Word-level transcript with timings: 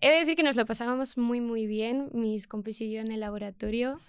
He 0.00 0.08
de 0.10 0.18
decir 0.20 0.36
que 0.36 0.42
nos 0.42 0.56
lo 0.56 0.64
pasábamos 0.66 1.18
muy, 1.18 1.40
muy 1.40 1.66
bien, 1.66 2.08
mis 2.12 2.46
compis 2.46 2.80
y 2.80 2.92
yo 2.92 3.00
en 3.00 3.10
el 3.10 3.20
laboratorio, 3.20 4.00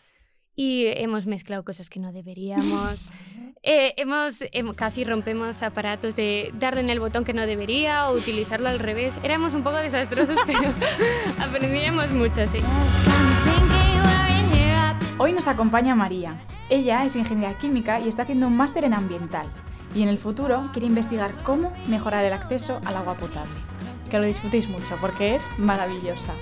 y 0.56 0.86
hemos 0.88 1.26
mezclado 1.26 1.64
cosas 1.64 1.90
que 1.90 2.00
no 2.00 2.12
deberíamos. 2.12 3.02
Eh, 3.62 3.94
hemos, 3.98 4.40
hem- 4.54 4.74
casi 4.74 5.04
rompemos 5.04 5.64
aparatos 5.64 6.16
de 6.16 6.50
darle 6.58 6.80
en 6.80 6.90
el 6.90 7.02
botón 7.02 7.26
que 7.26 7.34
no 7.34 7.46
debería 7.46 8.10
o 8.10 8.16
utilizarlo 8.16 8.70
al 8.70 8.80
revés. 8.80 9.14
Éramos 9.22 9.54
un 9.54 9.64
poco 9.64 9.76
desastrosos, 9.76 10.38
pero 10.48 10.62
aprendíamos 11.38 12.10
mucho, 12.12 12.48
sí. 12.48 12.60
Hoy 15.18 15.34
nos 15.34 15.48
acompaña 15.50 15.94
María. 15.94 16.38
Ella 16.70 17.04
es 17.04 17.18
ingeniera 17.18 17.54
química 17.60 18.00
y 18.00 18.08
está 18.08 18.22
haciendo 18.24 18.48
un 18.48 18.56
máster 18.56 18.86
en 18.86 18.94
ambiental. 18.94 19.46
Y 19.94 20.04
en 20.04 20.08
el 20.08 20.18
futuro 20.18 20.64
quiere 20.72 20.88
investigar 20.88 21.34
cómo 21.44 21.74
mejorar 21.90 22.24
el 22.24 22.32
acceso 22.32 22.80
al 22.86 22.96
agua 22.96 23.16
potable. 23.18 23.52
Que 24.10 24.18
lo 24.18 24.26
disfrutéis 24.26 24.68
mucho 24.68 24.98
porque 25.00 25.36
es 25.36 25.48
maravillosa. 25.60 26.34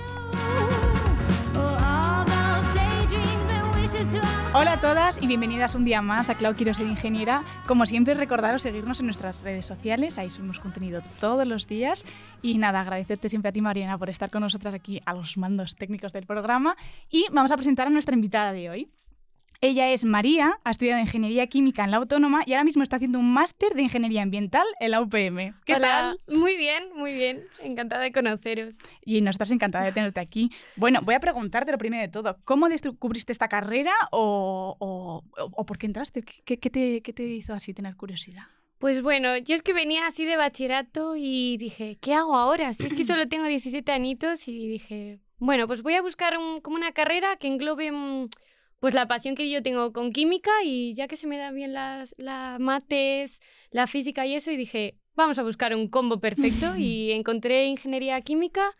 Hola 4.54 4.72
a 4.72 4.80
todas 4.80 5.22
y 5.22 5.26
bienvenidas 5.26 5.74
un 5.74 5.84
día 5.84 6.00
más 6.00 6.30
a 6.30 6.34
Clau 6.34 6.54
Quiero 6.54 6.72
Ser 6.72 6.86
Ingeniera. 6.86 7.42
Como 7.66 7.84
siempre, 7.84 8.14
recordaros 8.14 8.62
seguirnos 8.62 9.00
en 9.00 9.06
nuestras 9.06 9.42
redes 9.42 9.66
sociales, 9.66 10.18
ahí 10.18 10.30
subimos 10.30 10.60
contenido 10.60 11.02
todos 11.20 11.46
los 11.46 11.68
días. 11.68 12.06
Y 12.40 12.56
nada, 12.56 12.80
agradecerte 12.80 13.28
siempre 13.28 13.50
a 13.50 13.52
ti, 13.52 13.60
Mariana, 13.60 13.98
por 13.98 14.08
estar 14.08 14.30
con 14.30 14.40
nosotras 14.40 14.72
aquí 14.72 15.02
a 15.04 15.12
los 15.12 15.36
mandos 15.36 15.76
técnicos 15.76 16.14
del 16.14 16.24
programa. 16.24 16.74
Y 17.10 17.26
vamos 17.32 17.52
a 17.52 17.56
presentar 17.56 17.86
a 17.86 17.90
nuestra 17.90 18.14
invitada 18.14 18.52
de 18.52 18.70
hoy. 18.70 18.88
Ella 19.60 19.90
es 19.90 20.04
María, 20.04 20.60
ha 20.62 20.70
estudiado 20.70 21.00
Ingeniería 21.00 21.48
Química 21.48 21.82
en 21.82 21.90
la 21.90 21.96
Autónoma 21.96 22.42
y 22.46 22.52
ahora 22.52 22.62
mismo 22.62 22.84
está 22.84 22.94
haciendo 22.94 23.18
un 23.18 23.32
máster 23.32 23.74
de 23.74 23.82
Ingeniería 23.82 24.22
Ambiental 24.22 24.64
en 24.78 24.92
la 24.92 25.00
UPM. 25.00 25.52
¿Qué 25.64 25.74
Hola. 25.74 26.16
tal? 26.26 26.38
Muy 26.38 26.56
bien, 26.56 26.84
muy 26.94 27.12
bien. 27.12 27.42
Encantada 27.60 28.02
de 28.02 28.12
conoceros. 28.12 28.76
Y 29.04 29.20
nosotras 29.20 29.50
encantada 29.50 29.84
de 29.86 29.90
tenerte 29.90 30.20
aquí. 30.20 30.52
Bueno, 30.76 31.00
voy 31.02 31.16
a 31.16 31.20
preguntarte 31.20 31.72
lo 31.72 31.78
primero 31.78 32.00
de 32.02 32.08
todo. 32.08 32.38
¿Cómo 32.44 32.68
descubriste 32.68 33.32
esta 33.32 33.48
carrera 33.48 33.90
o, 34.12 34.76
o- 34.78 35.24
o- 35.34 35.66
por 35.66 35.76
qué 35.76 35.86
entraste? 35.86 36.22
¿Qué, 36.22 36.58
qué 36.58 36.70
te, 36.70 37.02
qué 37.02 37.12
te 37.12 37.24
hizo 37.24 37.52
así 37.52 37.74
tener 37.74 37.96
curiosidad? 37.96 38.44
Pues 38.78 39.02
bueno, 39.02 39.36
yo 39.38 39.56
es 39.56 39.62
que 39.62 39.72
venía 39.72 40.06
así 40.06 40.24
de 40.24 40.36
bachillerato 40.36 41.16
y 41.16 41.56
dije, 41.56 41.98
¿qué 42.00 42.14
hago 42.14 42.36
ahora? 42.36 42.74
Si 42.74 42.86
es 42.86 42.92
que 42.92 43.02
solo 43.02 43.26
tengo 43.26 43.46
17 43.46 43.90
añitos 43.90 44.46
y 44.46 44.68
dije, 44.68 45.18
bueno, 45.38 45.66
pues 45.66 45.82
voy 45.82 45.94
a 45.94 46.02
buscar 46.02 46.38
un- 46.38 46.60
como 46.60 46.76
una 46.76 46.92
carrera 46.92 47.34
que 47.38 47.48
englobe 47.48 47.90
pues 48.80 48.94
la 48.94 49.08
pasión 49.08 49.34
que 49.34 49.50
yo 49.50 49.62
tengo 49.62 49.92
con 49.92 50.12
química 50.12 50.50
y 50.64 50.94
ya 50.94 51.08
que 51.08 51.16
se 51.16 51.26
me 51.26 51.38
da 51.38 51.50
bien 51.50 51.72
las, 51.72 52.14
las 52.18 52.60
mates, 52.60 53.40
la 53.70 53.86
física 53.86 54.26
y 54.26 54.34
eso, 54.34 54.50
y 54.50 54.56
dije, 54.56 54.96
vamos 55.16 55.38
a 55.38 55.42
buscar 55.42 55.74
un 55.74 55.88
combo 55.88 56.20
perfecto 56.20 56.76
y 56.78 57.12
encontré 57.12 57.66
ingeniería 57.66 58.20
química 58.20 58.74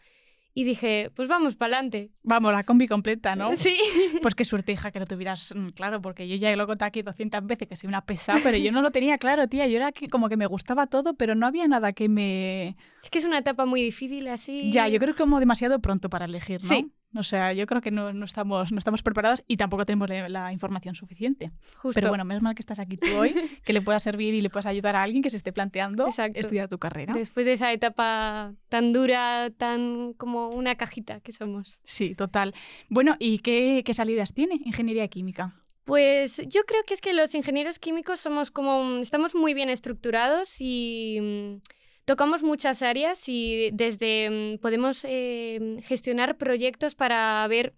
y 0.58 0.64
dije, 0.64 1.12
pues 1.14 1.28
vamos 1.28 1.54
para 1.54 1.76
adelante. 1.76 2.10
Vamos, 2.24 2.52
la 2.52 2.64
combi 2.64 2.88
completa, 2.88 3.36
¿no? 3.36 3.54
Sí. 3.56 3.76
Pues 4.22 4.34
qué 4.34 4.44
suerte, 4.44 4.72
hija, 4.72 4.90
que 4.90 4.98
lo 4.98 5.06
tuvieras 5.06 5.54
mm, 5.54 5.68
claro, 5.68 6.02
porque 6.02 6.26
yo 6.26 6.34
ya 6.34 6.54
lo 6.56 6.64
he 6.64 6.66
contado 6.66 6.88
aquí 6.88 7.02
200 7.02 7.46
veces 7.46 7.68
que 7.68 7.76
soy 7.76 7.86
una 7.86 8.04
pesada, 8.04 8.40
pero 8.42 8.56
yo 8.56 8.72
no 8.72 8.82
lo 8.82 8.90
tenía 8.90 9.18
claro, 9.18 9.46
tía. 9.46 9.68
Yo 9.68 9.76
era 9.76 9.92
que 9.92 10.08
como 10.08 10.28
que 10.28 10.36
me 10.36 10.46
gustaba 10.46 10.88
todo, 10.88 11.14
pero 11.14 11.36
no 11.36 11.46
había 11.46 11.68
nada 11.68 11.92
que 11.92 12.08
me... 12.08 12.76
Es 13.04 13.10
que 13.10 13.18
es 13.18 13.24
una 13.24 13.38
etapa 13.38 13.66
muy 13.66 13.82
difícil 13.82 14.26
así. 14.26 14.72
Ya, 14.72 14.88
yo 14.88 14.98
creo 14.98 15.14
que 15.14 15.22
como 15.22 15.38
demasiado 15.38 15.78
pronto 15.78 16.10
para 16.10 16.24
elegir, 16.24 16.60
¿no? 16.62 16.68
Sí. 16.68 16.90
O 17.14 17.22
sea, 17.22 17.52
yo 17.54 17.66
creo 17.66 17.80
que 17.80 17.90
no, 17.90 18.12
no 18.12 18.24
estamos, 18.26 18.70
no 18.70 18.78
estamos 18.78 19.02
preparados 19.02 19.42
y 19.46 19.56
tampoco 19.56 19.86
tenemos 19.86 20.08
la, 20.08 20.28
la 20.28 20.52
información 20.52 20.94
suficiente. 20.94 21.50
Justo. 21.76 21.98
Pero 21.98 22.10
bueno, 22.10 22.24
menos 22.24 22.42
mal 22.42 22.54
que 22.54 22.60
estás 22.60 22.78
aquí 22.78 22.98
tú 22.98 23.08
hoy, 23.16 23.34
que 23.64 23.72
le 23.72 23.80
puedas 23.80 24.02
servir 24.02 24.34
y 24.34 24.40
le 24.40 24.50
puedas 24.50 24.66
ayudar 24.66 24.94
a 24.96 25.02
alguien 25.02 25.22
que 25.22 25.30
se 25.30 25.38
esté 25.38 25.52
planteando 25.52 26.06
Exacto. 26.06 26.38
estudiar 26.38 26.68
tu 26.68 26.78
carrera. 26.78 27.14
Después 27.14 27.46
de 27.46 27.54
esa 27.54 27.72
etapa 27.72 28.52
tan 28.68 28.92
dura, 28.92 29.50
tan 29.56 30.12
como 30.14 30.48
una 30.50 30.74
cajita 30.76 31.20
que 31.20 31.32
somos. 31.32 31.80
Sí, 31.84 32.14
total. 32.14 32.54
Bueno, 32.88 33.16
¿y 33.18 33.38
qué, 33.38 33.82
qué 33.84 33.94
salidas 33.94 34.34
tiene 34.34 34.60
Ingeniería 34.64 35.08
Química? 35.08 35.54
Pues 35.84 36.42
yo 36.48 36.64
creo 36.66 36.82
que 36.84 36.92
es 36.92 37.00
que 37.00 37.14
los 37.14 37.34
ingenieros 37.34 37.78
químicos 37.78 38.20
somos 38.20 38.50
como, 38.50 38.98
estamos 38.98 39.34
muy 39.34 39.54
bien 39.54 39.70
estructurados 39.70 40.56
y 40.60 41.18
mm, 41.18 41.62
tocamos 42.08 42.42
muchas 42.42 42.80
áreas 42.80 43.28
y 43.28 43.68
desde 43.70 44.30
mm, 44.30 44.58
podemos 44.60 45.04
eh, 45.04 45.76
gestionar 45.82 46.38
proyectos 46.38 46.94
para 46.94 47.46
ver 47.48 47.74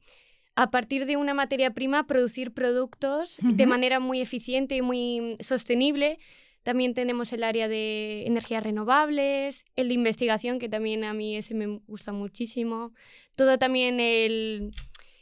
a 0.55 0.71
partir 0.71 1.05
de 1.07 1.17
una 1.17 1.35
materia 1.35 1.73
prima 1.73 2.07
producir 2.07 2.53
productos 2.53 3.39
de 3.43 3.67
manera 3.67 3.99
muy 3.99 4.21
eficiente 4.21 4.77
y 4.77 4.83
muy 4.83 5.37
sostenible. 5.41 6.19
También 6.63 6.95
tenemos 6.95 7.33
el 7.33 7.43
área 7.43 7.67
de 7.67 8.25
energías 8.27 8.63
renovables, 8.63 9.65
el 9.75 9.89
de 9.89 9.95
investigación, 9.95 10.61
que 10.61 10.69
también 10.69 11.03
a 11.03 11.13
mí 11.13 11.37
ese 11.37 11.55
me 11.55 11.81
gusta 11.89 12.13
muchísimo. 12.13 12.93
Todo 13.35 13.59
también 13.59 13.99
el, 13.99 14.73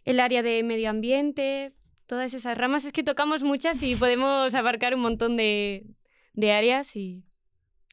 el 0.04 0.20
área 0.20 0.42
de 0.42 0.62
medio 0.64 0.90
ambiente, 0.90 1.72
todas 2.06 2.34
esas 2.34 2.58
ramas. 2.58 2.84
Es 2.84 2.92
que 2.92 3.04
tocamos 3.04 3.42
muchas 3.42 3.82
y 3.82 3.94
podemos 3.94 4.52
abarcar 4.54 4.94
un 4.94 5.00
montón 5.00 5.38
de, 5.38 5.86
de 6.34 6.52
áreas 6.52 6.94
y... 6.94 7.27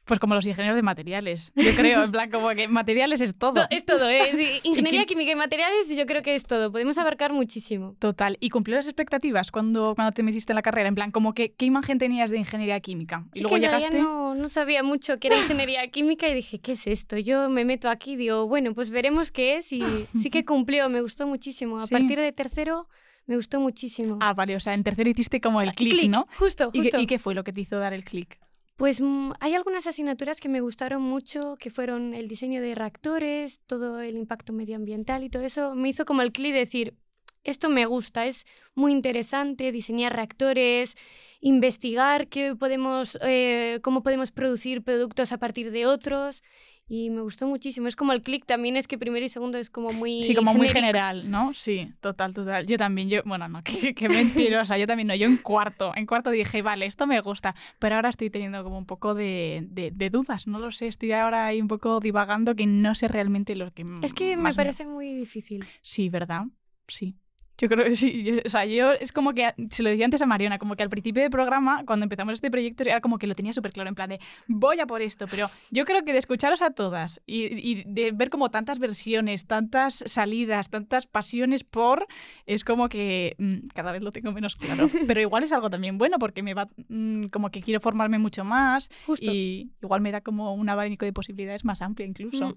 Pues 0.06 0.20
como 0.20 0.34
los 0.36 0.46
ingenieros 0.46 0.76
de 0.76 0.82
materiales, 0.82 1.52
yo 1.56 1.74
creo, 1.74 2.04
en 2.04 2.12
plan 2.12 2.30
como 2.30 2.48
que 2.50 2.68
materiales 2.68 3.20
es 3.20 3.36
todo. 3.36 3.54
To- 3.54 3.66
Es 3.70 3.84
todo, 3.84 4.08
¿eh? 4.08 4.30
Sí, 4.36 4.60
Ingeniería 4.68 5.04
química 5.04 5.32
y 5.32 5.34
materiales 5.34 5.88
yo 5.96 6.06
creo 6.06 6.22
que 6.22 6.36
es 6.36 6.44
todo. 6.46 6.70
Podemos 6.70 6.96
abarcar 6.96 7.32
muchísimo. 7.32 7.96
Total. 7.98 8.36
¿Y 8.38 8.50
cumplió 8.50 8.76
las 8.76 8.86
expectativas 8.86 9.50
cuando, 9.50 9.94
cuando 9.96 10.12
te 10.12 10.22
metiste 10.22 10.52
en 10.52 10.56
la 10.56 10.62
carrera? 10.62 10.88
En 10.88 10.94
plan, 10.94 11.10
como 11.10 11.34
que, 11.34 11.52
¿qué 11.54 11.66
imagen 11.66 11.98
tenías 11.98 12.30
de 12.30 12.38
ingeniería 12.38 12.78
química? 12.78 13.24
Y 13.34 13.38
Sí 13.38 13.42
luego 13.42 13.56
que 13.56 13.62
llegaste... 13.62 13.98
no, 14.00 14.34
no 14.36 14.48
sabía 14.48 14.84
mucho 14.84 15.18
que 15.18 15.26
era 15.26 15.38
ingeniería 15.38 15.86
química 15.90 16.28
y 16.28 16.34
dije, 16.34 16.60
¿qué 16.60 16.72
es 16.72 16.86
esto? 16.86 17.18
Yo 17.18 17.50
me 17.50 17.64
meto 17.64 17.88
aquí 17.90 18.12
y 18.12 18.16
digo, 18.16 18.46
bueno, 18.46 18.74
pues 18.74 18.90
veremos 18.90 19.32
qué 19.32 19.56
es 19.56 19.72
y 19.72 19.82
sí 20.20 20.30
que 20.30 20.44
cumplió, 20.44 20.88
me 20.88 21.00
gustó 21.00 21.26
muchísimo. 21.26 21.78
A 21.78 21.86
Sí. 21.86 21.92
partir 21.92 22.18
de 22.20 22.30
tercero 22.32 22.88
me 23.26 23.34
gustó 23.34 23.58
muchísimo. 23.58 24.18
Ah, 24.20 24.34
vale, 24.34 24.54
o 24.54 24.60
sea, 24.60 24.74
en 24.74 24.84
tercero 24.84 25.10
hiciste 25.10 25.40
como 25.40 25.60
el 25.60 25.72
clic, 25.72 25.94
Clic, 25.94 26.10
¿no? 26.12 26.28
Justo, 26.38 26.70
¿Y 26.72 26.78
justo. 26.82 27.00
y 27.00 27.06
qué 27.08 27.18
fue 27.18 27.34
lo 27.34 27.42
que 27.42 27.52
te 27.52 27.60
hizo 27.62 27.76
dar 27.80 27.92
el 27.92 28.04
clic? 28.04 28.38
Pues 28.76 29.00
mm, 29.00 29.32
hay 29.40 29.54
algunas 29.54 29.86
asignaturas 29.86 30.40
que 30.40 30.50
me 30.50 30.60
gustaron 30.60 31.02
mucho, 31.02 31.56
que 31.56 31.70
fueron 31.70 32.12
el 32.14 32.28
diseño 32.28 32.60
de 32.60 32.74
reactores, 32.74 33.60
todo 33.66 34.00
el 34.00 34.16
impacto 34.16 34.52
medioambiental 34.52 35.24
y 35.24 35.30
todo 35.30 35.44
eso. 35.44 35.74
Me 35.74 35.88
hizo 35.88 36.04
como 36.04 36.20
el 36.22 36.32
clic 36.32 36.52
de 36.52 36.58
decir, 36.60 36.94
esto 37.42 37.70
me 37.70 37.86
gusta, 37.86 38.26
es 38.26 38.44
muy 38.74 38.92
interesante, 38.92 39.72
diseñar 39.72 40.14
reactores, 40.14 40.96
investigar 41.40 42.28
qué 42.28 42.54
podemos, 42.56 43.18
eh, 43.22 43.80
cómo 43.82 44.02
podemos 44.02 44.30
producir 44.32 44.82
productos 44.82 45.32
a 45.32 45.38
partir 45.38 45.70
de 45.70 45.86
otros. 45.86 46.42
Y 46.88 47.10
me 47.10 47.20
gustó 47.20 47.48
muchísimo. 47.48 47.88
Es 47.88 47.96
como 47.96 48.12
el 48.12 48.22
clic 48.22 48.44
también, 48.46 48.76
es 48.76 48.86
que 48.86 48.96
primero 48.96 49.26
y 49.26 49.28
segundo 49.28 49.58
es 49.58 49.70
como 49.70 49.92
muy... 49.92 50.22
Sí, 50.22 50.36
como 50.36 50.54
muy 50.54 50.68
general, 50.68 51.28
¿no? 51.28 51.52
Sí, 51.52 51.92
total, 52.00 52.32
total. 52.32 52.64
Yo 52.64 52.76
también, 52.76 53.08
yo, 53.08 53.22
bueno, 53.24 53.48
no, 53.48 53.62
qué, 53.64 53.92
qué 53.92 54.08
mentirosa, 54.08 54.78
yo 54.78 54.86
también 54.86 55.08
no, 55.08 55.14
yo 55.16 55.26
en 55.26 55.36
cuarto, 55.36 55.92
en 55.96 56.06
cuarto 56.06 56.30
dije, 56.30 56.62
vale, 56.62 56.86
esto 56.86 57.08
me 57.08 57.20
gusta, 57.20 57.56
pero 57.80 57.96
ahora 57.96 58.10
estoy 58.10 58.30
teniendo 58.30 58.62
como 58.62 58.78
un 58.78 58.86
poco 58.86 59.14
de, 59.14 59.64
de- 59.68 59.90
de 59.90 60.10
dudas, 60.10 60.46
no 60.46 60.60
lo 60.60 60.70
sé, 60.70 60.86
estoy 60.86 61.10
ahora 61.10 61.46
ahí 61.46 61.60
un 61.60 61.66
poco 61.68 61.98
divagando 61.98 62.54
que 62.54 62.66
no 62.66 62.94
sé 62.94 63.08
realmente 63.08 63.56
lo 63.56 63.72
que 63.72 63.84
Es 64.02 64.14
que 64.14 64.36
me 64.36 64.54
parece 64.54 64.86
muy 64.86 65.12
difícil. 65.12 65.64
Sí, 65.82 66.08
¿verdad? 66.08 66.44
Sí. 66.86 67.16
Yo 67.58 67.68
creo 67.68 67.84
que 67.86 67.96
sí. 67.96 68.22
yo- 68.22 68.34
o 68.44 68.48
sea, 68.48 68.66
yo 68.66 68.92
es 68.92 69.12
como 69.12 69.32
que, 69.32 69.54
se 69.70 69.82
lo 69.82 69.88
decía 69.88 70.04
antes 70.04 70.20
a 70.20 70.26
Mariona, 70.26 70.58
como 70.58 70.76
que 70.76 70.82
al 70.82 70.90
principio 70.90 71.22
del 71.22 71.30
programa, 71.30 71.84
cuando 71.86 72.04
empezamos 72.04 72.34
este 72.34 72.50
proyecto, 72.50 72.82
era 72.82 73.00
como 73.00 73.18
que 73.18 73.26
lo 73.26 73.34
tenía 73.34 73.52
súper 73.54 73.72
claro, 73.72 73.88
en 73.88 73.94
plan 73.94 74.10
de, 74.10 74.20
voy 74.46 74.78
a 74.80 74.86
por 74.86 75.00
esto, 75.00 75.26
pero 75.30 75.48
yo 75.70 75.84
creo 75.86 76.02
que 76.02 76.12
de 76.12 76.18
escucharos 76.18 76.60
a 76.60 76.70
todas 76.70 77.22
y, 77.26 77.44
y 77.70 77.84
de 77.86 78.12
ver 78.12 78.28
como 78.28 78.50
tantas 78.50 78.78
versiones, 78.78 79.46
tantas 79.46 80.02
salidas, 80.06 80.68
tantas 80.68 81.06
pasiones 81.06 81.64
por, 81.64 82.06
es 82.44 82.62
como 82.62 82.88
que 82.90 83.36
mm, 83.38 83.68
cada 83.74 83.92
vez 83.92 84.02
lo 84.02 84.12
tengo 84.12 84.32
menos 84.32 84.56
claro. 84.56 84.88
Pero 85.06 85.20
igual 85.22 85.42
es 85.44 85.52
algo 85.52 85.70
también 85.70 85.96
bueno 85.96 86.18
porque 86.18 86.42
me 86.42 86.52
va, 86.52 86.68
mm, 86.88 87.26
como 87.28 87.50
que 87.50 87.62
quiero 87.62 87.80
formarme 87.80 88.18
mucho 88.18 88.44
más 88.44 88.90
Justo. 89.06 89.32
y 89.32 89.70
igual 89.82 90.02
me 90.02 90.12
da 90.12 90.20
como 90.20 90.54
un 90.54 90.68
abanico 90.68 91.06
de 91.06 91.12
posibilidades 91.14 91.64
más 91.64 91.80
amplio 91.80 92.06
incluso. 92.06 92.48
Mm. 92.50 92.54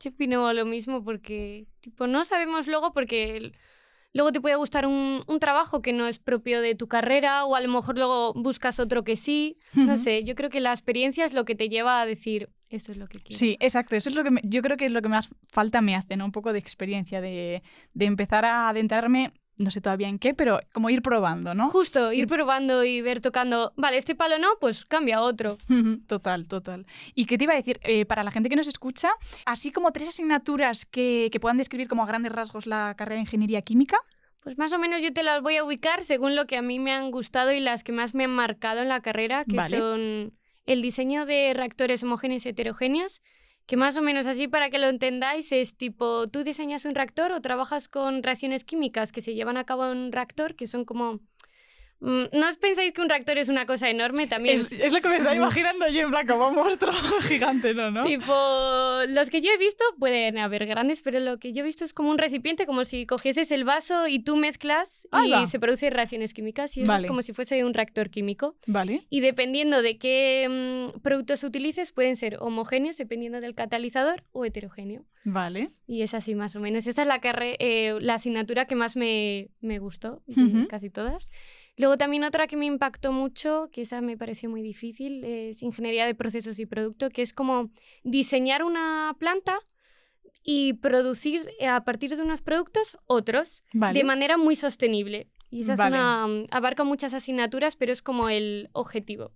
Yo 0.00 0.10
opino 0.10 0.52
lo 0.52 0.66
mismo 0.66 1.02
porque, 1.04 1.66
tipo, 1.80 2.06
no 2.06 2.24
sabemos 2.24 2.66
luego 2.66 2.92
porque 2.92 3.36
el- 3.36 3.54
luego 4.16 4.32
te 4.32 4.40
puede 4.40 4.56
gustar 4.56 4.86
un, 4.86 5.22
un 5.26 5.38
trabajo 5.38 5.82
que 5.82 5.92
no 5.92 6.06
es 6.08 6.18
propio 6.18 6.60
de 6.60 6.74
tu 6.74 6.88
carrera 6.88 7.44
o 7.44 7.54
a 7.54 7.60
lo 7.60 7.68
mejor 7.68 7.96
luego 7.96 8.32
buscas 8.34 8.80
otro 8.80 9.04
que 9.04 9.14
sí. 9.16 9.58
No 9.74 9.96
sé, 9.96 10.24
yo 10.24 10.34
creo 10.34 10.50
que 10.50 10.60
la 10.60 10.72
experiencia 10.72 11.24
es 11.24 11.32
lo 11.34 11.44
que 11.44 11.54
te 11.54 11.68
lleva 11.68 12.00
a 12.00 12.06
decir, 12.06 12.48
esto 12.70 12.90
es 12.92 12.98
lo 12.98 13.06
que 13.06 13.20
quiero. 13.20 13.38
Sí, 13.38 13.56
exacto. 13.60 13.94
Eso 13.94 14.08
es 14.08 14.14
lo 14.16 14.24
que 14.24 14.30
me- 14.32 14.40
yo 14.42 14.60
creo 14.62 14.76
que 14.76 14.86
es 14.86 14.92
lo 14.92 15.02
que 15.02 15.08
más 15.08 15.28
falta 15.48 15.80
me 15.82 15.94
hace, 15.94 16.16
¿no? 16.16 16.24
Un 16.24 16.32
poco 16.32 16.52
de 16.52 16.58
experiencia, 16.58 17.20
de, 17.20 17.62
de 17.94 18.04
empezar 18.06 18.44
a 18.44 18.68
adentrarme, 18.68 19.32
no 19.58 19.70
sé 19.70 19.80
todavía 19.80 20.08
en 20.08 20.18
qué, 20.18 20.34
pero 20.34 20.60
como 20.72 20.90
ir 20.90 21.02
probando, 21.02 21.54
¿no? 21.54 21.70
Justo, 21.70 22.12
ir 22.12 22.26
probando 22.26 22.84
y 22.84 23.00
ver 23.00 23.20
tocando, 23.20 23.72
vale, 23.76 23.96
este 23.96 24.14
palo 24.14 24.38
no, 24.38 24.48
pues 24.60 24.84
cambia 24.84 25.18
a 25.18 25.20
otro. 25.22 25.56
Total, 26.06 26.46
total. 26.46 26.86
¿Y 27.14 27.24
qué 27.26 27.38
te 27.38 27.44
iba 27.44 27.54
a 27.54 27.56
decir? 27.56 27.80
Eh, 27.82 28.04
para 28.04 28.22
la 28.22 28.30
gente 28.30 28.48
que 28.48 28.56
nos 28.56 28.68
escucha, 28.68 29.10
así 29.44 29.72
como 29.72 29.92
tres 29.92 30.08
asignaturas 30.10 30.84
que, 30.84 31.28
que 31.32 31.40
puedan 31.40 31.56
describir 31.56 31.88
como 31.88 32.02
a 32.02 32.06
grandes 32.06 32.32
rasgos 32.32 32.66
la 32.66 32.94
carrera 32.96 33.16
de 33.16 33.22
ingeniería 33.22 33.62
química. 33.62 33.96
Pues 34.44 34.58
más 34.58 34.72
o 34.72 34.78
menos 34.78 35.02
yo 35.02 35.12
te 35.12 35.22
las 35.22 35.42
voy 35.42 35.56
a 35.56 35.64
ubicar 35.64 36.04
según 36.04 36.36
lo 36.36 36.46
que 36.46 36.56
a 36.56 36.62
mí 36.62 36.78
me 36.78 36.92
han 36.92 37.10
gustado 37.10 37.52
y 37.52 37.58
las 37.58 37.82
que 37.82 37.92
más 37.92 38.14
me 38.14 38.24
han 38.24 38.30
marcado 38.30 38.80
en 38.80 38.88
la 38.88 39.00
carrera, 39.00 39.44
que 39.44 39.56
Vale. 39.56 39.78
son 39.78 40.32
el 40.66 40.82
diseño 40.82 41.26
de 41.26 41.52
reactores 41.54 42.02
homogéneos 42.02 42.46
y 42.46 42.50
heterogéneos, 42.50 43.22
Que 43.66 43.76
más 43.76 43.96
o 43.96 44.02
menos 44.02 44.26
así 44.26 44.46
para 44.46 44.70
que 44.70 44.78
lo 44.78 44.86
entendáis 44.88 45.50
es 45.50 45.76
tipo, 45.76 46.28
tú 46.28 46.44
diseñas 46.44 46.84
un 46.84 46.94
reactor 46.94 47.32
o 47.32 47.40
trabajas 47.40 47.88
con 47.88 48.22
reacciones 48.22 48.64
químicas 48.64 49.10
que 49.10 49.22
se 49.22 49.34
llevan 49.34 49.56
a 49.56 49.64
cabo 49.64 49.90
en 49.90 49.98
un 49.98 50.12
reactor, 50.12 50.54
que 50.54 50.68
son 50.68 50.84
como 50.84 51.20
no 52.00 52.48
os 52.48 52.56
pensáis 52.56 52.92
que 52.92 53.00
un 53.00 53.08
reactor 53.08 53.38
es 53.38 53.48
una 53.48 53.66
cosa 53.66 53.88
enorme 53.88 54.26
también. 54.26 54.60
Es, 54.60 54.72
es 54.72 54.92
lo 54.92 55.00
que 55.00 55.08
me 55.08 55.16
estaba 55.16 55.34
imaginando 55.34 55.88
yo, 55.88 56.02
en 56.02 56.10
plan, 56.10 56.26
como 56.26 56.48
un 56.48 56.54
monstruo 56.54 56.92
gigante, 57.22 57.74
¿no? 57.74 57.90
¿no? 57.90 58.02
Tipo, 58.02 58.34
los 59.08 59.30
que 59.30 59.40
yo 59.40 59.50
he 59.50 59.58
visto 59.58 59.84
pueden 59.98 60.38
haber 60.38 60.66
grandes, 60.66 61.02
pero 61.02 61.20
lo 61.20 61.38
que 61.38 61.52
yo 61.52 61.62
he 61.62 61.64
visto 61.64 61.84
es 61.84 61.94
como 61.94 62.10
un 62.10 62.18
recipiente, 62.18 62.66
como 62.66 62.84
si 62.84 63.06
cogieses 63.06 63.50
el 63.50 63.64
vaso 63.64 64.08
y 64.08 64.20
tú 64.20 64.36
mezclas 64.36 65.08
y 65.24 65.46
se 65.46 65.58
producen 65.58 65.92
reacciones 65.92 66.34
químicas. 66.34 66.76
Y 66.76 66.82
eso 66.82 66.94
es 66.94 67.04
como 67.04 67.22
si 67.22 67.32
fuese 67.32 67.64
un 67.64 67.74
reactor 67.74 68.10
químico. 68.10 68.56
Vale. 68.66 69.06
Y 69.08 69.20
dependiendo 69.20 69.82
de 69.82 69.98
qué 69.98 70.92
mm, 70.94 71.00
productos 71.00 71.44
utilices, 71.44 71.92
pueden 71.92 72.16
ser 72.16 72.36
homogéneos, 72.40 72.96
dependiendo 72.96 73.40
del 73.40 73.54
catalizador, 73.54 74.24
o 74.32 74.44
heterogéneo. 74.44 75.04
Vale. 75.24 75.72
Y 75.86 76.02
es 76.02 76.14
así 76.14 76.34
más 76.34 76.54
o 76.56 76.60
menos. 76.60 76.86
Esa 76.86 77.02
es 77.02 77.08
la, 77.08 77.20
eh, 77.58 77.98
la 78.00 78.14
asignatura 78.14 78.66
que 78.66 78.76
más 78.76 78.96
me, 78.96 79.48
me 79.60 79.78
gustó, 79.78 80.22
casi 80.68 80.90
todas. 80.90 81.30
Luego 81.76 81.98
también 81.98 82.24
otra 82.24 82.46
que 82.46 82.56
me 82.56 82.66
impactó 82.66 83.12
mucho, 83.12 83.68
que 83.70 83.82
esa 83.82 84.00
me 84.00 84.16
pareció 84.16 84.48
muy 84.48 84.62
difícil, 84.62 85.24
es 85.24 85.62
ingeniería 85.62 86.06
de 86.06 86.14
procesos 86.14 86.58
y 86.58 86.66
producto, 86.66 87.10
que 87.10 87.22
es 87.22 87.32
como 87.32 87.70
diseñar 88.02 88.62
una 88.62 89.14
planta 89.18 89.58
y 90.42 90.74
producir 90.74 91.50
eh, 91.58 91.66
a 91.66 91.84
partir 91.84 92.16
de 92.16 92.22
unos 92.22 92.40
productos 92.40 92.96
otros 93.06 93.62
de 93.72 94.04
manera 94.04 94.36
muy 94.38 94.56
sostenible. 94.56 95.28
Y 95.50 95.62
esa 95.62 95.74
es 95.74 95.80
una, 95.80 96.26
abarca 96.50 96.82
muchas 96.82 97.14
asignaturas, 97.14 97.76
pero 97.76 97.92
es 97.92 98.02
como 98.02 98.28
el 98.28 98.68
objetivo. 98.72 99.32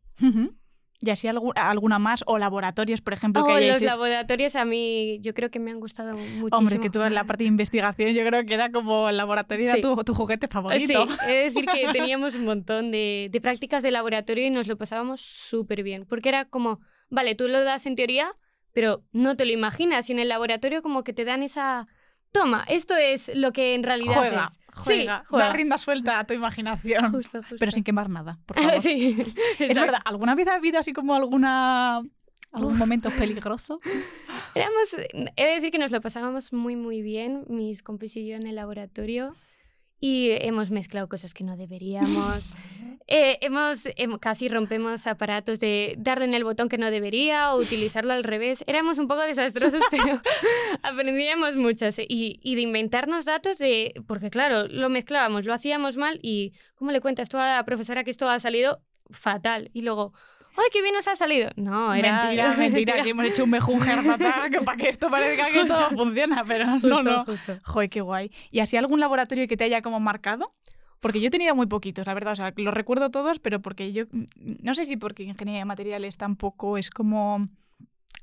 ¿Y 1.02 1.08
así 1.08 1.28
alguna 1.28 1.98
más? 1.98 2.22
¿O 2.26 2.38
laboratorios, 2.38 3.00
por 3.00 3.14
ejemplo? 3.14 3.46
que 3.46 3.68
los 3.68 3.80
laboratorios 3.80 4.54
a 4.54 4.66
mí 4.66 5.18
yo 5.22 5.32
creo 5.32 5.50
que 5.50 5.58
me 5.58 5.70
han 5.70 5.80
gustado 5.80 6.12
muchísimo. 6.14 6.48
Hombre, 6.52 6.78
que 6.78 6.90
tú 6.90 7.00
en 7.02 7.14
la 7.14 7.24
parte 7.24 7.44
de 7.44 7.48
investigación 7.48 8.10
yo 8.12 8.22
creo 8.24 8.44
que 8.44 8.52
era 8.52 8.70
como 8.70 9.08
el 9.08 9.16
laboratorio 9.16 9.70
era 9.70 9.80
tu, 9.80 10.14
juguete 10.14 10.46
favorito. 10.46 11.06
Sí, 11.06 11.12
es 11.30 11.54
decir 11.54 11.66
que 11.70 11.90
teníamos 11.92 12.34
un 12.34 12.44
montón 12.44 12.90
de, 12.90 13.28
de 13.32 13.40
prácticas 13.40 13.82
de 13.82 13.90
laboratorio 13.90 14.46
y 14.46 14.50
nos 14.50 14.66
lo 14.66 14.76
pasábamos 14.76 15.22
súper 15.22 15.82
bien. 15.82 16.04
Porque 16.06 16.28
era 16.28 16.44
como, 16.44 16.80
vale, 17.08 17.34
tú 17.34 17.48
lo 17.48 17.64
das 17.64 17.86
en 17.86 17.96
teoría, 17.96 18.34
pero 18.74 19.02
no 19.12 19.36
te 19.36 19.46
lo 19.46 19.52
imaginas. 19.52 20.10
Y 20.10 20.12
en 20.12 20.18
el 20.18 20.28
laboratorio 20.28 20.82
como 20.82 21.02
que 21.02 21.14
te 21.14 21.24
dan 21.24 21.42
esa... 21.42 21.86
Toma, 22.30 22.64
esto 22.68 22.94
es 22.96 23.30
lo 23.34 23.52
que 23.52 23.74
en 23.74 23.82
realidad 23.82 24.18
Juega. 24.18 24.52
Juega, 24.74 25.24
sí, 25.28 25.36
da 25.36 25.52
rienda 25.52 25.78
suelta 25.78 26.18
a 26.18 26.24
tu 26.24 26.34
imaginación. 26.34 27.10
Justo, 27.12 27.38
justo. 27.38 27.56
Pero 27.58 27.72
sin 27.72 27.84
quemar 27.84 28.08
nada, 28.08 28.38
por 28.46 28.56
favor. 28.60 28.80
sí. 28.80 29.16
Es 29.58 29.78
verdad, 29.78 30.00
¿alguna 30.04 30.34
vez 30.34 30.48
ha 30.48 30.54
habido 30.54 30.78
así 30.78 30.92
como 30.92 31.14
alguna 31.14 32.00
algún 32.52 32.78
momento 32.78 33.10
peligroso? 33.10 33.80
Éramos, 34.54 34.96
he 35.36 35.44
de 35.46 35.54
decir 35.54 35.70
que 35.70 35.78
nos 35.78 35.92
lo 35.92 36.00
pasábamos 36.00 36.52
muy 36.52 36.76
muy 36.76 37.02
bien, 37.02 37.44
mis 37.48 37.82
compis 37.82 38.16
y 38.16 38.26
yo 38.26 38.36
en 38.36 38.46
el 38.46 38.56
laboratorio 38.56 39.36
y 40.00 40.30
hemos 40.30 40.70
mezclado 40.70 41.08
cosas 41.08 41.34
que 41.34 41.44
no 41.44 41.56
deberíamos. 41.56 42.52
Eh, 43.12 43.38
hemos, 43.40 43.88
casi 44.20 44.48
rompemos 44.48 45.08
aparatos 45.08 45.58
de 45.58 45.96
darle 45.98 46.26
en 46.26 46.34
el 46.34 46.44
botón 46.44 46.68
que 46.68 46.78
no 46.78 46.92
debería 46.92 47.52
o 47.52 47.58
utilizarlo 47.58 48.12
al 48.12 48.22
revés. 48.22 48.62
Éramos 48.68 48.98
un 48.98 49.08
poco 49.08 49.22
desastrosos, 49.22 49.82
pero 49.90 50.22
aprendíamos 50.82 51.56
muchas. 51.56 51.98
Y, 51.98 52.38
y, 52.40 52.54
de 52.54 52.60
inventarnos 52.60 53.24
datos 53.24 53.58
de... 53.58 53.94
Porque 54.06 54.30
claro, 54.30 54.68
lo 54.68 54.88
mezclábamos, 54.88 55.44
lo 55.44 55.52
hacíamos 55.52 55.96
mal 55.96 56.20
y 56.22 56.52
¿cómo 56.76 56.92
le 56.92 57.00
cuentas 57.00 57.28
tú 57.28 57.36
a 57.36 57.56
la 57.56 57.64
profesora 57.64 58.04
que 58.04 58.12
esto 58.12 58.28
ha 58.28 58.38
salido 58.38 58.80
fatal? 59.10 59.70
Y 59.74 59.82
luego 59.82 60.12
¡ay, 60.56 60.66
qué 60.72 60.82
bien 60.82 60.94
nos 60.94 61.08
ha 61.08 61.16
salido! 61.16 61.50
No, 61.56 61.94
era... 61.94 62.24
Mentira, 62.24 62.54
mentira, 62.58 63.02
que 63.02 63.10
hemos 63.10 63.24
hecho 63.26 63.44
un 63.44 63.50
mejunjer 63.50 64.02
fatal 64.02 64.50
para 64.64 64.76
que 64.76 64.88
esto 64.88 65.10
parezca 65.10 65.48
que 65.48 65.64
todo 65.64 65.90
funciona, 65.90 66.44
pero 66.44 66.78
no, 66.78 67.02
no. 67.02 67.24
Joder, 67.64 67.90
qué 67.90 68.00
guay. 68.00 68.30
¿Y 68.50 68.60
así 68.60 68.76
algún 68.76 69.00
laboratorio 69.00 69.48
que 69.48 69.56
te 69.56 69.64
haya 69.64 69.82
como 69.82 70.00
marcado? 70.00 70.54
Porque 71.00 71.20
yo 71.20 71.28
he 71.28 71.30
tenido 71.30 71.54
muy 71.54 71.66
poquitos, 71.66 72.06
la 72.06 72.14
verdad. 72.14 72.34
O 72.34 72.36
sea, 72.36 72.52
los 72.56 72.74
recuerdo 72.74 73.10
todos, 73.10 73.38
pero 73.38 73.60
porque 73.60 73.92
yo. 73.92 74.04
No 74.36 74.74
sé 74.74 74.84
si 74.84 74.96
porque 74.96 75.22
ingeniería 75.22 75.60
de 75.60 75.64
materiales 75.64 76.16
tampoco 76.16 76.76
es 76.78 76.90
como 76.90 77.46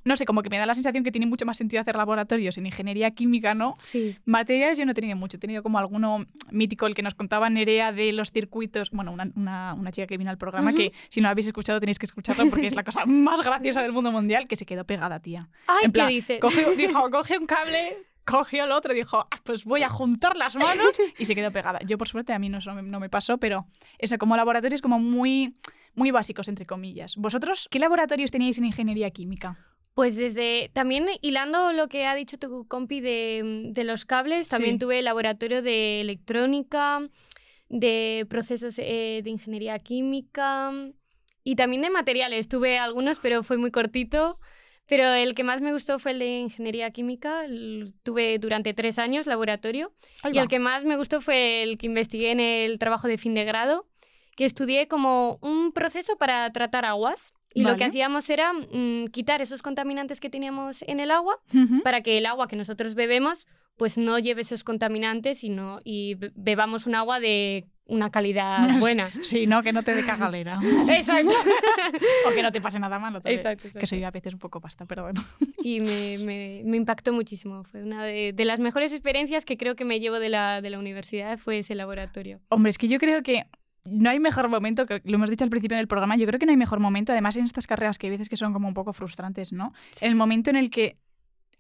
no 0.08 0.16
sé, 0.16 0.26
como 0.26 0.42
que 0.42 0.50
me 0.50 0.58
da 0.58 0.66
la 0.66 0.74
sensación 0.74 1.04
que 1.04 1.12
tiene 1.12 1.26
mucho 1.26 1.46
más 1.46 1.58
sentido 1.58 1.82
hacer 1.82 1.96
laboratorios 1.96 2.58
en 2.58 2.66
ingeniería 2.66 3.12
química, 3.12 3.54
¿no? 3.54 3.76
Sí. 3.80 4.18
Materiales 4.26 4.78
yo 4.80 4.86
no 4.86 4.92
he 4.92 4.96
tenido 4.96 5.16
mucho, 5.16 5.38
he 5.38 5.40
tenido 5.40 5.62
como 5.62 5.78
alguno 5.78 6.26
mítico, 6.50 6.88
el 6.88 6.96
que 6.96 7.04
nos 7.04 7.14
contaba 7.14 7.50
Nerea 7.50 7.92
de 7.92 8.12
los 8.14 8.32
circuitos, 8.32 8.90
bueno, 8.92 9.12
una, 9.12 9.30
una, 9.36 9.74
una 9.74 9.92
chica 9.92 10.08
que 10.08 10.18
vino 10.18 10.32
al 10.32 10.38
programa, 10.38 10.74
que 10.74 10.94
si 11.10 11.20
no 11.20 11.28
lo 11.28 11.32
habéis 11.32 11.48
escuchado 11.48 11.80
tenéis 11.80 12.00
que 12.00 12.06
escucharlo 12.06 12.50
porque 12.50 12.68
es 12.68 12.76
la 12.76 12.84
cosa 12.84 13.06
más 13.06 13.42
graciosa 13.42 13.82
del 13.84 13.92
mundo 13.92 14.12
mundial, 14.12 14.48
que 14.48 14.56
se 14.56 14.66
quedó 14.66 14.86
pegada, 14.86 15.20
tía. 15.20 15.50
Ay, 15.68 15.92
¿qué 15.92 16.08
dices? 16.08 16.40
dijo, 16.78 17.10
coge 17.12 17.38
un 17.38 17.46
cable, 17.46 17.98
cogió 18.28 18.66
el 18.66 18.72
otro 18.72 18.94
y 18.94 18.98
dijo, 18.98 19.20
ah, 19.20 19.40
pues 19.44 19.64
voy 19.64 19.84
a 19.84 19.90
juntar 19.90 20.36
las 20.36 20.56
manos 20.56 20.92
y 21.18 21.26
se 21.26 21.34
quedó 21.34 21.52
pegada. 21.52 21.80
Yo, 21.86 21.98
por 21.98 22.08
suerte, 22.08 22.34
a 22.34 22.40
mí 22.40 22.50
no, 22.50 22.60
no 22.60 23.00
me 23.00 23.10
pasó, 23.10 23.38
pero 23.38 23.66
eso, 23.98 24.18
como 24.18 24.36
laboratorios 24.36 24.82
como 24.82 25.00
muy, 25.00 25.56
muy 25.96 26.12
básicos, 26.12 26.48
entre 26.48 26.66
comillas. 26.66 27.16
¿Vosotros 27.16 27.68
qué 27.72 27.80
laboratorios 27.80 28.30
teníais 28.30 28.58
en 28.58 28.66
ingeniería 28.66 29.10
química? 29.12 29.58
Pues 29.94 30.16
desde, 30.16 30.70
también 30.74 31.08
hilando 31.22 31.74
lo 31.74 31.88
que 31.88 32.06
ha 32.06 32.14
dicho 32.14 32.38
tu 32.38 32.68
compi 32.68 33.02
de, 33.02 33.84
los 33.84 34.06
cables, 34.06 34.48
también 34.48 34.78
tuve 34.78 35.02
laboratorio 35.02 35.64
de 35.64 36.02
electrónica, 36.02 37.10
de 37.70 38.28
procesos 38.30 38.78
eh, 38.78 39.22
de 39.24 39.30
ingeniería 39.30 39.80
química 39.80 40.72
y 41.44 41.56
también 41.56 41.82
de 41.82 41.90
materiales. 41.90 42.48
Tuve 42.48 42.78
algunos, 42.78 43.18
pero 43.18 43.42
fue 43.42 43.58
muy 43.58 43.72
cortito. 43.72 44.40
Pero 44.88 45.14
el 45.14 45.36
que 45.36 45.44
más 45.44 45.62
me 45.62 45.74
gustó 45.74 46.00
fue 46.00 46.12
el 46.12 46.20
de 46.20 46.40
ingeniería 46.40 46.92
química. 46.92 47.46
Tuve 48.04 48.40
durante 48.40 48.74
tres 48.74 48.98
años 49.00 49.28
laboratorio. 49.28 49.92
y 50.32 50.38
el 50.38 50.48
que 50.48 50.60
más 50.60 50.86
me 50.86 50.96
gustó 50.96 51.22
fue 51.22 51.64
el 51.64 51.78
que 51.78 51.88
investigué 51.88 52.32
en 52.32 52.40
el 52.40 52.80
trabajo 52.80 53.08
de 53.08 53.18
fin 53.18 53.34
de 53.34 53.44
grado, 53.44 53.86
que 54.36 54.46
estudié 54.46 54.88
como 54.88 55.40
un 55.42 55.74
proceso 55.74 56.18
para 56.18 56.52
tratar 56.52 56.86
aguas. 56.86 57.34
Y 57.54 57.64
lo 57.64 57.76
que 57.76 57.86
hacíamos 57.86 58.30
era 58.30 58.54
mm, 58.54 59.08
quitar 59.08 59.42
esos 59.42 59.64
contaminantes 59.64 60.20
que 60.20 60.30
teníamos 60.30 60.84
en 60.84 61.00
el 61.00 61.10
agua 61.10 61.38
para 61.84 62.02
que 62.02 62.18
el 62.20 62.28
agua 62.28 62.48
que 62.48 62.56
nosotros 62.56 62.94
bebemos 62.94 63.48
pues 63.78 63.98
no 63.98 64.20
lleve 64.20 64.42
esos 64.42 64.64
contaminantes 64.64 65.44
y, 65.44 65.56
y 65.84 66.16
bebamos 66.36 66.88
un 66.88 66.96
agua 66.96 67.20
de 67.20 67.66
una 67.88 68.10
calidad 68.10 68.60
buena. 68.80 69.12
Sí, 69.22 69.48
no, 69.48 69.64
que 69.64 69.74
no 69.74 69.84
te 69.84 69.94
dé 69.94 70.06
cagalera. 70.06 70.60
Exacto. 70.90 71.32
o 72.28 72.36
que 72.36 72.44
no 72.44 72.52
te 72.52 72.62
pase 72.62 72.80
nada 72.80 73.00
malo. 73.00 73.22
Exacto, 73.24 73.70
Que 73.78 73.88
soy 73.88 74.04
a 74.04 74.12
veces 74.12 74.34
un 74.34 74.40
poco 74.40 74.62
pasta, 74.62 74.86
bueno. 74.86 75.24
y 75.62 75.80
me, 75.82 76.64
me, 76.64 76.78
impactó 76.78 77.14
muchísimo. 77.14 77.64
Fue 77.64 77.84
una 77.84 78.04
de, 78.04 78.34
de, 78.34 78.46
las 78.46 78.60
mejores 78.60 78.94
experiencias 78.94 79.46
que 79.46 79.58
creo 79.58 79.76
que 79.76 79.86
me 79.86 80.00
llevo 80.00 80.20
de 80.20 80.30
la, 80.30 80.62
de 80.62 80.70
la 80.70 80.80
universidad, 80.80 81.38
fue 81.38 81.60
ese 81.60 81.76
laboratorio. 81.76 82.40
Hombre, 82.50 82.70
es 82.70 82.78
que 82.78 82.88
yo 82.88 83.00
creo 83.00 83.24
que 83.24 83.46
no 83.90 84.10
hay 84.10 84.20
mejor 84.20 84.50
momento, 84.50 84.86
que 84.86 85.02
lo 85.04 85.16
hemos 85.16 85.30
dicho 85.30 85.44
al 85.44 85.50
principio 85.50 85.78
del 85.78 85.88
programa, 85.88 86.18
yo 86.18 86.26
creo 86.28 86.40
que 86.40 86.46
no 86.46 86.52
hay 86.52 86.58
mejor 86.58 86.80
momento, 86.80 87.12
además 87.12 87.38
en 87.38 87.46
estas 87.46 87.68
carreras 87.68 87.98
que 87.98 88.08
hay 88.08 88.12
veces 88.12 88.30
que 88.30 88.38
son 88.38 88.54
como 88.54 88.68
un 88.68 88.74
poco 88.74 88.94
frustrantes, 88.94 89.54
¿no? 89.54 89.74
El 90.02 90.16
momento 90.16 90.50
en 90.50 90.58
el 90.58 90.70
que 90.70 90.98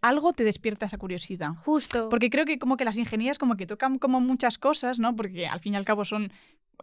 algo 0.01 0.33
te 0.33 0.43
despierta 0.43 0.85
esa 0.85 0.97
curiosidad. 0.97 1.51
Justo. 1.65 2.09
Porque 2.09 2.29
creo 2.29 2.45
que 2.45 2.59
como 2.59 2.77
que 2.77 2.85
las 2.85 2.97
ingenierías 2.97 3.37
como 3.37 3.55
que 3.55 3.65
tocan 3.65 3.97
como 3.97 4.19
muchas 4.21 4.57
cosas, 4.57 4.99
¿no? 4.99 5.15
Porque 5.15 5.47
al 5.47 5.59
fin 5.59 5.73
y 5.73 5.77
al 5.77 5.85
cabo 5.85 6.05
son 6.05 6.31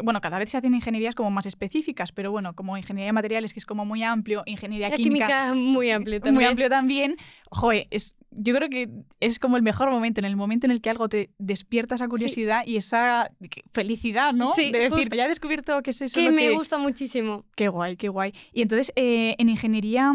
bueno, 0.02 0.20
cada 0.20 0.38
vez 0.38 0.50
se 0.50 0.56
hacen 0.56 0.74
ingenierías 0.74 1.14
como 1.14 1.30
más 1.30 1.46
específicas, 1.46 2.10
pero 2.10 2.32
bueno, 2.32 2.54
como 2.54 2.76
ingeniería 2.76 3.06
de 3.06 3.12
materiales, 3.12 3.52
que 3.52 3.60
es 3.60 3.66
como 3.66 3.84
muy 3.84 4.02
amplio, 4.02 4.42
ingeniería 4.46 4.88
La 4.88 4.96
química, 4.96 5.54
muy 5.54 5.90
amplio 5.90 6.20
también. 6.20 6.34
Muy 6.34 6.44
amplio 6.44 6.68
también. 6.68 7.16
Joder, 7.50 7.86
es, 7.90 8.16
yo 8.32 8.54
creo 8.54 8.68
que 8.68 8.88
es 9.20 9.38
como 9.38 9.56
el 9.56 9.62
mejor 9.62 9.90
momento, 9.90 10.20
en 10.20 10.24
el 10.24 10.34
momento 10.34 10.66
en 10.66 10.72
el 10.72 10.80
que 10.80 10.90
algo 10.90 11.08
te 11.08 11.30
despierta 11.38 11.94
esa 11.94 12.08
curiosidad 12.08 12.62
y 12.66 12.76
esa 12.76 13.30
felicidad, 13.72 14.32
¿no? 14.32 14.52
Sí, 14.54 14.72
de 14.72 14.90
decir, 14.90 15.08
ya 15.14 15.26
he 15.26 15.28
descubierto 15.28 15.80
que 15.82 15.90
es 15.90 16.02
eso. 16.02 16.18
Que 16.18 16.26
lo 16.26 16.32
me 16.32 16.50
gusta 16.50 16.76
muchísimo. 16.76 17.44
Qué 17.54 17.68
guay, 17.68 17.96
qué 17.96 18.08
guay. 18.08 18.32
Y 18.52 18.62
entonces, 18.62 18.92
eh, 18.96 19.36
en 19.38 19.48
ingeniería 19.48 20.12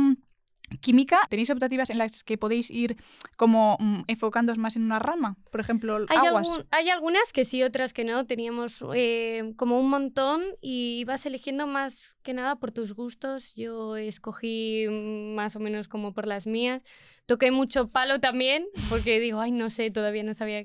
química, 0.81 1.19
¿tenéis 1.29 1.49
optativas 1.49 1.89
en 1.89 1.97
las 1.97 2.23
que 2.23 2.37
podéis 2.37 2.69
ir 2.69 2.97
como 3.37 3.77
mm, 3.79 4.01
enfocándoos 4.07 4.57
más 4.57 4.75
en 4.75 4.83
una 4.83 4.99
rama? 4.99 5.35
Por 5.51 5.61
ejemplo, 5.61 6.05
hay 6.07 6.27
aguas. 6.27 6.65
hay 6.71 6.89
algunas 6.89 7.33
que 7.33 7.45
sí, 7.45 7.63
otras 7.63 7.93
que 7.93 8.03
no. 8.03 8.25
Teníamos 8.25 8.83
eh, 8.93 9.53
como 9.57 9.79
un 9.79 9.89
montón 9.89 10.43
y 10.61 11.03
vas 11.05 11.25
eligiendo 11.25 11.67
más 11.67 12.15
que 12.23 12.33
nada 12.33 12.57
por 12.57 12.71
tus 12.71 12.93
gustos. 12.93 13.55
Yo 13.55 13.97
escogí 13.97 14.87
más 14.89 15.55
o 15.55 15.59
menos 15.59 15.87
como 15.87 16.13
por 16.13 16.27
las 16.27 16.47
mías. 16.47 16.81
Toqué 17.25 17.51
mucho 17.51 17.89
palo 17.89 18.19
también 18.19 18.65
porque 18.89 19.19
digo, 19.19 19.39
ay, 19.39 19.51
no 19.51 19.69
sé, 19.69 19.91
todavía 19.91 20.23
no 20.23 20.33
sabía. 20.33 20.63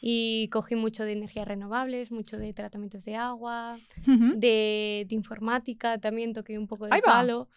Y 0.00 0.48
cogí 0.48 0.76
mucho 0.76 1.04
de 1.04 1.12
energías 1.12 1.48
renovables, 1.48 2.10
mucho 2.12 2.36
de 2.36 2.52
tratamientos 2.52 3.04
de 3.04 3.16
agua, 3.16 3.78
de, 4.04 5.04
de, 5.08 5.14
informática 5.14 5.98
también 5.98 6.34
toqué 6.34 6.58
un 6.58 6.66
poco 6.66 6.86
de 6.86 7.02
palo. 7.02 7.48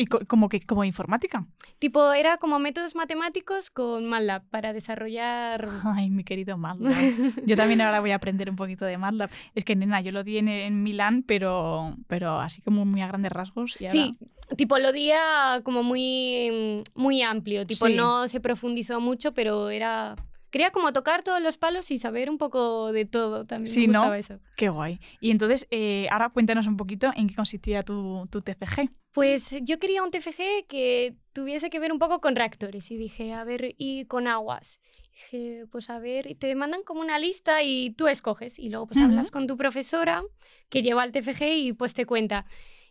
¿Y 0.00 0.06
como 0.06 0.48
que 0.48 0.62
como 0.62 0.82
informática? 0.84 1.46
Tipo, 1.78 2.14
era 2.14 2.38
como 2.38 2.58
métodos 2.58 2.94
matemáticos 2.94 3.70
con 3.70 4.08
MATLAB 4.08 4.44
para 4.48 4.72
desarrollar... 4.72 5.68
Ay, 5.84 6.08
mi 6.08 6.24
querido 6.24 6.56
MATLAB. 6.56 6.90
Yo 7.46 7.54
también 7.54 7.82
ahora 7.82 8.00
voy 8.00 8.12
a 8.12 8.14
aprender 8.14 8.48
un 8.48 8.56
poquito 8.56 8.86
de 8.86 8.96
MATLAB. 8.96 9.28
Es 9.54 9.66
que, 9.66 9.76
nena, 9.76 10.00
yo 10.00 10.10
lo 10.10 10.24
di 10.24 10.38
en, 10.38 10.82
Milán, 10.82 11.22
pero, 11.22 11.96
pero 12.06 12.40
así 12.40 12.62
como 12.62 12.86
muy 12.86 13.02
a 13.02 13.08
grandes 13.08 13.30
rasgos. 13.30 13.74
Sí, 13.74 14.16
tipo, 14.56 14.78
lo 14.78 14.90
día 14.92 15.60
como 15.64 15.82
muy, 15.82 16.82
muy 16.94 17.20
amplio, 17.20 17.66
tipo, 17.66 17.86
Sí. 17.86 17.94
no 17.94 18.26
se 18.28 18.40
profundizó 18.40 19.00
mucho, 19.00 19.34
pero 19.34 19.68
era... 19.68 20.16
Quería 20.50 20.70
como 20.70 20.92
tocar 20.92 21.22
todos 21.22 21.40
los 21.40 21.58
palos 21.58 21.90
y 21.90 21.98
saber 21.98 22.28
un 22.28 22.38
poco 22.38 22.92
de 22.92 23.04
todo 23.04 23.46
también. 23.46 23.72
Sí, 23.72 23.80
me 23.82 23.92
¿no? 23.92 24.00
gustaba 24.00 24.18
eso. 24.18 24.40
Qué 24.56 24.68
guay. 24.68 25.00
Y 25.20 25.30
entonces, 25.30 25.66
eh, 25.70 26.08
ahora 26.10 26.30
cuéntanos 26.30 26.66
un 26.66 26.76
poquito 26.76 27.10
en 27.14 27.28
qué 27.28 27.34
consistía 27.34 27.82
tu, 27.82 28.26
tu 28.30 28.40
TFG. 28.40 28.90
Pues 29.12 29.54
yo 29.62 29.78
quería 29.78 30.02
un 30.02 30.10
TFG 30.10 30.66
que 30.68 31.16
tuviese 31.32 31.68
que 31.68 31.80
ver 31.80 31.92
un 31.92 31.98
poco 31.98 32.20
con 32.20 32.36
reactores 32.36 32.90
y 32.90 32.96
dije, 32.96 33.32
a 33.32 33.42
ver, 33.44 33.74
y 33.76 34.04
con 34.06 34.28
aguas. 34.28 34.80
Dije, 35.12 35.66
pues 35.70 35.90
a 35.90 35.98
ver, 35.98 36.30
y 36.30 36.34
te 36.36 36.54
mandan 36.54 36.82
como 36.84 37.00
una 37.00 37.18
lista 37.18 37.62
y 37.62 37.90
tú 37.90 38.06
escoges 38.06 38.58
y 38.58 38.68
luego 38.70 38.86
pues 38.86 38.98
Ujú. 38.98 39.08
hablas 39.08 39.30
con 39.30 39.46
tu 39.46 39.56
profesora 39.56 40.22
que 40.68 40.82
lleva 40.82 41.04
el 41.04 41.12
TFG 41.12 41.42
y 41.42 41.72
pues 41.72 41.92
te 41.94 42.06
cuenta. 42.06 42.46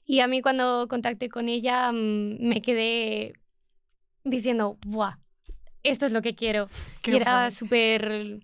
Y 0.05 0.19
a 0.19 0.27
mí 0.27 0.41
cuando 0.41 0.87
contacté 0.89 1.29
con 1.29 1.47
ella 1.49 1.91
mm, 1.91 2.37
me 2.47 2.61
quedé 2.61 3.33
diciendo, 4.23 4.77
¡buah! 4.85 5.17
Esto 5.83 6.05
es 6.05 6.11
lo 6.11 6.21
que 6.21 6.35
quiero. 6.35 6.67
Qué 7.01 7.11
y 7.11 7.15
era 7.15 7.51
súper... 7.51 8.39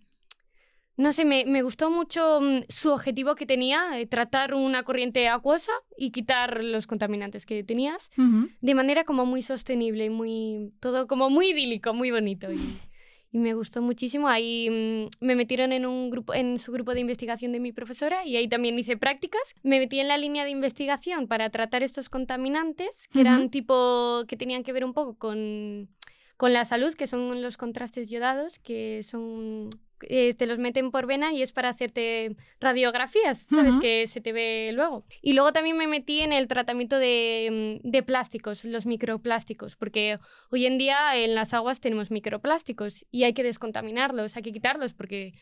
No 0.97 1.11
sé, 1.11 1.25
me, 1.25 1.43
me 1.45 1.61
gustó 1.61 1.91
mucho 1.91 2.39
mm, 2.41 2.63
su 2.69 2.91
objetivo 2.91 3.35
que 3.35 3.45
tenía, 3.45 3.99
eh, 3.99 4.05
tratar 4.05 4.53
una 4.53 4.83
corriente 4.83 5.27
acuosa 5.27 5.73
y 5.97 6.11
quitar 6.11 6.63
los 6.63 6.87
contaminantes 6.87 7.45
que 7.45 7.65
tenías 7.65 8.09
de 8.61 8.75
manera 8.75 9.03
como 9.03 9.25
muy 9.25 9.41
sostenible 9.41 10.09
muy... 10.09 10.71
todo 10.79 11.07
como 11.07 11.29
muy 11.29 11.49
idílico, 11.49 11.93
muy 11.93 12.11
bonito. 12.11 12.49
Y, 12.49 12.57
y 13.35 13.39
me 13.39 13.53
gustó 13.53 13.81
muchísimo. 13.81 14.29
Ahí 14.29 14.69
mm, 14.69 15.25
me 15.25 15.35
metieron 15.35 15.73
en, 15.73 15.85
un 15.85 16.09
grupo, 16.09 16.33
en 16.33 16.57
su 16.59 16.71
grupo 16.71 16.93
de 16.93 17.01
investigación 17.01 17.51
de 17.51 17.59
mi 17.59 17.73
profesora 17.73 18.25
y 18.25 18.37
ahí 18.37 18.47
también 18.47 18.79
hice 18.79 18.95
prácticas. 18.95 19.41
Me 19.63 19.79
metí 19.79 19.99
en 19.99 20.07
la 20.07 20.17
línea 20.17 20.45
de 20.45 20.51
investigación 20.51 21.27
para 21.27 21.49
tratar 21.49 21.83
estos 21.83 22.07
contaminantes, 22.07 23.09
que 23.11 23.19
eran 23.19 23.49
tipo... 23.49 24.23
que 24.29 24.37
tenían 24.37 24.63
que 24.63 24.71
ver 24.71 24.85
un 24.85 24.93
poco 24.93 25.17
con, 25.17 25.89
con 26.37 26.53
la 26.53 26.65
salud, 26.65 26.93
que 26.93 27.07
son 27.07 27.41
los 27.41 27.57
contrastes 27.57 28.09
yodados, 28.09 28.59
que 28.59 29.01
son... 29.03 29.69
eh, 30.01 30.33
te 30.33 30.45
los 30.45 30.59
meten 30.59 30.91
por 30.91 31.05
vena 31.07 31.31
y 31.31 31.41
es 31.41 31.53
para 31.53 31.69
hacerte 31.69 32.35
radiografías, 32.59 33.47
¿sabes? 33.49 33.77
Que 33.77 34.07
se 34.07 34.19
te 34.19 34.33
ve 34.33 34.71
luego. 34.73 35.05
Y 35.21 35.33
luego 35.33 35.53
también 35.53 35.77
me 35.77 35.87
metí 35.87 36.19
en 36.19 36.33
el 36.33 36.47
tratamiento 36.47 36.99
de, 36.99 37.79
mm, 37.83 37.89
de 37.89 38.03
plásticos, 38.03 38.65
los 38.65 38.85
microplásticos, 38.85 39.75
porque 39.77 40.19
hoy 40.51 40.65
en 40.65 40.77
día 40.77 41.15
en 41.15 41.35
las 41.35 41.53
aguas 41.53 41.79
tenemos 41.79 42.11
microplásticos 42.11 43.05
y 43.11 43.23
hay 43.23 43.33
que 43.33 43.43
descontaminarlos, 43.43 44.35
hay 44.35 44.43
que 44.43 44.51
quitarlos 44.51 44.93
porque 44.93 45.33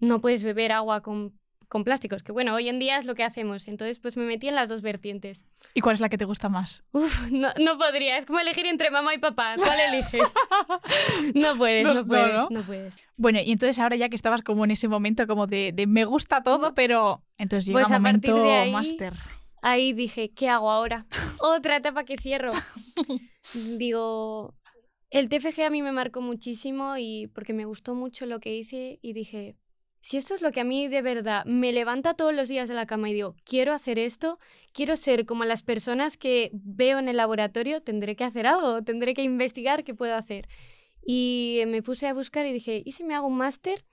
no 0.00 0.20
puedes 0.20 0.42
beber 0.42 0.72
agua 0.72 1.02
con, 1.02 1.38
con 1.72 1.84
plásticos, 1.84 2.22
que 2.22 2.32
bueno, 2.32 2.54
hoy 2.54 2.68
en 2.68 2.78
día 2.78 2.98
es 2.98 3.06
lo 3.06 3.14
que 3.14 3.24
hacemos. 3.24 3.66
Entonces, 3.66 3.98
pues 3.98 4.18
me 4.18 4.26
metí 4.26 4.46
en 4.46 4.54
las 4.54 4.68
dos 4.68 4.82
vertientes. 4.82 5.40
¿Y 5.72 5.80
cuál 5.80 5.94
es 5.94 6.00
la 6.00 6.10
que 6.10 6.18
te 6.18 6.26
gusta 6.26 6.50
más? 6.50 6.84
Uf, 6.92 7.30
no, 7.30 7.48
no 7.58 7.78
podría, 7.78 8.18
es 8.18 8.26
como 8.26 8.40
elegir 8.40 8.66
entre 8.66 8.90
mamá 8.90 9.14
y 9.14 9.18
papá. 9.18 9.54
¿Cuál 9.56 9.78
eliges? 9.88 10.20
No 11.34 11.56
puedes, 11.56 11.82
No, 11.84 12.06
puedes, 12.06 12.34
¿no? 12.34 12.48
no 12.50 12.62
puedes. 12.62 12.98
Bueno, 13.16 13.40
y 13.42 13.52
entonces 13.52 13.78
ahora 13.78 13.96
ya 13.96 14.10
que 14.10 14.16
estabas 14.16 14.42
como 14.42 14.66
en 14.66 14.72
ese 14.72 14.86
momento 14.86 15.26
como 15.26 15.46
de, 15.46 15.72
de 15.72 15.86
me 15.86 16.04
gusta 16.04 16.42
todo, 16.42 16.74
pero 16.74 17.24
entonces 17.38 17.68
llega 17.68 17.80
Pues 17.80 17.90
a 17.90 17.98
partir 18.00 18.32
momento 18.32 18.70
máster. 18.70 19.14
Ahí 19.62 19.94
dije, 19.94 20.30
¿qué 20.30 20.50
hago 20.50 20.70
ahora? 20.70 21.06
Otra 21.40 21.76
etapa 21.78 22.04
que 22.04 22.18
cierro. 22.18 22.50
Digo, 23.78 24.54
el 25.08 25.30
TFG 25.30 25.62
a 25.62 25.70
mí 25.70 25.80
me 25.80 25.92
marcó 25.92 26.20
muchísimo 26.20 26.96
y 26.98 27.28
porque 27.28 27.54
me 27.54 27.64
gustó 27.64 27.94
mucho 27.94 28.26
lo 28.26 28.40
que 28.40 28.54
hice 28.54 28.98
y 29.00 29.14
dije, 29.14 29.56
si 30.02 30.16
esto 30.18 30.34
es 30.34 30.42
lo 30.42 30.50
que 30.52 30.60
a 30.60 30.64
mí 30.64 30.88
de 30.88 31.00
verdad 31.00 31.44
me 31.46 31.72
levanta 31.72 32.14
todos 32.14 32.34
los 32.34 32.48
días 32.48 32.68
de 32.68 32.74
la 32.74 32.86
cama 32.86 33.08
y 33.08 33.14
digo, 33.14 33.34
quiero 33.44 33.72
hacer 33.72 33.98
esto, 33.98 34.38
quiero 34.72 34.96
ser 34.96 35.24
como 35.26 35.44
las 35.44 35.62
personas 35.62 36.16
que 36.16 36.50
veo 36.52 36.98
en 36.98 37.08
el 37.08 37.16
laboratorio, 37.16 37.82
tendré 37.82 38.16
que 38.16 38.24
hacer 38.24 38.46
algo, 38.46 38.82
tendré 38.82 39.14
que 39.14 39.22
investigar 39.22 39.84
qué 39.84 39.94
puedo 39.94 40.14
hacer. 40.14 40.48
Y 41.04 41.62
me 41.66 41.82
puse 41.82 42.06
a 42.06 42.14
buscar 42.14 42.46
y 42.46 42.52
dije, 42.52 42.82
¿y 42.84 42.92
si 42.92 43.04
me 43.04 43.14
hago 43.14 43.26
un 43.26 43.36
máster 43.36 43.84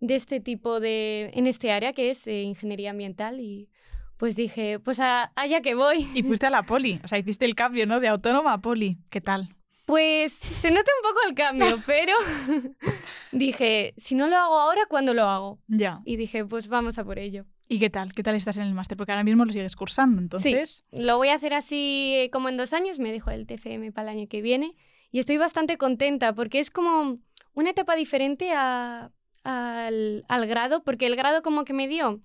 de 0.00 0.14
este 0.14 0.40
tipo 0.40 0.80
de, 0.80 1.30
en 1.34 1.46
este 1.46 1.70
área 1.72 1.92
que 1.92 2.10
es 2.10 2.26
eh, 2.26 2.42
ingeniería 2.42 2.90
ambiental? 2.90 3.40
Y 3.40 3.68
pues 4.16 4.34
dije, 4.36 4.78
pues 4.78 4.98
a- 5.00 5.32
allá 5.36 5.60
que 5.60 5.74
voy. 5.74 6.06
Y 6.14 6.22
fuiste 6.22 6.46
a 6.46 6.50
la 6.50 6.62
poli, 6.62 7.00
o 7.04 7.08
sea, 7.08 7.18
hiciste 7.18 7.44
el 7.44 7.54
cambio, 7.54 7.86
¿no? 7.86 8.00
De 8.00 8.08
autónoma 8.08 8.52
a 8.54 8.60
poli. 8.60 8.98
¿Qué 9.10 9.20
tal? 9.20 9.50
Pues 9.86 10.32
se 10.32 10.70
nota 10.70 10.90
un 11.02 11.08
poco 11.08 11.20
el 11.28 11.34
cambio, 11.34 11.78
pero 11.86 12.12
dije, 13.32 13.94
si 13.96 14.14
no 14.14 14.26
lo 14.28 14.36
hago 14.36 14.58
ahora, 14.58 14.82
¿cuándo 14.88 15.14
lo 15.14 15.22
hago? 15.24 15.58
Ya. 15.68 16.00
Y 16.04 16.16
dije, 16.16 16.44
pues 16.44 16.68
vamos 16.68 16.98
a 16.98 17.04
por 17.04 17.18
ello. 17.18 17.44
¿Y 17.68 17.78
qué 17.80 17.90
tal? 17.90 18.12
¿Qué 18.14 18.22
tal 18.22 18.36
estás 18.36 18.56
en 18.58 18.64
el 18.64 18.74
máster? 18.74 18.96
Porque 18.96 19.12
ahora 19.12 19.24
mismo 19.24 19.44
lo 19.44 19.52
sigues 19.52 19.74
cursando, 19.74 20.20
entonces. 20.20 20.84
Lo 20.92 21.16
voy 21.16 21.28
a 21.28 21.34
hacer 21.34 21.52
así 21.54 22.12
eh, 22.16 22.30
como 22.30 22.48
en 22.48 22.56
dos 22.56 22.72
años, 22.72 22.98
me 22.98 23.10
dejo 23.12 23.30
el 23.30 23.46
TFM 23.46 23.90
para 23.92 24.10
el 24.12 24.18
año 24.18 24.28
que 24.28 24.40
viene 24.42 24.74
y 25.10 25.18
estoy 25.18 25.36
bastante 25.36 25.76
contenta 25.78 26.32
porque 26.34 26.60
es 26.60 26.70
como 26.70 27.18
una 27.54 27.70
etapa 27.70 27.96
diferente 27.96 28.52
a- 28.52 29.10
al, 29.42 30.24
al 30.28 30.46
grado, 30.46 30.82
porque 30.84 31.06
el 31.06 31.16
grado 31.16 31.42
como 31.42 31.64
que 31.64 31.72
me 31.72 31.88
dio 31.88 32.20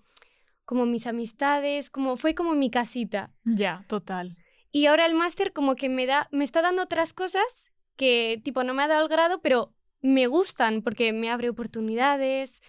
como 0.66 0.86
mis 0.86 1.06
amistades, 1.08 1.90
como 1.90 2.18
fue 2.18 2.34
como 2.36 2.54
mi 2.54 2.70
casita. 2.70 3.32
Ya, 3.44 3.84
total. 3.88 4.38
Y 4.72 4.86
ahora 4.86 5.06
el 5.06 5.16
máster 5.16 5.54
como 5.54 5.76
que 5.76 5.90
me 5.90 6.06
da, 6.06 6.28
me 6.32 6.44
está 6.44 6.62
dando 6.62 6.84
otras 6.84 7.14
cosas 7.14 7.72
que 7.96 8.42
tipo 8.44 8.64
no 8.64 8.74
me 8.74 8.84
ha 8.84 8.88
dado 8.88 9.04
el 9.04 9.10
grado, 9.10 9.42
pero 9.42 9.74
me 10.02 10.28
gustan 10.28 10.82
porque 10.82 11.14
me 11.14 11.30
abre 11.30 11.50
oportunidades, 11.50 12.62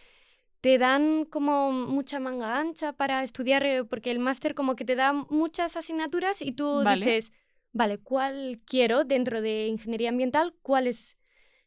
te 0.60 0.78
dan 0.78 1.24
como 1.24 1.72
mucha 1.72 2.20
manga 2.20 2.58
ancha 2.58 2.92
para 2.92 3.22
estudiar, 3.22 3.64
eh, 3.64 3.84
porque 3.84 4.10
el 4.10 4.18
máster 4.18 4.54
como 4.54 4.76
que 4.76 4.84
te 4.84 4.94
da 4.94 5.12
muchas 5.12 5.76
asignaturas 5.76 6.42
y 6.42 6.52
tú 6.52 6.82
Vale. 6.84 7.04
dices, 7.04 7.32
vale, 7.72 7.98
¿cuál 7.98 8.60
quiero 8.64 9.04
dentro 9.04 9.40
de 9.40 9.66
ingeniería 9.66 10.10
ambiental? 10.10 10.54
¿Cuáles 10.62 11.16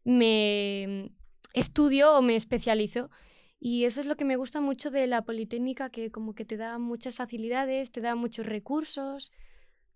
me 0.04 1.12
estudio 1.54 2.14
o 2.16 2.22
me 2.22 2.36
especializo? 2.36 3.10
Y 3.60 3.86
eso 3.86 4.00
es 4.00 4.06
lo 4.06 4.16
que 4.16 4.26
me 4.26 4.36
gusta 4.36 4.62
mucho 4.62 4.92
de 4.92 5.08
la 5.08 5.24
Politécnica, 5.24 5.90
que 5.90 6.12
como 6.12 6.36
que 6.36 6.46
te 6.46 6.56
da 6.56 6.78
muchas 6.78 7.16
facilidades, 7.16 7.92
te 7.92 8.02
da 8.02 8.16
muchos 8.16 8.46
recursos. 8.46 9.32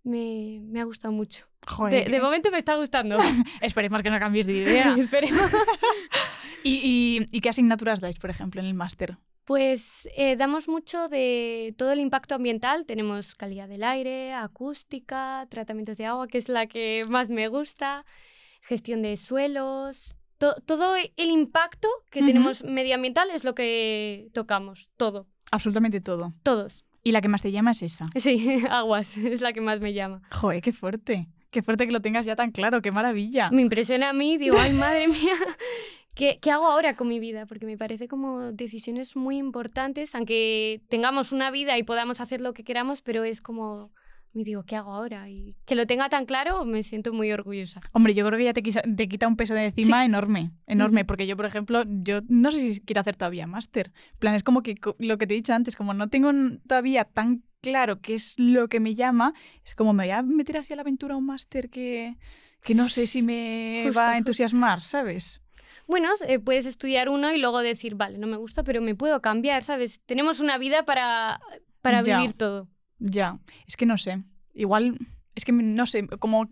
Me, 0.10 0.60
me 0.64 0.80
ha 0.82 0.84
gustado 0.86 1.12
mucho. 1.14 1.46
De, 1.62 1.72
Joder. 1.72 2.10
de 2.12 2.20
momento 2.22 2.50
me 2.52 2.58
está 2.58 2.76
gustando. 2.76 3.18
Esperemos 3.62 4.02
que 4.02 4.10
no 4.10 4.20
cambies 4.20 4.48
de 4.48 4.54
idea. 4.54 4.96
Esperemos. 5.00 5.40
¿Y, 6.64 6.74
y, 6.84 7.26
y 7.32 7.42
qué 7.42 7.50
asignaturas 7.50 8.02
dais, 8.02 8.18
por 8.20 8.30
ejemplo, 8.30 8.60
en 8.62 8.68
el 8.68 8.74
máster? 8.74 9.18
Pues 9.46 10.08
eh, 10.16 10.36
damos 10.36 10.68
mucho 10.68 11.08
de 11.10 11.74
todo 11.78 11.92
el 11.92 12.00
impacto 12.00 12.36
ambiental. 12.36 12.86
Tenemos 12.86 13.34
calidad 13.36 13.68
del 13.68 13.84
aire, 13.84 14.34
acústica, 14.34 15.48
tratamientos 15.50 15.98
de 15.98 16.06
agua, 16.06 16.28
que 16.28 16.38
es 16.38 16.50
la 16.50 16.68
que 16.68 17.04
más 17.10 17.30
me 17.30 17.48
gusta, 17.48 18.06
gestión 18.62 19.02
de 19.02 19.18
suelos. 19.18 20.18
To- 20.38 20.56
todo 20.66 20.96
el 20.96 21.30
impacto 21.32 21.88
que 22.12 22.22
tenemos 22.22 22.64
medioambiental 22.64 23.30
es 23.32 23.44
lo 23.44 23.56
que 23.56 24.30
tocamos, 24.34 24.90
todo, 24.98 25.28
Absolutamente 25.52 26.00
todo. 26.00 26.34
todos. 26.44 26.86
Y 27.04 27.12
la 27.12 27.22
que 27.22 27.28
más 27.28 27.42
te 27.42 27.52
llama 27.52 27.72
es 27.72 27.82
esa. 27.82 28.06
Sí, 28.16 28.62
aguas, 28.70 29.18
es 29.18 29.42
la 29.42 29.54
que 29.54 29.62
más 29.62 29.80
me 29.80 29.94
llama. 29.94 30.22
Joder, 30.32 30.62
qué 30.62 30.74
fuerte. 30.74 31.28
Qué 31.52 31.64
fuerte 31.64 31.88
que 31.88 31.92
lo 31.92 32.02
tengas 32.02 32.26
ya 32.26 32.36
tan 32.36 32.52
claro, 32.52 32.82
qué 32.82 32.92
maravilla. 32.92 33.50
Me 33.52 33.62
impresiona 33.62 34.10
a 34.10 34.14
mí, 34.14 34.38
digo, 34.38 34.58
ay, 34.60 34.72
madre 34.72 35.08
mía, 35.08 35.34
¿qué, 36.14 36.38
qué 36.40 36.52
hago 36.52 36.68
ahora 36.68 36.96
con 36.96 37.08
mi 37.08 37.20
vida? 37.20 37.48
Porque 37.48 37.66
me 37.66 37.76
parece 37.76 38.08
como 38.08 38.52
decisiones 38.52 39.16
muy 39.16 39.38
importantes, 39.38 40.14
aunque 40.14 40.82
tengamos 40.90 41.32
una 41.32 41.50
vida 41.50 41.76
y 41.78 41.84
podamos 41.84 42.22
hacer 42.22 42.40
lo 42.40 42.54
que 42.54 42.64
queramos, 42.64 43.02
pero 43.02 43.24
es 43.24 43.42
como, 43.42 43.90
me 44.34 44.44
digo, 44.44 44.64
¿qué 44.64 44.76
hago 44.76 44.92
ahora? 44.94 45.30
Y 45.30 45.56
que 45.66 45.76
lo 45.76 45.88
tenga 45.88 46.08
tan 46.10 46.26
claro, 46.26 46.64
me 46.66 46.84
siento 46.84 47.14
muy 47.14 47.32
orgullosa. 47.32 47.80
Hombre, 47.94 48.14
yo 48.14 48.26
creo 48.26 48.38
que 48.38 48.46
ya 48.46 48.54
te, 48.54 48.62
quisa- 48.64 48.82
te 48.84 49.08
quita 49.08 49.28
un 49.28 49.36
peso 49.36 49.54
de 49.54 49.66
encima 49.68 50.06
enorme, 50.06 50.52
enorme, 50.68 51.02
Ujú. 51.02 51.08
porque 51.08 51.28
yo, 51.28 51.36
por 51.36 51.46
ejemplo, 51.46 51.84
yo 51.88 52.22
no 52.28 52.52
sé 52.52 52.74
si 52.76 52.82
quiero 52.82 53.02
hacer 53.02 53.16
todavía 53.16 53.48
máster. 53.48 53.92
Plan, 54.20 54.36
es 54.36 54.44
como 54.44 54.62
que 54.62 54.76
lo 55.00 55.18
que 55.18 55.28
te 55.28 55.34
he 55.34 55.38
dicho 55.38 55.54
antes, 55.54 55.76
como 55.76 55.94
no 55.94 56.10
tengo 56.10 56.32
todavía 56.68 57.06
tan 57.06 57.44
claro 57.62 58.00
qué 58.02 58.14
es 58.14 58.36
lo 58.38 58.68
que 58.70 58.80
me 58.80 58.96
llama, 58.96 59.34
es 59.66 59.76
como 59.76 59.92
me 59.94 60.04
voy 60.06 60.12
a 60.12 60.22
meter 60.22 60.58
así 60.58 60.72
a 60.74 60.76
la 60.78 60.84
aventura 60.84 61.18
un 61.18 61.26
máster 61.26 61.70
que, 61.70 62.16
que 62.64 62.74
no 62.76 62.88
sé 62.88 63.06
si 63.08 63.22
me 63.22 63.84
Justo, 63.86 64.00
va 64.00 64.06
a 64.06 64.10
justo. 64.12 64.18
entusiasmar, 64.20 64.82
¿sabes? 64.82 65.42
Bueno, 65.88 66.08
eh, 66.28 66.40
puedes 66.40 66.66
estudiar 66.68 67.10
uno 67.10 67.34
y 67.34 67.40
luego 67.40 67.60
decir, 67.60 67.96
vale, 67.96 68.18
no 68.20 68.28
me 68.28 68.38
gusta, 68.38 68.64
pero 68.64 68.80
me 68.82 68.96
puedo 68.96 69.22
cambiar, 69.22 69.64
¿sabes? 69.64 70.00
Tenemos 70.06 70.40
una 70.40 70.58
vida 70.58 70.86
para, 70.86 71.42
para 71.82 72.02
Ya. 72.04 72.18
vivir 72.18 72.34
todo. 72.34 72.68
Ya, 73.00 73.40
es 73.68 73.76
que 73.78 73.86
no 73.86 73.98
sé. 73.98 74.24
Igual, 74.54 74.98
es 75.36 75.46
que 75.46 75.52
no 75.52 75.86
sé, 75.86 76.08
como 76.20 76.50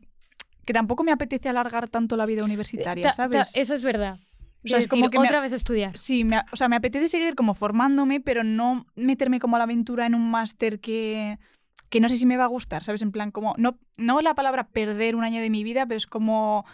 que 0.66 0.74
tampoco 0.74 1.04
me 1.04 1.12
apetece 1.12 1.50
alargar 1.50 1.88
tanto 1.88 2.18
la 2.18 2.26
vida 2.26 2.44
universitaria, 2.44 3.04
Ta- 3.04 3.10
ta- 3.10 3.16
¿sabes? 3.16 3.56
eso 3.56 3.74
es 3.76 3.82
verdad. 3.82 4.18
O 4.66 4.68
sea, 4.70 4.80
Es 4.80 4.88
como 4.88 5.10
que 5.10 5.20
me- 5.20 5.26
otra 5.28 5.40
vez 5.40 5.54
estudiar. 5.54 5.98
Sí, 5.98 6.24
me, 6.24 6.40
o 6.52 6.56
sea, 6.58 6.68
me 6.68 6.76
apetece 6.76 7.08
seguir 7.08 7.36
como 7.36 7.54
formándome, 7.54 8.20
pero 8.20 8.44
no 8.44 8.86
meterme 8.96 9.40
como 9.40 9.56
a 9.56 9.60
la 9.60 9.64
aventura 9.64 10.06
en 10.06 10.16
un 10.16 10.30
máster 10.30 10.80
que, 10.82 11.38
que 11.90 12.02
no 12.02 12.10
sé 12.10 12.18
si 12.18 12.26
me 12.26 12.36
va 12.38 12.46
a 12.46 12.48
gustar, 12.48 12.84
¿sabes? 12.84 13.02
En 13.02 13.12
plan, 13.12 13.32
como, 13.32 13.54
no, 13.58 13.78
no 13.98 14.20
la 14.22 14.34
palabra 14.36 14.68
perder 14.68 15.16
un 15.16 15.24
año 15.24 15.40
de 15.42 15.50
mi 15.50 15.64
vida, 15.64 15.86
pero 15.86 15.98
es 15.98 16.08
como... 16.08 16.66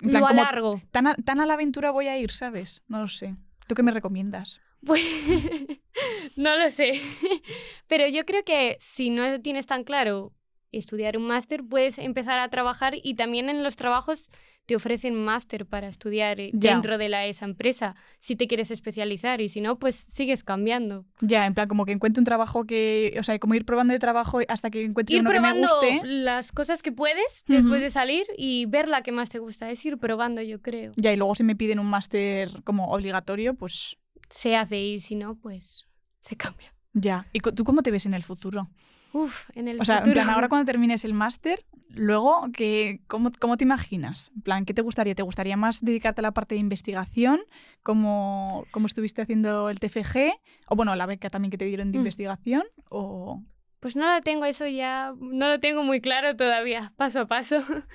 En 0.00 0.10
plan, 0.10 0.22
Lo 0.22 0.26
como 0.28 0.40
alargo. 0.42 0.80
tan, 0.90 1.06
a, 1.06 1.14
tan 1.14 1.38
a 1.38 1.46
la 1.46 1.54
aventura 1.54 1.92
voy 1.92 2.08
a 2.08 2.18
ir, 2.18 2.32
¿sabes? 2.32 2.82
No 2.88 3.00
lo 3.00 3.08
sé. 3.08 3.36
¿Tú 3.68 3.76
qué 3.76 3.84
me 3.84 3.92
recomiendas? 3.92 4.60
Pues 4.84 5.02
no 6.36 6.56
lo 6.58 6.70
sé. 6.70 7.00
Pero 7.86 8.06
yo 8.08 8.24
creo 8.24 8.44
que 8.44 8.76
si 8.80 9.10
no 9.10 9.40
tienes 9.40 9.66
tan 9.66 9.84
claro 9.84 10.32
estudiar 10.70 11.16
un 11.18 11.26
máster, 11.26 11.62
puedes 11.62 11.98
empezar 11.98 12.38
a 12.38 12.48
trabajar 12.48 12.94
y 13.02 13.14
también 13.14 13.50
en 13.50 13.62
los 13.62 13.76
trabajos 13.76 14.30
te 14.64 14.74
ofrecen 14.76 15.14
máster 15.22 15.66
para 15.66 15.88
estudiar 15.88 16.40
eh, 16.40 16.50
Ya. 16.54 16.72
dentro 16.72 16.96
de 16.96 17.08
la, 17.10 17.26
esa 17.26 17.44
empresa, 17.44 17.94
si 18.20 18.36
te 18.36 18.46
quieres 18.46 18.70
especializar 18.70 19.40
y 19.42 19.48
si 19.50 19.60
no, 19.60 19.78
pues 19.78 20.06
sigues 20.12 20.44
cambiando. 20.44 21.04
Ya, 21.20 21.44
en 21.46 21.52
plan, 21.52 21.68
como 21.68 21.84
que 21.84 21.92
encuentre 21.92 22.20
un 22.20 22.24
trabajo 22.24 22.64
que. 22.64 23.14
O 23.18 23.22
sea, 23.22 23.38
como 23.38 23.54
ir 23.54 23.66
probando 23.66 23.92
de 23.92 23.98
trabajo 23.98 24.38
hasta 24.48 24.70
que 24.70 24.82
encuentre 24.84 25.16
Ir 25.16 25.20
uno 25.22 25.30
que 25.30 25.40
me 25.40 25.48
probando 25.48 25.68
guste. 25.68 26.00
las 26.04 26.52
cosas 26.52 26.80
que 26.82 26.92
puedes 26.92 27.44
después 27.48 27.80
de 27.82 27.90
salir 27.90 28.24
y 28.38 28.64
ver 28.66 28.88
la 28.88 29.02
que 29.02 29.12
más 29.12 29.28
te 29.28 29.40
gusta. 29.40 29.68
Es 29.70 29.84
ir 29.84 29.98
probando, 29.98 30.40
yo 30.42 30.62
creo. 30.62 30.92
Ya, 30.96 31.12
y 31.12 31.16
luego 31.16 31.34
si 31.34 31.42
me 31.44 31.56
piden 31.56 31.78
un 31.80 31.86
máster 31.90 32.62
como 32.64 32.92
obligatorio, 32.92 33.54
pues 33.54 33.96
Se 34.32 34.56
hace 34.56 34.80
y 34.80 34.98
si 34.98 35.14
no, 35.14 35.36
pues 35.36 35.84
se 36.20 36.36
cambia. 36.36 36.74
ya. 36.92 37.26
¿Y 37.32 37.38
tú 37.40 37.62
cómo 37.64 37.82
te 37.82 37.90
ves 37.92 38.06
en 38.06 38.14
el 38.14 38.24
futuro? 38.24 38.68
Uf, 39.12 39.50
en 39.54 39.68
el 39.68 39.78
O 39.78 39.84
sea, 39.84 39.96
en 39.98 40.02
futuro. 40.04 40.14
plan, 40.22 40.30
ahora 40.30 40.48
cuando 40.48 40.64
termines 40.64 41.04
el 41.04 41.12
máster, 41.12 41.66
luego, 41.88 42.48
¿qué, 42.54 43.02
cómo, 43.08 43.30
¿cómo 43.38 43.58
te 43.58 43.64
imaginas? 43.64 44.32
En 44.34 44.40
plan, 44.40 44.64
¿qué 44.64 44.72
te 44.72 44.80
gustaría? 44.80 45.14
¿Te 45.14 45.22
gustaría 45.22 45.54
más 45.58 45.82
dedicarte 45.84 46.22
a 46.22 46.24
la 46.24 46.32
parte 46.32 46.54
de 46.54 46.60
investigación, 46.62 47.40
como, 47.82 48.64
como 48.70 48.86
estuviste 48.86 49.20
haciendo 49.20 49.68
el 49.68 49.78
TFG? 49.80 50.32
O 50.68 50.76
bueno, 50.76 50.96
la 50.96 51.04
beca 51.04 51.28
también 51.28 51.50
que 51.50 51.58
te 51.58 51.66
dieron 51.66 51.92
de 51.92 51.98
Mm. 51.98 52.00
investigación. 52.00 52.62
O... 52.88 53.42
Pues 53.80 53.96
no 53.96 54.10
lo 54.14 54.22
tengo, 54.22 54.46
eso 54.46 54.66
ya 54.66 55.12
no 55.20 55.48
lo 55.48 55.60
tengo 55.60 55.82
muy 55.82 56.00
claro 56.00 56.34
todavía, 56.36 56.92
paso 56.96 57.20
a 57.20 57.26
paso. 57.26 57.58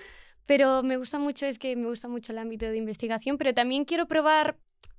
Pero 0.45 0.83
me 0.83 0.97
gusta 0.97 1.17
mucho, 1.17 1.45
es 1.47 1.57
que 1.57 1.75
me 1.75 1.87
gusta 1.87 2.07
mucho 2.07 2.31
el 2.31 2.37
ámbito 2.37 2.65
de 2.67 2.77
investigación, 2.77 3.37
pero 3.37 3.53
también 3.53 3.83
quiero 3.83 4.07
probar 4.07 4.57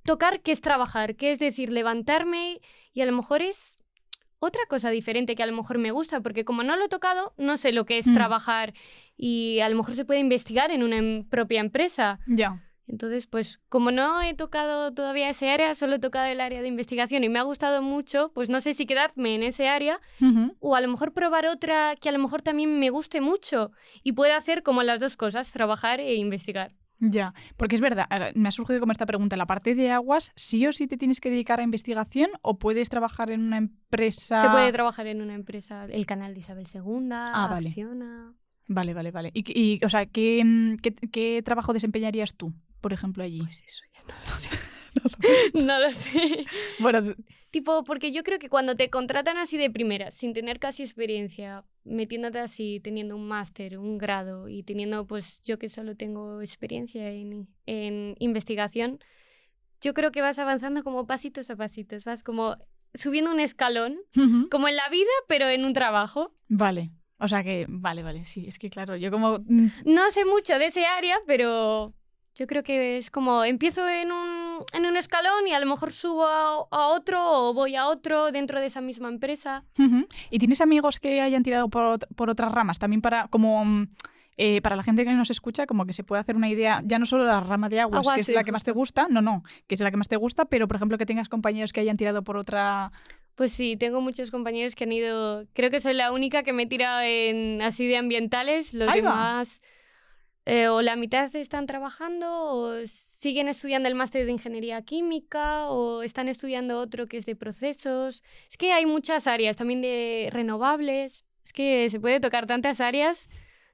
tocar 0.09 0.41
qué 0.41 0.51
es 0.51 0.61
trabajar, 0.61 1.15
que 1.15 1.31
es 1.31 1.39
decir, 1.39 1.71
levantarme 1.71 2.61
y 2.93 3.01
a 3.01 3.05
lo 3.05 3.11
mejor 3.11 3.41
es 3.41 3.77
otra 4.39 4.61
cosa 4.67 4.89
diferente 4.89 5.35
que 5.35 5.43
a 5.43 5.45
lo 5.45 5.53
mejor 5.55 5.77
me 5.77 5.91
gusta, 5.91 6.21
porque 6.21 6.45
como 6.45 6.63
no 6.63 6.75
lo 6.77 6.85
he 6.85 6.89
tocado, 6.89 7.33
no 7.37 7.57
sé 7.57 7.71
lo 7.71 7.85
que 7.85 7.97
es 7.99 8.07
Mm. 8.07 8.13
trabajar 8.13 8.73
y 9.17 9.59
a 9.59 9.69
lo 9.69 9.75
mejor 9.75 9.93
se 9.95 10.05
puede 10.05 10.19
investigar 10.21 10.71
en 10.71 10.81
una 10.81 10.97
em- 10.97 11.23
propia 11.29 11.59
empresa. 11.59 12.19
Ya. 12.25 12.63
Entonces, 12.87 13.27
pues 13.27 13.59
como 13.69 13.91
no 13.91 14.19
he 14.23 14.33
tocado 14.33 14.91
todavía 14.93 15.29
ese 15.29 15.51
área, 15.51 15.75
solo 15.75 15.95
he 15.95 15.99
tocado 15.99 16.25
el 16.25 16.41
área 16.41 16.61
de 16.63 16.67
investigación 16.69 17.23
y 17.23 17.29
me 17.29 17.37
ha 17.37 17.43
gustado 17.43 17.83
mucho, 17.83 18.31
pues 18.33 18.49
no 18.49 18.61
sé 18.61 18.73
si 18.73 18.87
quedarme 18.87 19.35
en 19.35 19.43
ese 19.43 19.67
área 19.67 19.99
o 20.59 20.75
a 20.75 20.81
lo 20.81 20.87
mejor 20.87 21.13
probar 21.13 21.45
otra 21.45 21.93
que 22.01 22.09
a 22.09 22.11
lo 22.11 22.17
mejor 22.19 22.41
también 22.41 22.79
me 22.79 22.89
guste 22.89 23.21
mucho 23.21 23.71
y 24.01 24.13
pueda 24.13 24.37
hacer 24.37 24.63
como 24.63 24.81
las 24.81 24.99
dos 24.99 25.15
cosas, 25.17 25.51
trabajar 25.51 25.99
e 25.99 26.15
investigar. 26.15 26.71
Ya, 26.99 27.33
porque 27.55 27.75
es 27.75 27.81
verdad, 27.81 28.07
me 28.35 28.49
ha 28.49 28.51
surgido 28.51 28.79
como 28.79 28.91
esta 28.91 29.05
pregunta, 29.05 29.37
la 29.37 29.45
parte 29.45 29.73
de 29.73 29.89
aguas, 29.91 30.31
¿sí 30.35 30.67
o 30.67 30.73
sí 30.73 30.87
te 30.87 30.97
tienes 30.97 31.21
que 31.21 31.29
dedicar 31.29 31.59
a 31.59 31.63
investigación 31.63 32.29
o 32.41 32.59
puedes 32.59 32.89
trabajar 32.89 33.29
en 33.29 33.41
una 33.41 33.57
empresa? 33.57 34.41
Se 34.41 34.49
puede 34.49 34.71
trabajar 34.71 35.07
en 35.07 35.21
una 35.21 35.33
empresa, 35.33 35.85
el 35.85 36.05
canal 36.05 36.33
de 36.33 36.41
Isabel 36.41 36.67
II, 36.73 37.09
Ah, 37.11 37.47
vale. 37.49 37.69
Acciona. 37.69 38.33
Vale, 38.67 38.93
vale, 38.93 39.11
vale. 39.11 39.31
Y, 39.33 39.43
y, 39.47 39.83
o 39.83 39.89
sea, 39.89 40.05
¿qué, 40.05 40.43
qué, 40.81 40.93
qué 40.93 41.41
trabajo 41.43 41.73
desempeñarías 41.73 42.35
tú, 42.35 42.53
por 42.81 42.91
ejemplo, 42.93 43.23
allí? 43.23 43.39
Pues 43.39 43.63
eso 43.65 43.81
ya 43.93 44.01
no 44.03 44.13
lo 44.25 44.35
sé. 44.37 44.49
no 45.65 45.79
lo 45.79 45.93
sé. 45.93 46.45
Bueno, 46.79 47.15
Tipo, 47.51 47.83
porque 47.83 48.11
yo 48.11 48.21
creo 48.23 48.37
que 48.37 48.47
cuando 48.49 48.75
te 48.75 48.91
contratan 48.91 49.37
así 49.37 49.57
de 49.57 49.71
primera, 49.71 50.11
sin 50.11 50.33
tener 50.33 50.59
casi 50.59 50.83
experiencia, 50.83 51.63
metiéndote 51.89 52.39
así, 52.39 52.79
teniendo 52.79 53.15
un 53.15 53.27
máster, 53.27 53.77
un 53.77 53.97
grado 53.97 54.47
y 54.47 54.63
teniendo, 54.63 55.05
pues 55.05 55.41
yo 55.43 55.57
que 55.59 55.69
solo 55.69 55.95
tengo 55.95 56.41
experiencia 56.41 57.09
en, 57.11 57.47
en 57.65 58.15
investigación, 58.19 58.99
yo 59.81 59.93
creo 59.93 60.11
que 60.11 60.21
vas 60.21 60.39
avanzando 60.39 60.83
como 60.83 61.07
pasitos 61.07 61.49
a 61.49 61.55
pasitos, 61.55 62.05
vas 62.05 62.23
como 62.23 62.57
subiendo 62.93 63.31
un 63.31 63.39
escalón, 63.39 63.97
ujú. 64.15 64.49
como 64.49 64.67
en 64.67 64.75
la 64.75 64.89
vida, 64.89 65.09
pero 65.27 65.47
en 65.47 65.65
un 65.65 65.73
trabajo. 65.73 66.33
vale. 66.47 66.91
O 67.21 67.27
sea 67.27 67.43
que, 67.43 67.65
vale, 67.67 68.01
vale, 68.01 68.23
sí, 68.23 68.45
es 68.47 68.57
que 68.57 68.69
claro, 68.69 68.95
yo 68.95 69.11
como... 69.11 69.39
No 69.83 70.09
sé 70.09 70.23
mucho 70.23 70.57
de 70.57 70.67
ese 70.67 70.85
área, 70.85 71.17
pero 71.27 71.93
yo 72.39 72.47
creo 72.47 72.63
que 72.63 72.97
es 72.97 73.11
como 73.11 73.43
empiezo 73.43 73.87
en 73.87 74.11
un, 74.11 74.63
en 74.73 74.85
un 74.85 74.95
escalón 74.95 75.45
y 75.47 75.53
a 75.53 75.59
lo 75.59 75.65
mejor 75.65 75.91
subo 75.91 76.25
a, 76.25 76.65
a 76.71 76.87
otro 76.87 77.19
o 77.21 77.53
voy 77.53 77.75
a 77.75 77.87
otro 77.87 78.31
dentro 78.31 78.59
de 78.59 78.67
esa 78.67 78.81
misma 78.81 79.09
empresa. 79.09 79.63
¿Y 80.29 80.39
tienes 80.39 80.61
amigos 80.61 80.99
que 80.99 81.21
hayan 81.21 81.43
tirado 81.43 81.69
por, 81.69 81.99
por 82.15 82.29
otras 82.29 82.51
ramas? 82.51 82.79
También 82.79 83.01
para, 83.01 83.27
como... 83.27 83.63
mm, 83.65 83.87
eh, 84.41 84.61
para 84.61 84.77
la 84.77 84.83
gente 84.83 85.03
que 85.03 85.11
nos 85.11 85.29
escucha, 85.29 85.65
como 85.65 85.85
que 85.85 85.91
se 85.91 86.05
puede 86.05 86.21
hacer 86.21 86.37
una 86.37 86.47
idea, 86.47 86.81
ya 86.85 86.97
no 86.97 87.05
solo 87.05 87.25
la 87.25 87.41
rama 87.41 87.67
de 87.67 87.81
aguas, 87.81 87.99
Aguas, 87.99 88.15
que 88.15 88.21
es 88.21 88.29
la 88.29 88.45
que 88.45 88.53
más 88.53 88.63
te 88.63 88.71
gusta, 88.71 89.07
no, 89.09 89.21
no, 89.21 89.43
que 89.67 89.75
es 89.75 89.81
la 89.81 89.91
que 89.91 89.97
más 89.97 90.07
te 90.07 90.15
gusta, 90.15 90.45
pero 90.45 90.65
por 90.65 90.77
ejemplo 90.77 90.97
que 90.97 91.05
tengas 91.05 91.27
compañeros 91.27 91.73
que 91.73 91.81
hayan 91.81 91.97
tirado 91.97 92.23
por 92.23 92.37
otra... 92.37 92.93
Pues 93.35 93.51
sí, 93.51 93.75
tengo 93.75 93.99
muchos 93.99 94.31
compañeros 94.31 94.75
que 94.75 94.85
han 94.85 94.93
ido. 94.93 95.45
Creo 95.51 95.69
que 95.71 95.81
soy 95.81 95.93
la 95.93 96.13
única 96.13 96.43
que 96.43 96.53
me 96.53 96.63
he 96.63 96.67
tirado 96.67 97.01
en 97.01 97.61
así 97.61 97.85
de 97.85 97.97
ambientales. 97.97 98.73
Los 98.73 98.87
Ahí 98.87 99.01
va. 99.01 99.43
Eh, 100.49 100.67
o 100.67 100.81
la 100.81 100.95
mitad 100.95 101.35
están 101.35 101.67
trabajando, 101.67 102.27
o 102.27 102.73
siguen 102.87 103.47
estudiando 103.47 103.87
el 103.87 103.93
máster 103.93 104.25
de 104.25 104.31
ingeniería 104.31 104.81
química, 104.81 105.69
o 105.69 106.01
están 106.01 106.27
estudiando 106.27 106.79
otro 106.79 107.05
que 107.05 107.17
es 107.17 107.27
de 107.27 107.35
procesos. 107.35 108.23
Es 108.49 108.57
que 108.57 108.73
hay 108.73 108.87
muchas 108.87 109.27
áreas, 109.27 109.57
también 109.57 109.81
de 109.81 110.29
renovables. 110.31 111.23
Es 111.45 111.53
que 111.53 111.87
se 111.91 111.99
puede 111.99 112.19
tocar 112.19 112.47
tantas 112.47 112.81
áreas 112.81 113.29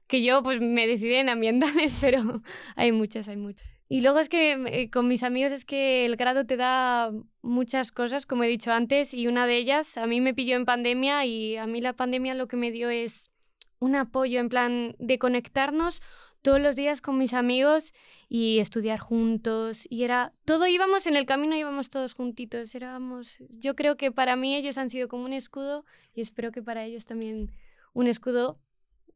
que 0.06 0.22
yo 0.22 0.42
pues 0.42 0.60
me 0.60 0.86
decidí 0.86 1.14
en 1.14 1.30
ambientales, 1.30 1.96
pero 2.02 2.42
hay 2.76 2.92
muchas, 2.92 3.26
hay 3.26 3.38
muchas. 3.38 3.66
Y 3.88 4.02
luego 4.02 4.18
es 4.18 4.28
que 4.28 4.52
eh, 4.66 4.90
con 4.90 5.08
mis 5.08 5.22
amigos 5.22 5.52
es 5.52 5.64
que 5.64 6.04
el 6.04 6.16
grado 6.16 6.44
te 6.44 6.58
da 6.58 7.10
muchas 7.40 7.90
cosas, 7.90 8.26
como 8.26 8.44
he 8.44 8.48
dicho 8.48 8.70
antes, 8.70 9.14
y 9.14 9.28
una 9.28 9.46
de 9.46 9.56
ellas 9.56 9.96
a 9.96 10.06
mí 10.06 10.20
me 10.20 10.34
pilló 10.34 10.56
en 10.56 10.66
pandemia 10.66 11.24
y 11.24 11.56
a 11.56 11.66
mí 11.66 11.80
la 11.80 11.94
pandemia 11.94 12.34
lo 12.34 12.48
que 12.48 12.58
me 12.58 12.70
dio 12.70 12.90
es 12.90 13.30
un 13.78 13.94
apoyo 13.94 14.40
en 14.40 14.48
plan 14.48 14.96
de 14.98 15.18
conectarnos 15.18 16.02
todos 16.46 16.60
los 16.60 16.76
días 16.76 17.00
con 17.00 17.18
mis 17.18 17.34
amigos 17.34 17.92
y 18.28 18.60
estudiar 18.60 19.00
juntos 19.00 19.86
y 19.90 20.04
era 20.04 20.32
todo 20.44 20.66
íbamos 20.68 21.06
en 21.06 21.16
el 21.16 21.26
camino 21.26 21.56
íbamos 21.56 21.88
todos 21.88 22.14
juntitos 22.14 22.72
éramos 22.74 23.38
yo 23.50 23.74
creo 23.74 23.96
que 23.96 24.12
para 24.12 24.36
mí 24.36 24.54
ellos 24.54 24.78
han 24.78 24.88
sido 24.88 25.08
como 25.08 25.24
un 25.24 25.32
escudo 25.32 25.84
y 26.14 26.20
espero 26.20 26.52
que 26.52 26.62
para 26.62 26.84
ellos 26.84 27.04
también 27.04 27.50
un 27.94 28.06
escudo 28.06 28.58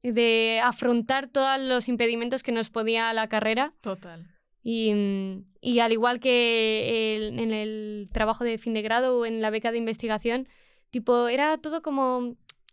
de 0.02 0.60
afrontar 0.62 1.28
todos 1.28 1.60
los 1.60 1.88
impedimentos 1.88 2.42
que 2.42 2.52
nos 2.52 2.68
podía 2.70 3.12
la 3.12 3.28
carrera 3.28 3.70
Total. 3.80 4.26
y, 4.62 4.92
mm, 4.92 5.44
y 5.60 5.78
al 5.80 5.92
igual 5.92 6.18
que 6.20 7.16
el- 7.16 7.38
en 7.38 7.50
el 7.52 8.08
trabajo 8.12 8.42
de 8.44 8.58
fin 8.58 8.74
de 8.74 8.82
grado 8.82 9.18
o 9.18 9.26
en 9.26 9.40
la 9.42 9.50
beca 9.50 9.70
de 9.72 9.78
investigación, 9.78 10.48
tipo, 10.90 11.28
era 11.28 11.58
todo 11.58 11.80
como 11.82 12.18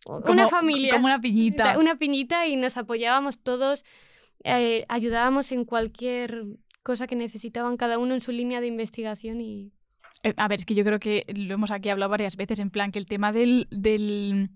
una 0.06 0.22
Como- 0.26 0.50
familia. 0.50 0.94
Como 0.94 1.06
una 1.08 1.20
piñita. 1.20 1.78
Una 1.78 1.98
piñita 1.98 2.48
y 2.48 2.56
nos 2.56 2.78
apoyábamos 2.78 3.38
todos, 3.40 3.84
eh, 4.44 4.86
ayudábamos 4.90 5.52
en 5.52 5.66
cualquier 5.66 6.42
cosa 6.84 7.08
que 7.08 7.16
necesitaban 7.16 7.78
cada 7.78 7.98
uno 7.98 8.14
en 8.14 8.22
su 8.22 8.32
línea 8.32 8.62
de 8.62 8.68
investigación 8.68 9.42
y 9.42 9.72
Eh, 10.24 10.34
A 10.38 10.48
ver, 10.48 10.60
es 10.60 10.66
que 10.66 10.76
yo 10.76 10.84
creo 10.84 11.00
que 11.00 11.26
lo 11.36 11.54
hemos 11.54 11.72
aquí 11.72 11.90
hablado 11.90 12.10
varias 12.12 12.36
veces, 12.36 12.60
en 12.60 12.70
plan 12.70 12.92
que 12.92 13.00
el 13.00 13.06
tema 13.06 13.32
del, 13.32 13.68
del, 13.72 14.50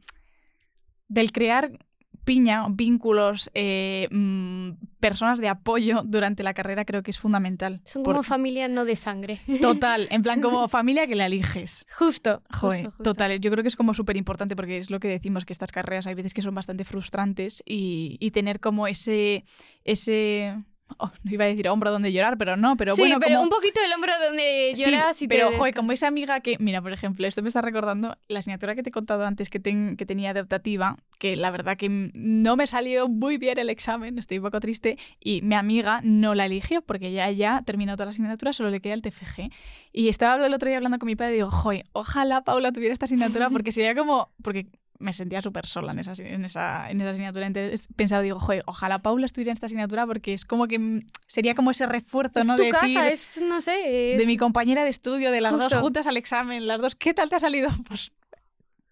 del 1.07 1.31
crear 1.31 1.77
piña, 2.23 2.65
vínculos, 2.69 3.49
eh, 3.53 4.07
mm, 4.11 4.71
personas 4.99 5.39
de 5.39 5.47
apoyo 5.49 6.03
durante 6.05 6.43
la 6.43 6.53
carrera 6.53 6.85
creo 6.85 7.01
que 7.03 7.11
es 7.11 7.19
fundamental. 7.19 7.81
son 7.83 8.03
como 8.03 8.17
Por- 8.17 8.25
familia 8.25 8.67
no 8.67 8.85
de 8.85 8.95
sangre. 8.95 9.39
Total, 9.61 10.07
en 10.11 10.21
plan 10.21 10.41
como 10.41 10.67
familia 10.67 11.07
que 11.07 11.15
la 11.15 11.25
eliges. 11.25 11.85
justo, 11.97 12.41
Joder, 12.51 12.79
justo, 12.83 12.89
justo. 12.91 13.03
total, 13.03 13.39
yo 13.39 13.49
creo 13.51 13.63
que 13.63 13.67
es 13.69 13.75
como 13.75 13.93
súper 13.93 14.17
importante 14.17 14.55
porque 14.55 14.77
es 14.77 14.89
lo 14.89 14.99
que 14.99 15.07
decimos, 15.07 15.45
que 15.45 15.53
estas 15.53 15.71
carreras 15.71 16.07
hay 16.07 16.13
veces 16.15 16.33
que 16.33 16.41
son 16.41 16.53
bastante 16.55 16.83
frustrantes 16.83 17.63
y, 17.65 18.17
y 18.19 18.31
tener 18.31 18.59
como 18.59 18.87
ese, 18.87 19.43
ese, 19.83 20.55
oh, 20.97 21.11
no 21.23 21.31
iba 21.31 21.45
a 21.45 21.47
decir 21.47 21.67
hombro 21.69 21.91
donde 21.91 22.11
llorar, 22.11 22.37
pero 22.37 22.57
no, 22.57 22.75
pero 22.77 22.95
sí, 22.95 23.01
bueno, 23.01 23.17
pero 23.19 23.35
como... 23.35 23.43
un 23.43 23.49
poquito 23.49 23.79
el 23.85 23.91
hombro 23.93 24.13
donde 24.23 24.71
Sí, 24.75 24.85
lloras 24.91 25.21
y 25.21 25.27
te 25.27 25.35
pero 25.35 25.51
joder, 25.57 25.73
como 25.73 25.91
esa 25.91 26.07
amiga 26.07 26.39
que, 26.41 26.57
mira, 26.59 26.81
por 26.81 26.93
ejemplo, 26.93 27.25
esto 27.27 27.41
me 27.41 27.47
está 27.47 27.61
recordando 27.61 28.17
la 28.27 28.39
asignatura 28.39 28.75
que 28.75 28.83
te 28.83 28.89
he 28.89 28.91
contado 28.91 29.25
antes 29.25 29.49
que, 29.49 29.59
ten- 29.59 29.97
que 29.97 30.05
tenía 30.05 30.33
de 30.33 30.41
optativa, 30.41 30.97
que 31.19 31.35
la 31.35 31.51
verdad 31.51 31.77
que 31.77 32.11
no 32.15 32.55
me 32.55 32.67
salió 32.67 33.07
muy 33.07 33.37
bien 33.37 33.57
el 33.59 33.69
examen, 33.69 34.17
estoy 34.17 34.37
un 34.39 34.43
poco 34.45 34.59
triste, 34.59 34.97
y 35.19 35.41
mi 35.41 35.55
amiga 35.55 36.01
no 36.03 36.35
la 36.35 36.45
eligió 36.45 36.81
porque 36.81 37.11
ya 37.11 37.29
ya 37.31 37.61
terminó 37.65 37.93
toda 37.95 38.05
la 38.05 38.09
asignatura, 38.11 38.53
solo 38.53 38.69
le 38.69 38.81
queda 38.81 38.93
el 38.93 39.01
TFG. 39.01 39.49
Y 39.93 40.07
estaba 40.09 40.45
el 40.45 40.53
otro 40.53 40.67
día 40.67 40.77
hablando 40.77 40.97
con 40.99 41.07
mi 41.07 41.15
padre 41.15 41.33
y 41.33 41.35
digo, 41.37 41.49
joder, 41.51 41.85
ojalá 41.93 42.43
Paula 42.43 42.71
tuviera 42.71 42.93
esta 42.93 43.05
asignatura 43.05 43.49
porque 43.49 43.71
sería 43.71 43.95
como, 43.95 44.31
porque 44.43 44.67
me 45.01 45.11
sentía 45.13 45.41
súper 45.41 45.65
sola 45.65 45.91
en 45.91 45.99
esa, 45.99 46.13
en, 46.17 46.45
esa, 46.45 46.89
en 46.89 47.01
esa 47.01 47.09
asignatura. 47.09 47.47
Entonces 47.47 47.87
he 47.89 47.93
pensado, 47.93 48.21
digo, 48.21 48.39
joder, 48.39 48.63
ojalá 48.67 48.99
Paula 48.99 49.25
estuviera 49.25 49.49
en 49.51 49.53
esta 49.53 49.65
asignatura 49.65 50.05
porque 50.05 50.33
es 50.33 50.45
como 50.45 50.67
que 50.67 50.79
mm, 50.79 51.01
sería 51.27 51.55
como 51.55 51.71
ese 51.71 51.85
refuerzo, 51.85 52.39
es 52.39 52.45
¿no? 52.45 52.55
tu 52.55 52.63
de 52.63 52.69
casa, 52.69 53.03
decir, 53.03 53.43
es, 53.43 53.49
no 53.49 53.59
sé, 53.61 54.13
es... 54.13 54.19
de 54.19 54.25
mi 54.25 54.37
compañera 54.37 54.83
de 54.83 54.89
estudio, 54.89 55.31
de 55.31 55.41
las 55.41 55.57
dos 55.57 55.73
juntas 55.73 56.07
al 56.07 56.17
examen, 56.17 56.67
las 56.67 56.79
dos, 56.79 56.95
¿qué 56.95 57.13
tal 57.13 57.29
te 57.29 57.35
ha 57.35 57.39
salido? 57.39 57.69
Pues, 57.87 58.11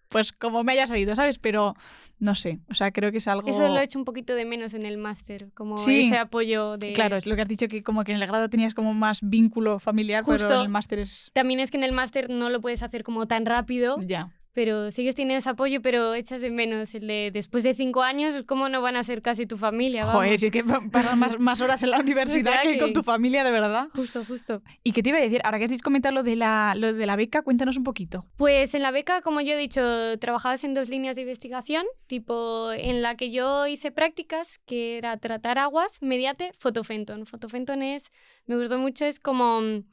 pues 0.08 0.32
como 0.32 0.64
me 0.64 0.72
haya 0.72 0.88
salido, 0.88 1.14
¿sabes? 1.14 1.38
Pero 1.38 1.76
no 2.18 2.34
sé, 2.34 2.58
o 2.68 2.74
sea, 2.74 2.90
creo 2.90 3.12
que 3.12 3.18
es 3.18 3.28
algo... 3.28 3.48
Eso 3.48 3.68
lo 3.68 3.78
he 3.78 3.84
hecho 3.84 3.96
un 3.96 4.04
poquito 4.04 4.34
de 4.34 4.44
menos 4.44 4.74
en 4.74 4.84
el 4.84 4.98
máster, 4.98 5.50
como 5.54 5.78
Sí. 5.78 6.00
ese 6.06 6.18
apoyo 6.18 6.76
de... 6.76 6.92
Claro, 6.94 7.16
es 7.16 7.26
lo 7.26 7.36
que 7.36 7.42
has 7.42 7.48
dicho, 7.48 7.68
que 7.68 7.84
como 7.84 8.02
que 8.02 8.10
en 8.10 8.20
el 8.20 8.26
grado 8.26 8.50
tenías 8.50 8.74
como 8.74 8.92
más 8.92 9.20
vínculo 9.22 9.78
familiar, 9.78 10.24
pero 10.26 10.36
Justo. 10.38 10.54
en 10.54 10.60
el 10.62 10.68
máster 10.68 10.98
es... 10.98 11.30
También 11.32 11.60
es 11.60 11.70
que 11.70 11.76
en 11.76 11.84
el 11.84 11.92
máster 11.92 12.28
no 12.28 12.50
lo 12.50 12.60
puedes 12.60 12.82
hacer 12.82 13.04
como 13.04 13.26
tan 13.28 13.46
rápido, 13.46 13.98
Ya. 14.04 14.30
Pero 14.52 14.90
sigues 14.90 15.14
teniendo 15.14 15.38
ese 15.38 15.48
apoyo, 15.50 15.80
pero 15.80 16.14
echas 16.14 16.40
de 16.40 16.50
menos 16.50 16.94
el 16.94 17.06
de 17.06 17.30
después 17.32 17.62
de 17.64 17.74
cinco 17.74 18.02
años, 18.02 18.42
¿cómo 18.46 18.68
no 18.68 18.80
van 18.82 18.96
a 18.96 19.04
ser 19.04 19.22
casi 19.22 19.46
tu 19.46 19.56
familia? 19.56 20.04
Joder, 20.04 20.28
Vamos. 20.30 20.40
si 20.40 20.46
es 20.46 20.52
que 20.52 20.64
pa- 20.64 20.82
pasas 20.90 21.16
más, 21.16 21.38
más 21.38 21.60
horas 21.60 21.82
en 21.82 21.90
la 21.90 21.98
universidad 22.00 22.52
sea 22.54 22.62
que 22.62 22.72
que- 22.72 22.78
con 22.78 22.92
tu 22.92 23.02
familia, 23.02 23.44
de 23.44 23.50
verdad. 23.52 23.88
Justo, 23.94 24.24
justo. 24.24 24.62
¿Y 24.82 24.92
qué 24.92 25.02
te 25.02 25.10
iba 25.10 25.18
a 25.18 25.22
decir? 25.22 25.40
Ahora 25.44 25.58
que 25.58 25.64
has 25.66 25.82
comentado 25.82 26.14
lo 26.14 26.22
de 26.22 26.34
la, 26.36 26.74
lo 26.76 26.92
de 26.92 27.06
la 27.06 27.16
beca, 27.16 27.42
cuéntanos 27.42 27.76
un 27.76 27.84
poquito. 27.84 28.26
Pues 28.36 28.74
en 28.74 28.82
la 28.82 28.90
beca, 28.90 29.22
como 29.22 29.40
yo 29.40 29.52
he 29.54 29.56
dicho, 29.56 30.18
trabajabas 30.18 30.64
en 30.64 30.74
dos 30.74 30.88
líneas 30.88 31.14
de 31.16 31.22
investigación, 31.22 31.86
tipo 32.06 32.72
en 32.72 33.02
la 33.02 33.16
que 33.16 33.30
yo 33.30 33.66
hice 33.68 33.90
prácticas, 33.92 34.58
que 34.66 34.98
era 34.98 35.16
tratar 35.18 35.58
aguas 35.58 35.98
mediante 36.02 36.52
fotofenton. 36.58 37.26
Fotofenton 37.26 37.82
es, 37.82 38.10
me 38.46 38.56
gustó 38.56 38.78
mucho, 38.78 39.04
es 39.04 39.20
como 39.20 39.60
mm, 39.60 39.84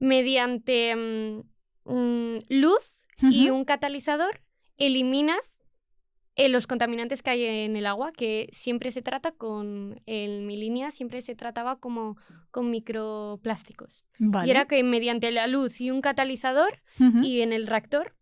mediante 0.00 0.94
mm, 0.96 2.38
y 3.20 3.50
un 3.50 3.64
catalizador 3.64 4.40
eliminas 4.76 5.64
eh, 6.36 6.48
los 6.48 6.66
contaminantes 6.66 7.22
que 7.22 7.30
hay 7.30 7.44
en 7.44 7.76
el 7.76 7.86
agua, 7.86 8.10
que 8.10 8.48
siempre 8.52 8.90
se 8.90 9.02
trata 9.02 9.30
con, 9.30 10.02
en 10.06 10.48
mi 10.48 10.56
línea 10.56 10.90
siempre 10.90 11.22
se 11.22 11.36
trataba 11.36 11.78
como 11.78 12.16
con 12.50 12.72
microplásticos. 12.72 14.04
Vale. 14.18 14.48
Y 14.48 14.50
era 14.50 14.64
que 14.64 14.82
mediante 14.82 15.30
la 15.30 15.46
luz 15.46 15.80
y 15.80 15.92
un 15.92 16.00
catalizador 16.00 16.82
y 16.98 17.42
en 17.42 17.52
el 17.52 17.68
reactor 17.68 18.16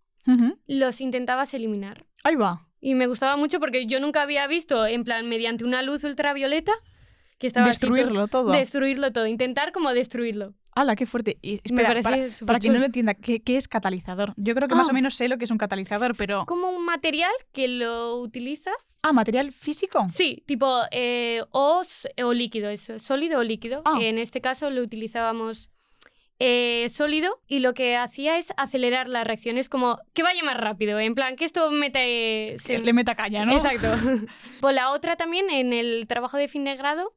los 0.66 1.00
intentabas 1.00 1.54
eliminar. 1.54 2.06
Ahí 2.22 2.34
va. 2.34 2.68
Y 2.80 2.94
me 2.94 3.06
gustaba 3.06 3.36
mucho 3.36 3.60
porque 3.60 3.86
yo 3.86 3.98
nunca 3.98 4.22
había 4.22 4.46
visto, 4.46 4.86
en 4.86 5.04
plan, 5.04 5.28
mediante 5.28 5.64
una 5.64 5.82
luz 5.82 6.04
ultravioleta, 6.04 6.72
que 7.38 7.46
estaba 7.46 7.66
Destruirlo 7.66 8.28
todo. 8.28 8.52
Destruirlo 8.52 9.10
todo, 9.12 9.26
intentar 9.26 9.72
como 9.72 9.94
destruirlo. 9.94 10.54
¡Hala, 10.74 10.96
qué 10.96 11.04
fuerte! 11.06 11.38
Y, 11.42 11.60
me 11.72 11.84
parece 11.84 12.02
para, 12.02 12.28
para 12.46 12.58
quien 12.58 12.72
no 12.72 12.78
lo 12.78 12.86
entienda, 12.86 13.12
¿qué, 13.14 13.40
qué 13.42 13.56
es 13.56 13.68
catalizador? 13.68 14.32
Yo 14.36 14.54
creo 14.54 14.68
que 14.68 14.74
más 14.74 14.88
Ah. 14.88 14.90
o 14.90 14.94
menos 14.94 15.14
sé 15.14 15.28
lo 15.28 15.36
que 15.36 15.44
es 15.44 15.50
un 15.50 15.58
catalizador, 15.58 16.14
pero... 16.16 16.46
Como 16.46 16.70
un 16.70 16.84
material 16.84 17.32
que 17.52 17.68
lo 17.68 18.16
utilizas. 18.20 18.98
Ah, 19.02 19.12
¿material 19.12 19.52
físico? 19.52 20.06
Sí, 20.12 20.42
tipo 20.46 20.80
eh, 20.90 21.42
o, 21.50 21.82
o 22.24 22.32
líquido, 22.32 22.70
eso, 22.70 22.98
sólido 22.98 23.40
o 23.40 23.42
líquido. 23.42 23.82
Ah. 23.84 23.98
En 24.00 24.16
este 24.18 24.40
caso 24.40 24.70
lo 24.70 24.80
utilizábamos 24.80 25.70
eh, 26.38 26.86
sólido 26.88 27.40
y 27.46 27.60
lo 27.60 27.74
que 27.74 27.96
hacía 27.96 28.38
es 28.38 28.52
acelerar 28.56 29.08
las 29.08 29.24
reacciones 29.26 29.68
como 29.68 29.98
que 30.14 30.22
vaya 30.24 30.42
más 30.42 30.56
rápido, 30.56 30.98
en 30.98 31.14
plan 31.14 31.36
que 31.36 31.44
esto 31.44 31.70
mete... 31.70 32.56
se- 32.58 32.78
Le 32.78 32.92
meta 32.92 33.14
caña, 33.14 33.44
¿no? 33.44 33.52
Exacto. 33.52 33.88
Por 34.60 34.72
la 34.72 34.90
otra 34.90 35.16
también, 35.16 35.50
en 35.50 35.72
el 35.72 36.06
trabajo 36.08 36.38
de 36.38 36.48
fin 36.48 36.64
de 36.64 36.74
grado, 36.76 37.12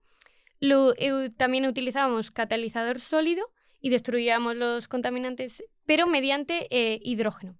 lo, 0.59 0.93
eh, 0.97 1.31
también 1.35 1.65
utilizábamos 1.65 2.31
catalizador 2.31 2.99
sólido 2.99 3.45
y 3.81 3.89
destruíamos 3.89 4.55
los 4.55 4.87
contaminantes, 4.87 5.63
pero 5.85 6.07
mediante 6.07 6.67
eh, 6.71 6.99
hidrógeno. 7.03 7.55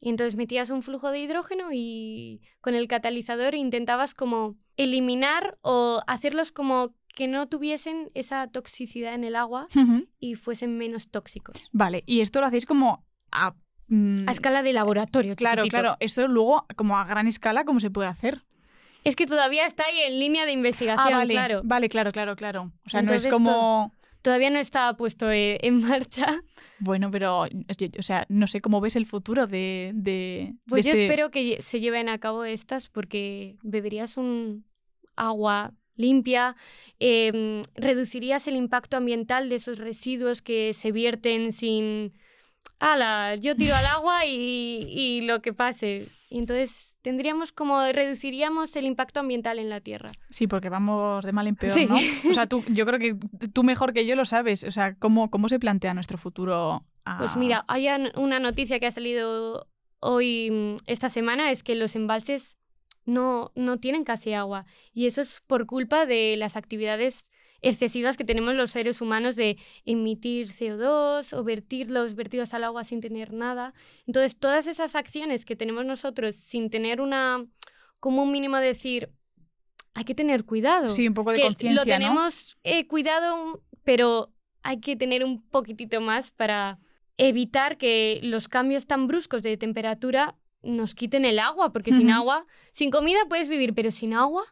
Y 0.00 0.08
entonces 0.08 0.34
metías 0.36 0.70
un 0.70 0.82
flujo 0.82 1.10
de 1.10 1.20
hidrógeno 1.20 1.68
y 1.72 2.40
con 2.60 2.74
el 2.74 2.88
catalizador 2.88 3.54
intentabas 3.54 4.14
como 4.14 4.56
eliminar 4.76 5.58
o 5.62 6.02
hacerlos 6.06 6.50
como 6.52 6.94
que 7.14 7.28
no 7.28 7.46
tuviesen 7.46 8.10
esa 8.14 8.48
toxicidad 8.48 9.14
en 9.14 9.22
el 9.24 9.36
agua 9.36 9.68
y 10.18 10.34
fuesen 10.34 10.78
menos 10.78 11.10
tóxicos. 11.10 11.56
Vale, 11.70 12.02
y 12.06 12.20
esto 12.22 12.40
lo 12.40 12.46
hacéis 12.46 12.64
como 12.66 13.04
a... 13.30 13.54
mm, 13.88 14.26
A 14.28 14.32
escala 14.32 14.62
de 14.62 14.72
laboratorio, 14.72 15.36
Claro, 15.36 15.62
chiquitito. 15.62 15.82
claro. 15.82 15.96
Esto 16.00 16.26
luego, 16.26 16.66
como 16.74 16.96
a 16.98 17.04
gran 17.04 17.26
escala, 17.28 17.64
¿cómo 17.64 17.78
se 17.80 17.90
puede 17.90 18.08
hacer? 18.08 18.42
Es 19.04 19.16
que 19.16 19.26
todavía 19.26 19.66
está 19.66 19.84
ahí 19.84 19.98
en 20.00 20.18
línea 20.20 20.46
de 20.46 20.52
investigación, 20.52 21.12
ah, 21.12 21.18
vale. 21.18 21.34
claro. 21.34 21.60
Vale, 21.64 21.88
claro, 21.88 22.10
claro, 22.10 22.36
claro. 22.36 22.72
O 22.86 22.90
sea, 22.90 23.00
Entonces 23.00 23.24
no 23.24 23.28
es 23.28 23.32
como... 23.32 23.92
Todavía 24.22 24.50
no 24.50 24.60
está 24.60 24.96
puesto 24.96 25.32
eh, 25.32 25.58
en 25.62 25.80
marcha. 25.82 26.42
Bueno, 26.78 27.10
pero, 27.10 27.40
o 27.42 28.02
sea, 28.02 28.24
no 28.28 28.46
sé 28.46 28.60
cómo 28.60 28.80
ves 28.80 28.94
el 28.94 29.06
futuro 29.06 29.48
de... 29.48 29.90
de 29.94 30.54
Pues 30.68 30.84
de 30.84 30.90
yo 30.90 30.94
este- 30.94 31.06
espero 31.06 31.30
que 31.32 31.60
se 31.60 31.80
lleven 31.80 32.08
a 32.08 32.18
cabo 32.18 32.44
estas 32.44 32.88
porque 32.88 33.56
beberías 33.62 34.16
un 34.16 34.64
agua 35.16 35.72
limpia, 35.96 36.54
em, 37.00 37.62
reducirías 37.74 38.46
el 38.46 38.54
impacto 38.56 38.96
ambiental 38.96 39.48
de 39.48 39.56
esos 39.56 39.78
residuos 39.78 40.40
que 40.42 40.72
se 40.74 40.92
vierten 40.92 41.52
sin... 41.52 42.12
¡Hala! 42.78 43.34
Yo 43.36 43.56
tiro 43.56 43.74
al 43.74 43.86
agua 43.86 44.24
y, 44.26 44.86
y 44.88 45.20
lo 45.22 45.42
que 45.42 45.52
pase. 45.52 46.06
Y 46.30 46.38
entonces 46.38 46.91
tendríamos 47.02 47.52
como... 47.52 47.82
reduciríamos 47.92 48.74
el 48.76 48.86
impacto 48.86 49.20
ambiental 49.20 49.58
en 49.58 49.68
la 49.68 49.80
Tierra. 49.80 50.12
Sí, 50.30 50.46
porque 50.46 50.68
vamos 50.68 51.24
de 51.24 51.32
mal 51.32 51.46
en 51.46 51.56
peor, 51.56 51.72
Sí. 51.72 51.86
¿no? 51.86 51.96
O 52.30 52.34
sea, 52.34 52.46
tú, 52.46 52.64
yo 52.68 52.86
creo 52.86 52.98
que 52.98 53.16
tú 53.52 53.62
mejor 53.64 53.92
que 53.92 54.06
yo 54.06 54.16
lo 54.16 54.24
sabes. 54.24 54.64
O 54.64 54.70
sea, 54.70 54.94
¿cómo, 54.94 55.30
cómo 55.30 55.48
se 55.48 55.58
plantea 55.58 55.94
nuestro 55.94 56.16
futuro? 56.18 56.84
a- 57.04 57.18
Pues 57.18 57.36
mira, 57.36 57.64
hay 57.68 57.88
una 58.14 58.38
noticia 58.40 58.78
que 58.80 58.86
ha 58.86 58.90
salido 58.90 59.68
hoy, 60.00 60.50
mm, 60.50 60.76
esta 60.86 61.08
semana, 61.08 61.50
es 61.50 61.62
que 61.62 61.74
los 61.74 61.94
embalses 61.96 62.56
no, 63.04 63.50
no 63.56 63.78
tienen 63.78 64.04
casi 64.04 64.32
agua. 64.32 64.64
Y 64.94 65.06
eso 65.06 65.20
es 65.22 65.42
por 65.46 65.66
culpa 65.66 66.06
de 66.06 66.36
las 66.36 66.56
actividades 66.56 67.26
excesivas 67.62 68.16
que 68.16 68.24
tenemos 68.24 68.54
los 68.54 68.72
seres 68.72 69.00
humanos 69.00 69.36
de 69.36 69.56
emitir 69.84 70.48
CO2 70.48 71.32
o 71.32 71.44
vertir 71.44 71.90
los 71.90 72.14
vertidos 72.14 72.52
al 72.54 72.64
agua 72.64 72.84
sin 72.84 73.00
tener 73.00 73.32
nada. 73.32 73.72
Entonces, 74.06 74.36
todas 74.36 74.66
esas 74.66 74.94
acciones 74.96 75.44
que 75.44 75.56
tenemos 75.56 75.84
nosotros 75.84 76.36
sin 76.36 76.70
tener 76.70 77.00
una, 77.00 77.46
como 78.00 78.24
un 78.24 78.32
mínimo 78.32 78.56
de 78.56 78.66
decir, 78.66 79.10
hay 79.94 80.04
que 80.04 80.14
tener 80.14 80.44
cuidado 80.44 80.90
Sí, 80.90 81.06
un 81.08 81.14
poco 81.14 81.32
de 81.32 81.40
conciencia, 81.40 81.70
lo 81.70 81.84
¿no? 81.84 81.92
tenemos 81.92 82.56
eh, 82.64 82.86
cuidado, 82.86 83.62
pero 83.84 84.32
hay 84.62 84.80
que 84.80 84.96
tener 84.96 85.22
un 85.24 85.42
poquitito 85.42 86.00
más 86.00 86.30
para 86.30 86.78
evitar 87.16 87.76
que 87.76 88.20
los 88.22 88.48
cambios 88.48 88.86
tan 88.86 89.06
bruscos 89.06 89.42
de 89.42 89.56
temperatura 89.56 90.36
nos 90.62 90.94
quiten 90.94 91.24
el 91.24 91.38
agua, 91.38 91.72
porque 91.72 91.92
sin 91.92 92.10
agua, 92.10 92.46
sin 92.72 92.90
comida 92.90 93.18
puedes 93.28 93.48
vivir, 93.48 93.74
pero 93.74 93.90
sin 93.90 94.14
agua 94.14 94.44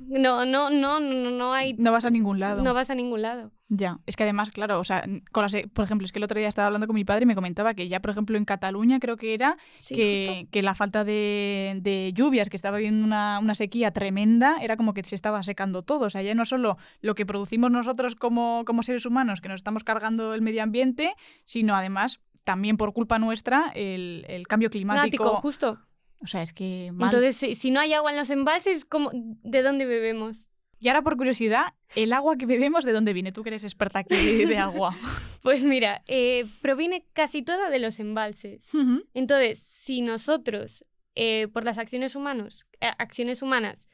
no 0.00 0.44
no 0.46 0.70
no 0.70 1.00
no, 1.00 1.30
no 1.30 1.52
hay 1.54 1.74
No 1.74 1.92
vas 1.92 2.04
a 2.04 2.10
ningún 2.10 2.40
lado. 2.40 2.62
no 2.62 2.74
vas 2.74 2.90
a 2.90 2.94
ningún 2.94 3.22
lado. 3.22 3.50
Ya, 3.70 3.98
es 4.06 4.16
que 4.16 4.22
además, 4.22 4.50
claro, 4.50 4.80
o 4.80 4.84
sea, 4.84 5.04
con 5.30 5.42
las, 5.42 5.54
por 5.74 5.84
ejemplo, 5.84 6.06
es 6.06 6.12
que 6.12 6.18
el 6.18 6.24
otro 6.24 6.38
día 6.38 6.48
estaba 6.48 6.66
hablando 6.66 6.86
con 6.86 6.94
mi 6.94 7.04
padre 7.04 7.24
y 7.24 7.26
me 7.26 7.34
comentaba 7.34 7.74
que 7.74 7.86
ya, 7.86 8.00
por 8.00 8.12
ejemplo, 8.12 8.38
en 8.38 8.46
Cataluña 8.46 8.98
creo 8.98 9.18
que 9.18 9.34
era 9.34 9.58
Sí, 9.80 9.94
que, 9.94 10.48
que 10.50 10.62
la 10.62 10.74
falta 10.74 11.04
de, 11.04 11.78
de 11.82 12.12
lluvias, 12.14 12.48
que 12.48 12.56
estaba 12.56 12.78
habiendo 12.78 13.04
una, 13.04 13.38
una 13.38 13.54
sequía 13.54 13.90
tremenda, 13.90 14.56
era 14.62 14.78
como 14.78 14.94
que 14.94 15.02
se 15.02 15.14
estaba 15.14 15.42
secando 15.42 15.82
todo. 15.82 16.06
O 16.06 16.10
sea, 16.10 16.22
ya 16.22 16.34
no 16.34 16.46
solo 16.46 16.78
lo 17.02 17.14
que 17.14 17.26
producimos 17.26 17.70
nosotros 17.70 18.14
como, 18.14 18.64
como 18.64 18.82
seres 18.82 19.04
humanos, 19.04 19.42
que 19.42 19.48
nos 19.48 19.56
estamos 19.56 19.84
cargando 19.84 20.32
el 20.32 20.40
medio 20.40 20.62
ambiente, 20.62 21.14
sino 21.44 21.76
además 21.76 22.20
también 22.44 22.78
por 22.78 22.94
culpa 22.94 23.18
nuestra 23.18 23.70
el, 23.74 24.24
el 24.28 24.46
cambio 24.46 24.70
climático. 24.70 25.18
Climático, 25.18 25.42
justo. 25.42 25.78
O 26.20 26.26
sea, 26.26 26.42
es 26.42 26.52
que 26.52 26.90
mal. 26.92 27.06
Entonces, 27.08 27.36
si, 27.36 27.54
si 27.54 27.70
no 27.70 27.80
hay 27.80 27.92
agua 27.92 28.10
en 28.10 28.16
los 28.16 28.30
embalses, 28.30 28.84
¿cómo, 28.84 29.10
¿de 29.12 29.62
dónde 29.62 29.86
bebemos? 29.86 30.48
Y 30.80 30.88
ahora, 30.88 31.02
por 31.02 31.16
curiosidad, 31.16 31.74
el 31.96 32.12
agua 32.12 32.36
que 32.36 32.46
bebemos, 32.46 32.84
¿de 32.84 32.92
dónde 32.92 33.12
viene? 33.12 33.32
Tú 33.32 33.42
que 33.42 33.48
eres 33.50 33.64
experta 33.64 34.00
aquí 34.00 34.44
de, 34.44 34.56
agua. 34.58 34.94
Pues 35.42 35.64
mira, 35.64 36.02
eh, 36.06 36.44
proviene 36.60 37.06
casi 37.12 37.42
toda 37.42 37.70
de 37.70 37.78
los 37.78 38.00
embalses. 38.00 38.68
Entonces, 39.14 39.60
si 39.60 40.02
nosotros, 40.02 40.84
eh, 41.14 41.48
por 41.52 41.64
las 41.64 41.78
acciones, 41.78 42.14
humanos, 42.16 42.66
eh, 42.80 42.90
acciones 42.98 43.40
humanas, 43.42 43.88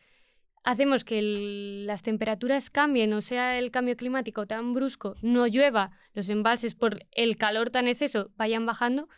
hacemos 0.62 1.04
que 1.04 1.18
el- 1.18 1.86
las 1.86 2.02
temperaturas 2.02 2.70
cambien, 2.70 3.12
o 3.12 3.20
sea, 3.20 3.58
el 3.58 3.70
cambio 3.70 3.96
climático 3.96 4.46
tan 4.46 4.72
brusco, 4.74 5.14
no 5.22 5.46
llueva, 5.46 5.90
los 6.14 6.28
embalses 6.30 6.74
por 6.74 6.98
el 7.12 7.36
calor 7.36 7.70
tan 7.70 7.88
exceso 7.88 8.30
vayan 8.36 8.64
bajando, 8.66 9.08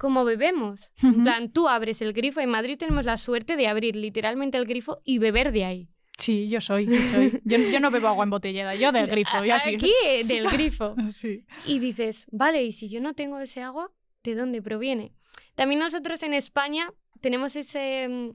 ¿cómo 0.00 0.24
bebemos? 0.24 0.80
En 1.02 1.24
plan, 1.24 1.52
tú 1.52 1.68
abres 1.68 2.00
el 2.00 2.14
grifo, 2.14 2.40
en 2.40 2.48
Madrid 2.48 2.78
tenemos 2.78 3.04
la 3.04 3.18
suerte 3.18 3.56
de 3.56 3.68
abrir 3.68 3.96
literalmente 3.96 4.56
el 4.56 4.64
grifo 4.64 5.02
y 5.04 5.18
beber 5.18 5.52
de 5.52 5.66
ahí. 5.66 5.88
Sí, 6.16 6.48
yo 6.48 6.62
soy, 6.62 6.88
sí 6.88 7.02
soy. 7.02 7.40
Yo, 7.44 7.58
yo 7.58 7.80
no 7.80 7.90
bebo 7.90 8.08
agua 8.08 8.24
embotellada, 8.24 8.74
yo 8.74 8.92
del 8.92 9.06
grifo, 9.06 9.44
ya 9.44 9.60
sí. 9.60 9.74
Aquí, 9.74 9.92
del 10.24 10.48
grifo. 10.48 10.94
Sí. 11.14 11.44
Y 11.66 11.80
dices, 11.80 12.26
vale, 12.32 12.64
y 12.64 12.72
si 12.72 12.88
yo 12.88 13.02
no 13.02 13.12
tengo 13.12 13.38
ese 13.40 13.62
agua, 13.62 13.92
¿de 14.22 14.34
dónde 14.34 14.62
proviene? 14.62 15.12
También 15.54 15.80
nosotros 15.80 16.22
en 16.22 16.32
España 16.32 16.90
tenemos 17.20 17.54
ese 17.54 18.08
mm, 18.08 18.30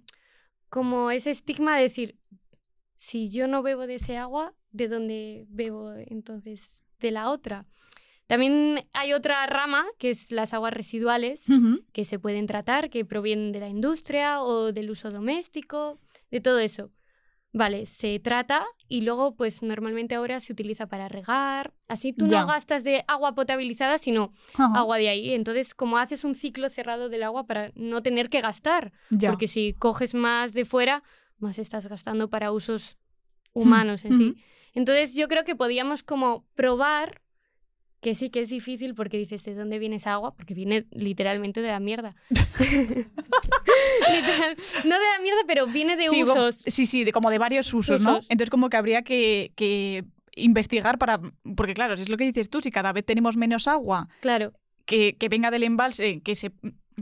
como 0.70 1.10
ese 1.10 1.32
estigma 1.32 1.78
de 1.78 1.84
decir, 1.84 2.20
si 2.96 3.32
yo 3.32 3.48
no 3.48 3.64
bebo 3.64 3.88
de 3.88 3.96
ese 3.96 4.18
agua, 4.18 4.54
¿de 4.70 4.88
dónde 4.88 5.46
bebo 5.50 5.92
entonces 5.94 6.84
de 7.00 7.10
la 7.10 7.32
otra? 7.32 7.66
También 8.28 8.88
hay 8.94 9.14
otra 9.14 9.46
rama, 9.46 9.86
que 10.00 10.10
es 10.10 10.32
las 10.32 10.54
aguas 10.54 10.74
residuales, 10.74 11.46
que 11.94 12.06
se 12.06 12.18
pueden 12.20 12.48
tratar, 12.48 12.90
que 12.90 13.06
provienen 13.06 13.52
de 13.52 13.60
la 13.60 13.70
industria 13.70 14.42
o 14.42 14.72
del 14.72 14.90
uso 14.90 15.12
doméstico, 15.12 16.00
de 16.32 16.42
todo 16.42 16.60
eso. 16.60 16.92
Vale, 17.54 17.86
se 17.86 18.20
trata 18.20 18.66
y 18.90 19.02
luego 19.02 19.36
pues 19.36 19.64
normalmente 19.64 20.16
ahora 20.16 20.42
se 20.42 20.52
utiliza 20.52 20.88
para 20.88 21.08
regar. 21.08 21.74
Así 21.88 22.12
tú 22.12 22.28
Ya. 22.28 22.42
no 22.42 22.48
gastas 22.48 22.84
de 22.84 23.06
agua 23.08 23.34
potabilizada, 23.34 23.98
sino 23.98 24.34
Ajá. 24.56 24.78
agua 24.78 24.98
de 24.98 25.08
ahí. 25.08 25.34
Entonces, 25.34 25.74
como 25.74 25.98
haces 25.98 26.26
un 26.26 26.36
ciclo 26.36 26.70
cerrado 26.70 27.08
del 27.08 27.24
agua 27.24 27.48
para 27.48 27.72
no 27.76 28.02
tener 28.04 28.30
que 28.30 28.42
gastar. 28.42 28.92
Ya. 29.10 29.30
Porque 29.30 29.48
si 29.48 29.74
coges 29.74 30.14
más 30.14 30.54
de 30.54 30.66
fuera, 30.66 31.02
más 31.38 31.58
estás 31.58 31.88
gastando 31.88 32.30
para 32.30 32.52
usos 32.52 32.98
humanos 33.54 34.04
en 34.04 34.16
sí. 34.18 34.36
Entonces, 34.74 35.14
yo 35.14 35.30
creo 35.30 35.46
que 35.46 35.56
podíamos 35.56 36.04
como 36.04 36.46
probar 36.56 37.22
que 38.06 38.14
sí 38.14 38.30
que 38.30 38.42
es 38.42 38.50
difícil 38.50 38.94
porque 38.94 39.18
dices, 39.18 39.44
¿de 39.46 39.56
dónde 39.56 39.80
viene 39.80 39.96
esa 39.96 40.14
agua? 40.14 40.36
Porque 40.36 40.54
viene 40.54 40.86
literalmente 40.92 41.64
de 41.64 41.70
la 41.70 41.80
mierda. 41.80 42.14
Literal- 42.30 43.08
no 44.84 45.00
de 45.00 45.06
la 45.18 45.24
mierda, 45.24 45.42
pero 45.48 45.66
viene 45.66 45.98
de 45.98 46.08
sí, 46.08 46.22
usos. 46.22 46.58
sí, 46.68 46.86
sí, 46.86 47.04
de, 47.04 47.12
como 47.12 47.32
de 47.32 47.40
varios 47.40 47.74
usos, 47.74 48.04
¿no? 48.04 48.18
Entonces 48.30 48.52
como 48.52 48.70
que 48.70 48.78
habría 48.78 49.02
que, 49.02 49.54
que 49.56 50.04
investigar 50.36 51.00
para... 51.00 51.20
Porque 51.56 51.74
claro, 51.74 51.98
si 51.98 52.04
es 52.04 52.10
lo 52.10 52.18
que 52.18 52.26
dices 52.26 52.52
tú, 52.52 52.62
si 52.62 52.70
cada 52.70 52.94
vez 52.94 53.04
tenemos 53.04 53.38
menos 53.38 53.68
agua 53.68 54.08
Claro, 54.20 54.54
que, 54.86 55.16
que 55.18 55.28
venga 55.28 55.50
del 55.50 55.64
embalse, 55.64 56.22
que, 56.22 56.36
se, 56.36 56.52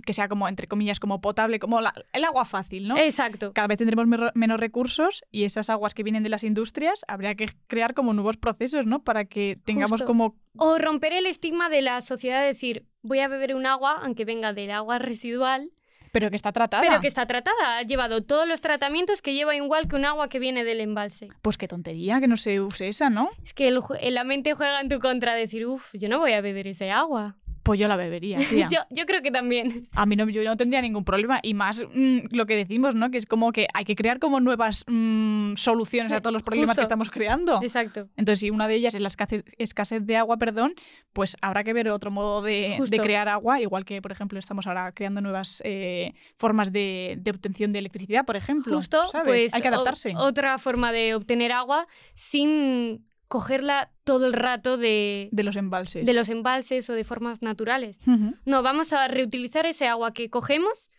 que 0.06 0.14
sea 0.14 0.28
como, 0.28 0.48
entre 0.48 0.68
comillas, 0.68 1.00
como 1.00 1.22
potable, 1.22 1.60
como 1.60 1.80
la- 1.82 1.94
el 2.14 2.24
agua 2.26 2.46
fácil, 2.46 2.88
¿no? 2.88 2.98
exacto. 2.98 3.54
Cada 3.54 3.68
vez 3.68 3.78
tendremos 3.78 4.08
menos 4.34 4.60
recursos 4.60 5.24
y 5.32 5.44
esas 5.44 5.70
aguas 5.70 5.94
que 5.94 6.04
vienen 6.04 6.24
de 6.24 6.30
las 6.30 6.44
industrias 6.44 7.06
habría 7.08 7.36
que 7.36 7.50
crear 7.68 7.94
como 7.94 8.14
nuevos 8.14 8.38
procesos, 8.38 8.86
¿no? 8.86 9.04
Para 9.04 9.26
que 9.26 9.60
tengamos 9.66 9.92
Justo. 10.02 10.06
como... 10.06 10.36
O 10.58 10.78
romper 10.78 11.14
el 11.14 11.26
estigma 11.26 11.70
de 11.70 11.82
la 11.82 12.02
sociedad 12.02 12.42
de 12.42 12.48
decir, 12.48 12.86
voy 13.02 13.20
a 13.20 13.28
beber 13.28 13.56
un 13.56 13.66
agua, 13.66 14.00
aunque 14.02 14.26
venga 14.26 14.54
del 14.54 14.72
agua 14.72 15.00
residual, 15.00 15.70
Pero 16.12 16.30
que 16.30 16.36
está 16.36 16.52
tratada. 16.52 16.82
pero 16.88 17.02
que 17.02 17.08
está 17.08 17.26
tratada. 17.26 17.78
Ha 17.80 17.82
llevado 17.84 18.24
todos 18.24 18.48
los 18.48 18.62
tratamientos 18.62 19.22
que 19.24 19.34
lleva 19.34 19.56
igual 19.56 19.88
que 19.88 19.96
un 19.96 20.06
agua 20.06 20.30
que 20.30 20.38
viene 20.40 20.64
del 20.64 20.80
embalse. 20.80 21.30
Pues 21.42 21.58
qué 21.58 21.68
tontería 21.68 22.20
que 22.20 22.28
no 22.28 22.38
se 22.38 22.62
use 22.62 22.88
esa, 22.88 23.10
¿no? 23.10 23.30
Es 23.44 23.54
que 23.56 23.68
el 23.68 23.80
la 24.14 24.24
mente 24.24 24.54
juega 24.54 24.80
en 24.82 24.90
tu 24.90 25.00
contra, 25.00 25.34
decir, 25.34 25.66
uff, 25.66 25.92
yo 25.94 26.10
no 26.10 26.20
voy 26.20 26.34
a 26.34 26.42
beber 26.42 26.68
ese 26.68 26.92
agua. 26.92 27.36
Pues 27.64 27.80
yo 27.80 27.88
la 27.88 27.96
bebería, 27.96 28.38
tía. 28.50 28.68
Yo, 28.70 28.80
yo 28.90 29.06
creo 29.06 29.22
que 29.22 29.32
también. 29.32 29.88
A 29.96 30.06
mí 30.06 30.16
no, 30.16 30.28
yo 30.30 30.44
no 30.44 30.56
tendría 30.58 30.82
ningún 30.82 31.06
problema. 31.06 31.40
Y 31.42 31.54
más 31.54 31.84
mm, 31.94 32.20
lo 32.32 32.46
que 32.46 32.56
decimos, 32.56 32.94
¿no? 32.94 33.10
Que 33.10 33.18
es 33.18 33.26
como 33.26 33.52
que 33.52 33.68
hay 33.74 33.86
que 33.86 33.96
crear 33.96 34.20
como 34.20 34.40
nuevas 34.40 34.84
mm, 34.88 35.56
soluciones 35.56 36.12
a 36.12 36.22
todos 36.22 36.34
los 36.34 36.44
problemas 36.44 36.72
Justo. 36.72 36.82
que 36.82 36.84
estamos 36.84 37.10
creando. 37.10 37.62
Exacto. 37.62 38.10
Entonces, 38.18 38.40
si 38.40 38.50
una 38.50 38.68
de 38.68 38.76
ellas 38.76 38.96
es 38.96 39.02
la 39.02 39.08
escasez, 39.08 39.44
escasez 39.58 40.06
de 40.06 40.18
agua, 40.18 40.38
perdón, 40.38 40.74
pues 41.14 41.38
habrá 41.42 41.64
que 41.64 41.74
ver 41.74 41.90
otro 41.90 42.12
modo 42.12 42.42
de, 42.42 42.78
crear 43.02 43.30
agua, 43.30 43.62
igual 43.62 43.86
que, 43.86 44.02
por 44.02 44.12
ejemplo, 44.12 44.40
estamos 44.40 44.68
ahora 44.68 44.92
creando 44.92 45.22
nuevas 45.22 45.62
eh, 45.66 46.14
formas 46.38 46.72
de, 46.72 47.16
de 47.20 47.32
obtención 47.32 47.72
de 47.72 47.80
electricidad, 47.80 48.26
por 48.26 48.36
ejemplo. 48.36 48.76
Justo, 48.76 49.08
¿sabes? 49.08 49.28
pues 49.28 49.54
hay 49.54 49.62
que 49.62 49.70
o- 49.70 49.74
adaptarse. 49.74 50.14
otra 50.18 50.58
forma 50.58 50.92
de 50.92 51.16
obtener 51.16 51.52
agua 51.52 51.88
sin 52.16 53.06
cogerla 53.34 53.90
todo 54.04 54.28
el 54.28 54.34
rato 54.34 54.78
de, 54.78 55.28
de 55.32 55.44
los 55.44 55.56
embalses. 55.56 56.06
de 56.06 56.14
los 56.14 56.30
embalses 56.30 56.88
o 56.92 56.94
de 56.94 57.04
formas 57.04 57.42
naturales. 57.42 57.98
No, 58.46 58.62
vamos 58.62 58.94
a 58.94 59.08
reutilizar 59.08 59.66
ese 59.66 59.88
agua 59.88 60.14
que 60.14 60.30
cogemos 60.30 60.92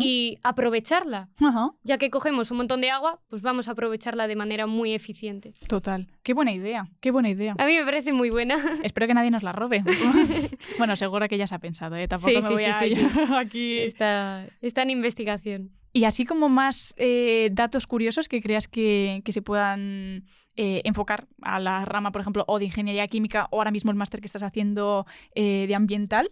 y 0.00 0.38
aprovecharla. 0.42 1.28
Ya 1.82 1.98
que 1.98 2.08
cogemos 2.08 2.50
un 2.50 2.56
montón 2.56 2.80
de 2.80 2.88
agua, 2.90 3.20
pues 3.28 3.42
vamos 3.42 3.68
a 3.68 3.72
aprovecharla 3.72 4.26
de 4.26 4.36
manera 4.36 4.66
muy 4.66 4.94
eficiente. 4.94 5.52
total. 5.66 6.08
Qué 6.22 6.32
buena 6.32 6.52
idea, 6.52 6.88
qué 7.00 7.10
buena 7.10 7.28
idea. 7.28 7.56
A 7.58 7.66
mí 7.66 7.76
me 7.76 7.84
parece 7.84 8.14
muy 8.14 8.30
buena. 8.30 8.54
Espero 8.84 9.06
que 9.06 9.12
nadie 9.12 9.30
nos 9.30 9.42
la 9.42 9.52
robe. 9.52 9.84
bueno, 10.78 10.96
seguro 10.96 11.28
que 11.28 11.36
ya 11.36 11.46
se 11.46 11.54
ha 11.56 11.58
pensado, 11.58 11.96
¿eh? 11.96 12.08
Tampoco 12.08 12.30
Sí, 12.30 12.36
me 12.36 12.48
sí, 12.48 12.54
voy 12.54 12.64
sí, 12.94 13.06
a 13.34 13.38
aquí. 13.44 13.78
Está, 13.80 14.46
está 14.62 14.80
en 14.82 14.90
investigación. 14.90 15.72
Y 15.92 16.04
así 16.04 16.24
como 16.24 16.48
más 16.48 16.94
eh, 16.96 17.50
datos 17.52 17.86
curiosos 17.86 18.26
que 18.28 18.40
creas 18.40 18.66
que, 18.66 19.20
que 19.26 19.32
se 19.32 19.42
puedan 19.42 20.24
eh, 20.56 20.82
enfocar 20.84 21.26
a 21.40 21.58
la 21.60 21.84
rama, 21.84 22.12
por 22.12 22.20
ejemplo, 22.20 22.44
o 22.46 22.58
de 22.58 22.66
ingeniería 22.66 23.06
química 23.06 23.48
o 23.50 23.58
ahora 23.58 23.70
mismo 23.70 23.90
el 23.90 23.96
máster 23.96 24.20
que 24.20 24.26
estás 24.26 24.42
haciendo 24.42 25.06
eh, 25.34 25.64
de 25.66 25.74
ambiental. 25.74 26.30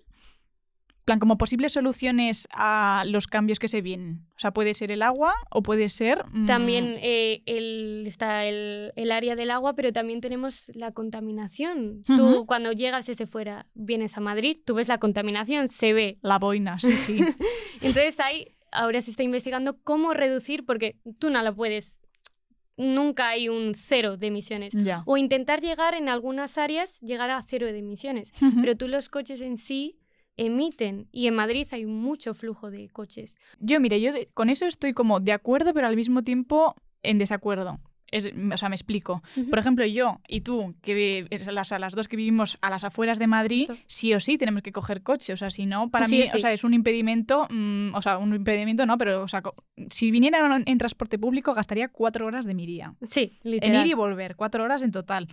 plan, 1.07 1.19
como 1.19 1.39
posibles 1.39 1.73
soluciones 1.73 2.47
a 2.53 3.03
los 3.07 3.27
cambios 3.27 3.59
que 3.59 3.67
se 3.69 3.81
vienen. 3.81 4.27
O 4.37 4.39
sea, 4.39 4.53
puede 4.53 4.75
ser 4.75 4.93
el 4.93 5.03
agua 5.03 5.35
o 5.51 5.63
puede 5.63 5.89
ser... 5.89 6.25
mm, 6.31 6.47
También 6.47 6.97
eh, 7.01 7.43
el- 7.47 8.05
está 8.07 8.45
el, 8.45 8.93
el 8.95 9.11
área 9.11 9.35
del 9.35 9.51
agua, 9.51 9.75
pero 9.75 9.93
también 9.93 10.21
tenemos 10.21 10.71
la 10.75 10.93
contaminación. 10.93 12.03
Tú 12.07 12.45
cuando 12.47 12.73
llegas 12.73 13.07
desde 13.07 13.27
fuera, 13.27 13.67
vienes 13.75 14.17
a 14.17 14.21
Madrid, 14.21 14.59
tú 14.65 14.75
ves 14.75 14.89
la 14.89 14.99
contaminación, 14.99 15.69
se 15.69 15.93
ve. 15.95 16.19
La 16.23 16.39
boina, 16.39 16.79
sí, 16.79 16.93
sí. 16.97 17.19
Entonces 17.81 18.21
ahí 18.21 18.49
ahora 18.71 19.01
se 19.01 19.11
está 19.11 19.23
investigando 19.25 19.79
cómo 19.83 20.13
reducir, 20.15 20.65
porque 20.65 20.97
tú 21.19 21.31
no 21.31 21.43
lo 21.43 21.55
puedes. 21.57 21.97
Nunca 22.77 23.29
hay 23.29 23.49
un 23.49 23.75
cero 23.77 24.17
de 24.17 24.29
emisiones. 24.29 24.73
O 25.07 25.17
intentar 25.17 25.61
llegar 25.61 25.95
en 25.95 26.09
algunas 26.09 26.57
áreas, 26.59 26.99
llegar 27.01 27.31
a 27.31 27.43
cero 27.43 27.67
de 27.67 27.79
emisiones. 27.79 28.33
Pero 28.65 28.77
tú 28.77 28.89
los 28.89 29.09
coches 29.09 29.41
en 29.41 29.57
sí 29.59 29.99
emiten. 30.37 31.09
Y 31.13 31.27
en 31.27 31.35
Madrid 31.35 31.67
hay 31.73 31.85
mucho 31.87 32.33
flujo 32.35 32.71
de 32.71 32.89
coches. 32.89 33.37
Yo, 33.59 33.81
mire, 33.81 34.01
yo 34.01 34.13
de- 34.13 34.29
con 34.33 34.49
eso 34.49 34.67
estoy 34.67 34.93
como 34.95 35.21
de 35.21 35.33
acuerdo, 35.33 35.75
pero 35.75 35.87
al 35.87 35.97
mismo 35.97 36.23
tiempo 36.23 36.75
en 37.03 37.19
desacuerdo. 37.19 37.79
Es- 38.11 38.27
o 38.53 38.57
sea, 38.57 38.69
me 38.69 38.75
explico. 38.77 39.23
Por 39.49 39.59
ejemplo, 39.59 39.85
yo 39.87 40.21
y 40.29 40.41
tú, 40.41 40.75
que 40.83 41.27
las, 41.53 41.73
a 41.73 41.79
las 41.79 41.95
dos 41.95 42.09
que 42.09 42.17
vivimos 42.17 42.59
a 42.61 42.71
las 42.71 42.85
afueras 42.85 43.19
de 43.19 43.27
Madrid, 43.27 43.71
sí 43.87 44.13
o 44.15 44.21
sí 44.21 44.37
tenemos 44.39 44.63
que 44.63 44.73
coger 44.73 45.03
coche. 45.03 45.33
O 45.33 45.37
sea, 45.37 45.51
si 45.51 45.67
no, 45.67 45.91
para 45.91 46.07
Sí 46.07 46.17
mí, 46.17 46.23
o 46.23 46.27
sí. 46.27 46.37
o 46.37 46.41
sea, 46.41 46.53
es 46.53 46.65
un 46.65 46.75
impedimento, 46.75 47.47
mm, 47.51 47.95
o 47.95 48.03
sea, 48.03 48.19
un 48.19 48.35
impedimento 48.35 48.85
no, 48.87 48.99
pero, 48.99 49.23
o 49.23 49.29
sea, 49.29 49.43
si 49.91 50.11
viniera 50.11 50.45
en, 50.57 50.63
en 50.67 50.79
transporte 50.79 51.19
público 51.19 51.55
gastaría 51.55 51.89
cuatro 51.89 52.27
horas 52.27 52.45
de 52.45 52.55
mi 52.55 52.67
día. 52.67 52.95
Sí, 53.07 53.39
En 53.45 53.51
literal. 53.53 53.87
ir 53.87 53.93
y 53.93 53.95
volver, 53.95 54.37
cuatro 54.37 54.65
horas 54.65 54.83
en 54.83 54.91
total. 54.91 55.29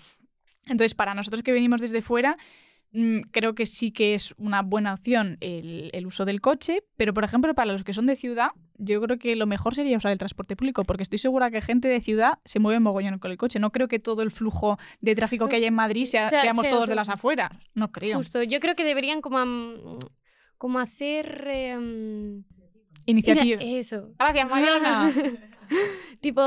Entonces, 0.68 0.94
para 0.96 1.14
nosotros 1.14 1.44
que 1.44 1.52
venimos 1.54 1.80
desde 1.82 2.02
fuera, 2.02 2.38
creo 3.32 3.54
que 3.54 3.66
sí 3.66 3.92
que 3.92 4.14
es 4.14 4.34
una 4.38 4.62
buena 4.62 4.94
opción 4.94 5.38
el, 5.42 5.90
el 5.94 6.06
uso 6.08 6.26
del 6.26 6.42
coche, 6.42 6.84
pero 6.96 7.14
por 7.14 7.24
ejemplo, 7.24 7.54
para 7.54 7.72
los 7.74 7.84
que 7.84 7.94
son 7.94 8.06
de 8.08 8.16
ciudad, 8.16 8.50
yo 8.78 9.02
creo 9.02 9.18
que 9.20 9.36
lo 9.36 9.46
mejor 9.46 9.76
sería 9.76 9.98
usar 9.98 10.12
el 10.12 10.18
transporte 10.18 10.56
público, 10.56 10.84
porque 10.84 11.04
estoy 11.04 11.18
segura 11.20 11.52
que 11.52 11.62
gente 11.62 11.88
de 11.88 12.02
ciudad 12.02 12.40
se 12.46 12.60
mueve 12.60 12.80
mogollón 12.80 13.20
con 13.20 13.30
el 13.32 13.38
coche. 13.38 13.60
No 13.60 13.72
creo 13.72 13.88
que 13.88 14.00
todo 14.00 14.22
el 14.24 14.32
flujo 14.32 14.78
de 15.02 15.16
tráfico 15.16 15.48
que 15.48 15.58
hay 15.58 15.66
en 15.66 15.74
Madrid 15.74 16.06
sea- 16.06 16.28
O 16.28 16.30
sea, 16.30 16.42
seamos 16.42 16.64
sea- 16.64 16.72
todos 16.72 16.88
de 16.88 16.96
las 16.96 17.10
afueras. 17.10 17.52
No 17.74 17.92
creo. 17.92 18.18
Justo, 18.18 18.42
yo 18.44 18.60
creo 18.60 18.76
que 18.76 18.84
deberían 18.84 19.22
como, 19.22 20.00
como 20.58 20.80
hacer... 20.80 21.48
em, 21.48 22.44
Iniciativa. 23.06 23.62
Eso. 23.62 24.10
Gracias, 24.20 24.50
Mariana. 24.50 25.14
tipo, 26.22 26.42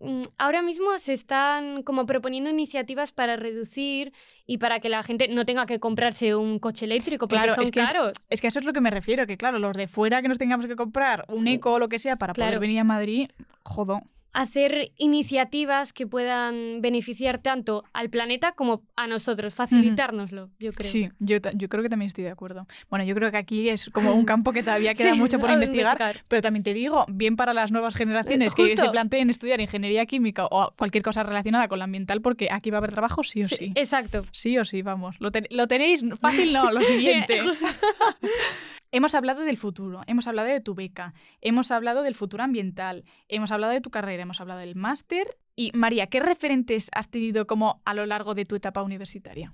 mm, 0.00 0.22
ahora 0.38 0.62
mismo 0.62 0.98
se 0.98 1.12
están 1.12 1.82
como 1.82 2.06
proponiendo 2.06 2.50
iniciativas 2.50 3.12
para 3.12 3.36
reducir 3.36 4.12
y 4.46 4.58
para 4.58 4.80
que 4.80 4.88
la 4.88 5.02
gente 5.02 5.28
no 5.28 5.44
tenga 5.46 5.66
que 5.66 5.80
comprarse 5.80 6.34
un 6.34 6.58
coche 6.58 6.84
eléctrico 6.84 7.28
porque 7.28 7.42
Claro, 7.44 7.54
son 7.54 7.64
es 7.64 7.70
que 7.70 7.80
es- 7.80 7.86
caros. 7.86 8.12
Es 8.30 8.40
que 8.40 8.46
a 8.46 8.48
eso 8.48 8.58
es 8.58 8.64
lo 8.64 8.72
que 8.72 8.80
me 8.80 8.90
refiero, 8.90 9.26
que 9.26 9.36
claro, 9.36 9.58
los 9.58 9.76
de 9.76 9.88
fuera 9.88 10.22
que 10.22 10.28
nos 10.28 10.38
tengamos 10.38 10.66
que 10.66 10.76
comprar 10.76 11.24
un 11.28 11.46
eco 11.46 11.72
o 11.72 11.78
lo 11.78 11.88
que 11.88 11.98
sea 11.98 12.16
para 12.16 12.34
poder 12.34 12.58
venir 12.58 12.80
a 12.80 12.84
Madrid, 12.84 13.28
jodo. 13.62 14.02
Hacer 14.34 14.92
iniciativas 14.98 15.92
que 15.92 16.06
puedan 16.06 16.80
beneficiar 16.82 17.38
tanto 17.38 17.84
al 17.92 18.10
planeta 18.10 18.52
como 18.52 18.82
a 18.96 19.06
nosotros, 19.06 19.54
facilitárnoslo, 19.54 20.50
yo 20.58 20.72
creo. 20.72 20.90
Sí, 20.90 21.08
yo, 21.20 21.38
yo 21.54 21.68
creo 21.68 21.82
que 21.82 21.88
también 21.88 22.08
estoy 22.08 22.24
de 22.24 22.30
acuerdo. 22.30 22.66
Bueno, 22.90 23.04
yo 23.04 23.14
creo 23.14 23.30
que 23.30 23.36
aquí 23.36 23.68
es 23.68 23.88
como 23.90 24.12
un 24.12 24.24
campo 24.26 24.52
que 24.52 24.62
todavía 24.62 24.92
queda 24.94 25.12
Sí, 25.12 25.18
mucho 25.18 25.38
por 25.38 25.50
investigar, 25.50 26.22
pero 26.28 26.42
también 26.42 26.64
te 26.64 26.74
digo, 26.74 27.06
bien 27.08 27.36
para 27.36 27.54
las 27.54 27.70
nuevas 27.72 27.94
generaciones 27.94 28.54
que 28.54 28.76
se 28.76 28.90
planteen 28.90 29.30
estudiar 29.30 29.60
ingeniería 29.60 30.04
química 30.06 30.46
o 30.50 30.72
cualquier 30.76 31.04
cosa 31.04 31.22
relacionada 31.22 31.68
con 31.68 31.78
la 31.78 31.84
ambiental, 31.84 32.20
porque 32.20 32.48
aquí 32.50 32.70
va 32.70 32.76
a 32.76 32.80
haber 32.80 32.92
trabajo 32.92 33.22
sí 33.22 33.44
o 33.44 33.48
sí. 33.48 33.56
Sí, 33.56 33.72
Exacto. 33.76 34.24
Sí 34.32 34.58
o 34.58 34.64
sí, 34.64 34.82
vamos. 34.82 35.14
Lo, 35.20 35.30
ten- 35.30 35.46
lo 35.50 35.68
tenéis 35.68 36.04
fácil, 36.20 36.52
no, 36.52 36.72
lo 36.72 36.80
siguiente. 36.82 37.40
hemos 38.96 39.14
hablado 39.14 39.42
del 39.42 39.56
futuro, 39.56 40.02
hemos 40.06 40.26
hablado 40.28 40.48
de 40.48 40.60
tu 40.60 40.74
beca, 40.74 41.14
hemos 41.40 41.70
hablado 41.70 42.02
del 42.02 42.14
futuro 42.14 42.42
ambiental, 42.44 43.04
hemos 43.28 43.50
hablado 43.52 43.72
de 43.72 43.80
tu 43.80 43.90
carrera, 43.90 44.22
hemos 44.22 44.40
hablado 44.40 44.60
del 44.60 44.76
máster. 44.76 45.26
Y 45.56 45.70
María, 45.74 46.06
¿qué 46.06 46.20
referentes 46.20 46.90
has 46.94 47.10
tenido 47.10 47.46
como 47.46 47.82
a 47.84 47.94
lo 47.94 48.06
largo 48.06 48.34
de 48.34 48.44
tu 48.44 48.54
etapa 48.54 48.82
universitaria? 48.82 49.52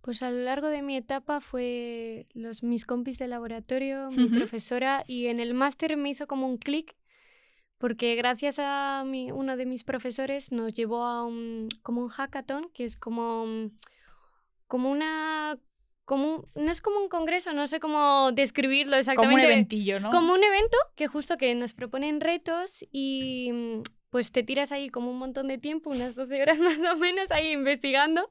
Pues 0.00 0.22
a 0.22 0.30
lo 0.30 0.38
largo 0.42 0.66
de 0.66 0.82
mi 0.82 0.96
etapa 0.96 1.40
fue 1.40 2.26
los, 2.34 2.64
mis 2.64 2.84
compis 2.84 3.18
de 3.18 3.28
laboratorio, 3.28 4.10
mi 4.10 4.26
profesora, 4.28 5.04
y 5.06 5.26
en 5.28 5.38
el 5.38 5.54
máster 5.54 5.96
me 5.96 6.10
hizo 6.10 6.26
como 6.26 6.48
un 6.48 6.58
clic, 6.58 6.96
porque 7.78 8.16
gracias 8.16 8.58
a 8.58 9.04
mi- 9.06 9.30
uno 9.30 9.56
de 9.56 9.64
mis 9.64 9.84
profesores 9.84 10.50
nos 10.50 10.74
llevó 10.74 11.04
a 11.04 11.24
un, 11.24 11.68
como 11.82 12.00
un 12.02 12.08
hackathon, 12.08 12.68
que 12.74 12.84
es 12.84 12.96
como, 12.96 13.70
como 14.66 14.90
una... 14.90 15.56
Como 16.04 16.44
no 16.54 16.72
es 16.72 16.80
como 16.80 16.98
un 16.98 17.08
congreso, 17.08 17.52
no 17.52 17.66
sé 17.66 17.78
cómo 17.78 18.32
describirlo 18.32 18.92
Como 18.92 18.96
un 18.96 19.00
exactamente. 19.00 19.44
eventillo, 19.46 20.00
¿no? 20.00 20.10
Como 20.10 20.32
un 20.32 20.42
evento 20.42 20.76
que 20.96 21.06
justo 21.06 21.36
que 21.36 21.54
nos 21.54 21.74
proponen 21.74 22.20
retos 22.20 22.84
y 22.90 23.50
mm, 23.52 23.82
pues 24.10 24.32
te 24.32 24.42
tiras 24.42 24.72
ahí 24.72 24.88
como 24.90 25.10
un 25.10 25.18
montón 25.18 25.48
de 25.48 25.58
tiempo, 25.58 25.90
unas 25.90 26.14
12 26.16 26.42
horas 26.42 26.58
más 26.60 26.78
o 26.92 26.96
menos 26.96 27.30
ahí 27.30 27.52
investigando 27.52 28.28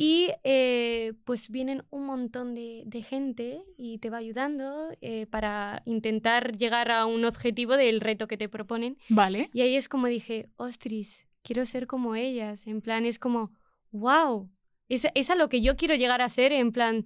y 0.00 0.30
eh, 0.44 1.12
pues 1.24 1.50
vienen 1.50 1.84
un 1.90 2.06
montón 2.06 2.54
de, 2.54 2.84
de 2.86 3.02
gente 3.02 3.62
y 3.76 3.98
te 3.98 4.08
va 4.08 4.16
ayudando 4.16 4.96
eh, 5.02 5.26
para 5.26 5.82
intentar 5.84 6.56
llegar 6.56 6.90
a 6.90 7.04
un 7.04 7.26
objetivo 7.26 7.76
del 7.76 8.00
reto 8.00 8.26
que 8.26 8.38
te 8.38 8.48
proponen. 8.48 8.96
Vale. 9.10 9.50
Y 9.52 9.60
ahí 9.60 9.76
es 9.76 9.90
como 9.90 10.06
dije, 10.06 10.48
ostris, 10.56 11.26
quiero 11.42 11.66
ser 11.66 11.86
como 11.86 12.14
ellas. 12.14 12.66
En 12.66 12.80
plan, 12.80 13.04
es 13.04 13.18
como, 13.18 13.52
wow, 13.90 14.48
es, 14.90 15.06
es 15.14 15.30
a 15.30 15.34
lo 15.34 15.48
que 15.48 15.62
yo 15.62 15.76
quiero 15.76 15.94
llegar 15.94 16.20
a 16.20 16.28
ser, 16.28 16.52
en 16.52 16.72
plan, 16.72 17.04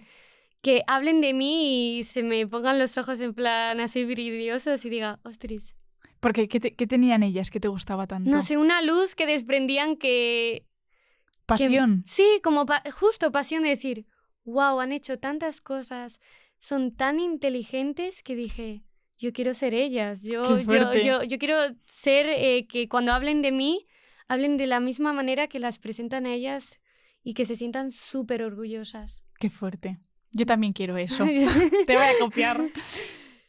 que 0.61 0.83
hablen 0.87 1.21
de 1.21 1.33
mí 1.35 1.99
y 1.99 2.03
se 2.05 2.23
me 2.23 2.47
pongan 2.47 2.79
los 2.79 2.97
ojos 2.99 3.21
en 3.21 3.35
plan 3.35 3.79
así 3.81 4.05
brillosos 4.05 4.85
y 4.85 4.91
diga, 4.91 5.21
ostris. 5.23 5.77
Porque, 6.21 6.49
¿qué, 6.49 6.59
te- 6.59 6.75
qué 6.75 6.87
tenían 6.87 7.23
ellas 7.23 7.51
que 7.51 7.61
te 7.61 7.69
gustaba 7.69 8.07
tanto? 8.07 8.31
No 8.31 8.41
sé, 8.43 8.57
una 8.57 8.81
luz 8.83 9.15
que 9.15 9.27
desprendían 9.27 9.97
que... 9.97 10.65
que- 10.67 11.45
Pasión. 11.47 12.03
sí, 12.07 12.41
como 12.43 12.65
pa- 12.65 12.83
justo 12.91 13.31
pasión 13.31 13.63
de 13.63 13.69
decir, 13.71 14.07
wow, 14.45 14.81
han 14.81 14.93
hecho 14.93 15.19
tantas 15.19 15.61
cosas, 15.61 16.19
son 16.59 16.97
tan 16.97 17.21
inteligentes 17.21 18.23
que 18.23 18.35
dije, 18.35 18.83
yo 19.19 19.33
quiero 19.35 19.53
ser 19.53 19.75
ellas, 19.75 20.23
yo, 20.23 20.59
yo, 20.61 20.95
yo, 20.95 21.23
yo, 21.23 21.39
quiero 21.39 21.59
ser 21.85 22.27
eh, 22.31 22.67
que 22.67 22.89
cuando 22.89 23.13
hablen 23.13 23.43
de 23.43 23.53
mí, 23.53 23.87
hablen 24.27 24.57
de 24.57 24.67
la 24.67 24.81
misma 24.81 25.13
manera 25.13 25.47
que 25.49 25.59
las 25.59 25.79
presentan 25.79 26.25
a 26.25 26.33
ellas 26.33 26.81
y 27.25 27.35
que 27.35 27.47
se 27.47 27.57
sientan 27.57 27.91
súper 27.91 28.43
orgullosas. 28.43 29.25
Qué 29.41 29.51
fuerte. 29.51 29.99
Yo 30.31 30.47
también 30.47 30.73
quiero 30.73 30.97
eso. 30.97 31.25
Te 31.87 31.95
voy 31.95 32.05
a 32.05 32.19
copiar. 32.21 32.61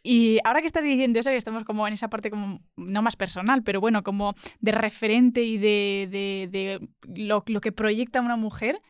Y 0.01 0.37
ahora 0.43 0.61
que 0.61 0.67
estás 0.67 0.83
diciendo 0.83 1.19
eso, 1.19 1.31
y 1.31 1.35
estamos 1.35 1.65
como 1.65 1.87
en 1.87 1.93
esa 1.93 2.09
parte 2.09 2.29
como, 2.29 2.61
no 2.77 3.01
más 3.01 3.15
personal, 3.15 3.63
pero 3.63 3.81
bueno, 3.81 4.03
como 4.03 4.35
de 4.59 4.71
referente 4.71 5.43
y 5.43 5.57
de, 5.57 6.07
de, 6.09 6.47
de 6.51 6.89
lo, 7.23 7.43
lo, 7.47 7.61
que 7.61 7.71
proyecta 7.71 8.21
una 8.21 8.35
mujer, 8.35 8.81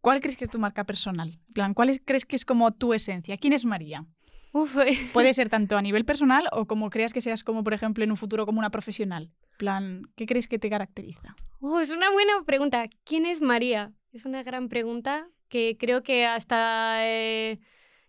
¿cuál 0.00 0.20
crees 0.20 0.36
que 0.36 0.44
es 0.44 0.50
tu 0.50 0.58
marca 0.58 0.84
personal? 0.84 1.38
plan, 1.54 1.72
¿cuál 1.72 2.00
crees 2.04 2.24
que 2.24 2.34
es 2.36 2.44
como 2.44 2.72
tu 2.72 2.94
esencia? 2.94 3.36
¿Quién 3.36 3.52
es 3.52 3.64
María? 3.64 4.06
Uf. 4.52 4.76
Puede 5.12 5.34
ser 5.34 5.48
tanto 5.48 5.76
a 5.76 5.82
nivel 5.82 6.04
personal 6.04 6.48
o 6.50 6.66
como 6.66 6.90
creas 6.90 7.12
que 7.12 7.20
seas 7.20 7.44
como, 7.44 7.62
por 7.62 7.72
ejemplo, 7.72 8.02
en 8.02 8.10
un 8.10 8.16
futuro 8.16 8.44
como 8.44 8.58
una 8.58 8.70
profesional. 8.70 9.30
plan, 9.56 10.02
¿qué 10.16 10.26
crees 10.26 10.48
que 10.48 10.58
te 10.58 10.68
caracteriza? 10.68 11.36
Uh, 11.60 11.78
es 11.78 11.90
una 11.90 12.10
buena 12.10 12.42
pregunta. 12.44 12.88
¿Quién 13.04 13.24
es 13.24 13.40
María? 13.40 13.92
Es 14.12 14.24
una 14.24 14.42
gran 14.42 14.68
pregunta 14.68 15.28
que 15.48 15.76
creo 15.78 16.02
que 16.02 16.26
hasta 16.26 17.06
eh, 17.06 17.56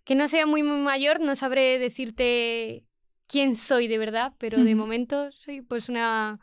que 0.03 0.15
no 0.15 0.27
sea 0.27 0.45
muy, 0.45 0.63
muy 0.63 0.79
mayor 0.79 1.19
no 1.19 1.35
sabré 1.35 1.79
decirte 1.79 2.83
quién 3.27 3.55
soy 3.55 3.87
de 3.87 3.97
verdad, 3.97 4.33
pero 4.37 4.63
de 4.63 4.75
momento 4.75 5.31
soy 5.31 5.61
pues 5.61 5.89
una... 5.89 6.39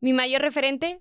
Mi 0.00 0.12
mayor 0.12 0.42
referente, 0.42 1.00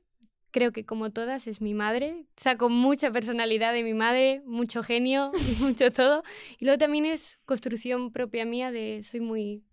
creo 0.52 0.72
que 0.72 0.86
como 0.86 1.12
todas, 1.12 1.48
es 1.48 1.62
mi 1.62 1.74
madre. 1.74 2.26
Saco 2.38 2.70
mucha 2.70 3.12
personalidad 3.12 3.74
de 3.74 3.84
mi 3.84 3.94
madre, 3.94 4.42
mucho 4.46 4.82
genio 4.82 5.32
mucho 5.60 5.92
todo. 5.92 6.24
Y 6.58 6.66
luego 6.66 6.78
también 6.78 7.06
es 7.06 7.40
construcción 7.46 8.12
propia 8.12 8.46
mía 8.46 8.72
de 8.72 9.04
soy 9.04 9.20
muy 9.20 9.64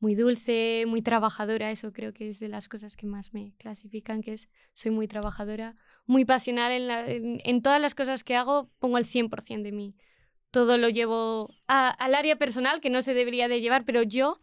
muy 0.00 0.14
dulce, 0.14 0.84
muy 0.86 1.02
trabajadora, 1.02 1.70
eso 1.70 1.92
creo 1.92 2.12
que 2.12 2.30
es 2.30 2.38
de 2.38 2.48
las 2.48 2.68
cosas 2.68 2.96
que 2.96 3.06
más 3.06 3.34
me 3.34 3.52
clasifican, 3.58 4.20
que 4.22 4.32
es 4.32 4.48
soy 4.74 4.92
muy 4.92 5.08
trabajadora, 5.08 5.74
muy 6.08 6.24
pasional 6.24 6.72
en, 6.72 7.40
en, 7.44 7.62
todas 7.62 7.80
las 7.80 7.94
cosas 7.94 8.24
que 8.24 8.34
hago, 8.34 8.70
pongo 8.80 8.98
el 8.98 9.04
100% 9.04 9.62
de 9.62 9.72
mí. 9.72 9.94
Todo 10.50 10.78
lo 10.78 10.88
llevo 10.88 11.54
al 11.66 12.14
área 12.14 12.36
personal, 12.36 12.80
que 12.80 12.90
no 12.90 13.02
se 13.02 13.12
debería 13.12 13.46
de 13.46 13.60
llevar, 13.60 13.84
pero 13.84 14.02
yo 14.02 14.40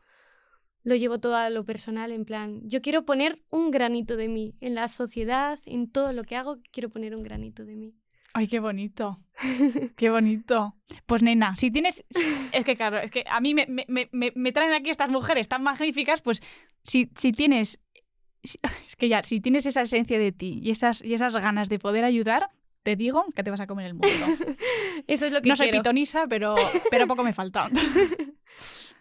lo 0.84 0.96
llevo 0.96 1.20
todo 1.20 1.36
a 1.36 1.50
lo 1.50 1.66
personal, 1.66 2.12
en 2.12 2.24
plan, 2.24 2.62
yo 2.64 2.84
quiero 2.84 3.06
poner 3.06 3.44
un 3.50 3.72
granito 3.72 4.16
de 4.16 4.28
mí 4.28 4.54
en 4.62 4.76
la 4.76 4.88
sociedad, 4.88 5.60
en 5.66 5.90
todo 5.92 6.14
lo 6.14 6.24
que 6.24 6.36
hago, 6.36 6.60
quiero 6.72 6.90
poner 6.90 7.16
un 7.16 7.24
granito 7.24 7.66
de 7.66 7.76
mí. 7.76 7.96
Ay, 8.34 8.48
qué 8.48 8.60
bonito. 8.60 9.18
Qué 9.96 10.10
bonito. 10.10 10.76
Pues 11.06 11.24
nena, 11.24 11.56
si 11.58 11.72
tienes... 11.72 12.04
Es 12.52 12.66
que 12.66 12.76
claro, 12.76 13.00
es 13.00 13.10
que 13.10 13.24
a 13.30 13.40
mí 13.40 13.54
me, 13.54 13.66
me, 13.66 13.86
me, 13.88 14.34
me 14.36 14.52
traen 14.52 14.74
aquí 14.74 14.90
estas 14.90 15.10
mujeres 15.10 15.48
tan 15.48 15.64
magníficas, 15.64 16.22
pues 16.22 16.42
si, 16.84 17.10
si 17.16 17.32
tienes... 17.32 17.80
Es 18.86 18.96
que 18.96 19.10
ya, 19.10 19.24
si 19.24 19.40
tienes 19.40 19.66
esa 19.66 19.82
esencia 19.82 20.20
de 20.20 20.32
ti 20.32 20.60
y 20.62 20.72
esas, 20.72 21.04
y 21.04 21.14
esas 21.14 21.36
ganas 21.36 21.70
de 21.70 21.80
poder 21.80 22.06
ayudar, 22.06 22.50
te 22.84 22.96
digo 22.96 23.26
que 23.36 23.44
te 23.44 23.52
vas 23.52 23.60
a 23.60 23.68
comer 23.68 23.88
el 23.88 23.94
mundo. 23.94 24.08
Eso 25.08 25.26
es 25.26 25.34
lo 25.34 25.42
que 25.42 25.50
No 25.50 25.56
soy 25.56 25.72
pitonisa, 25.72 26.28
pero, 26.28 26.56
pero 26.92 27.08
poco 27.08 27.24
me 27.24 27.34
falta. 27.34 27.70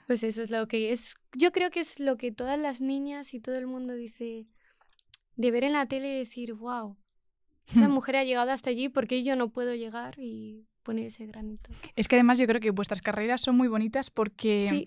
Pues 0.06 0.22
eso 0.22 0.42
es 0.42 0.50
lo 0.50 0.68
que 0.68 0.92
es. 0.92 1.14
Yo 1.34 1.50
creo 1.50 1.70
que 1.70 1.80
es 1.80 1.98
lo 1.98 2.18
que 2.18 2.30
todas 2.30 2.58
las 2.58 2.82
niñas 2.82 3.32
y 3.32 3.40
todo 3.40 3.56
el 3.56 3.66
mundo 3.66 3.94
dice 3.94 4.46
de 5.36 5.50
ver 5.50 5.64
en 5.64 5.72
la 5.72 5.86
tele 5.86 6.14
y 6.14 6.18
decir, 6.18 6.52
wow, 6.52 6.98
esa 7.72 7.88
mujer 7.88 8.16
ha 8.16 8.24
llegado 8.24 8.50
hasta 8.50 8.68
allí, 8.68 8.90
porque 8.90 9.24
yo 9.24 9.34
no 9.34 9.48
puedo 9.48 9.74
llegar 9.74 10.18
y 10.18 10.66
poner 10.82 11.06
ese 11.06 11.26
granito? 11.26 11.70
Es 11.96 12.06
que 12.06 12.16
además 12.16 12.38
yo 12.38 12.46
creo 12.46 12.60
que 12.60 12.70
vuestras 12.70 13.02
carreras 13.02 13.40
son 13.40 13.56
muy 13.56 13.66
bonitas 13.66 14.10
porque, 14.10 14.86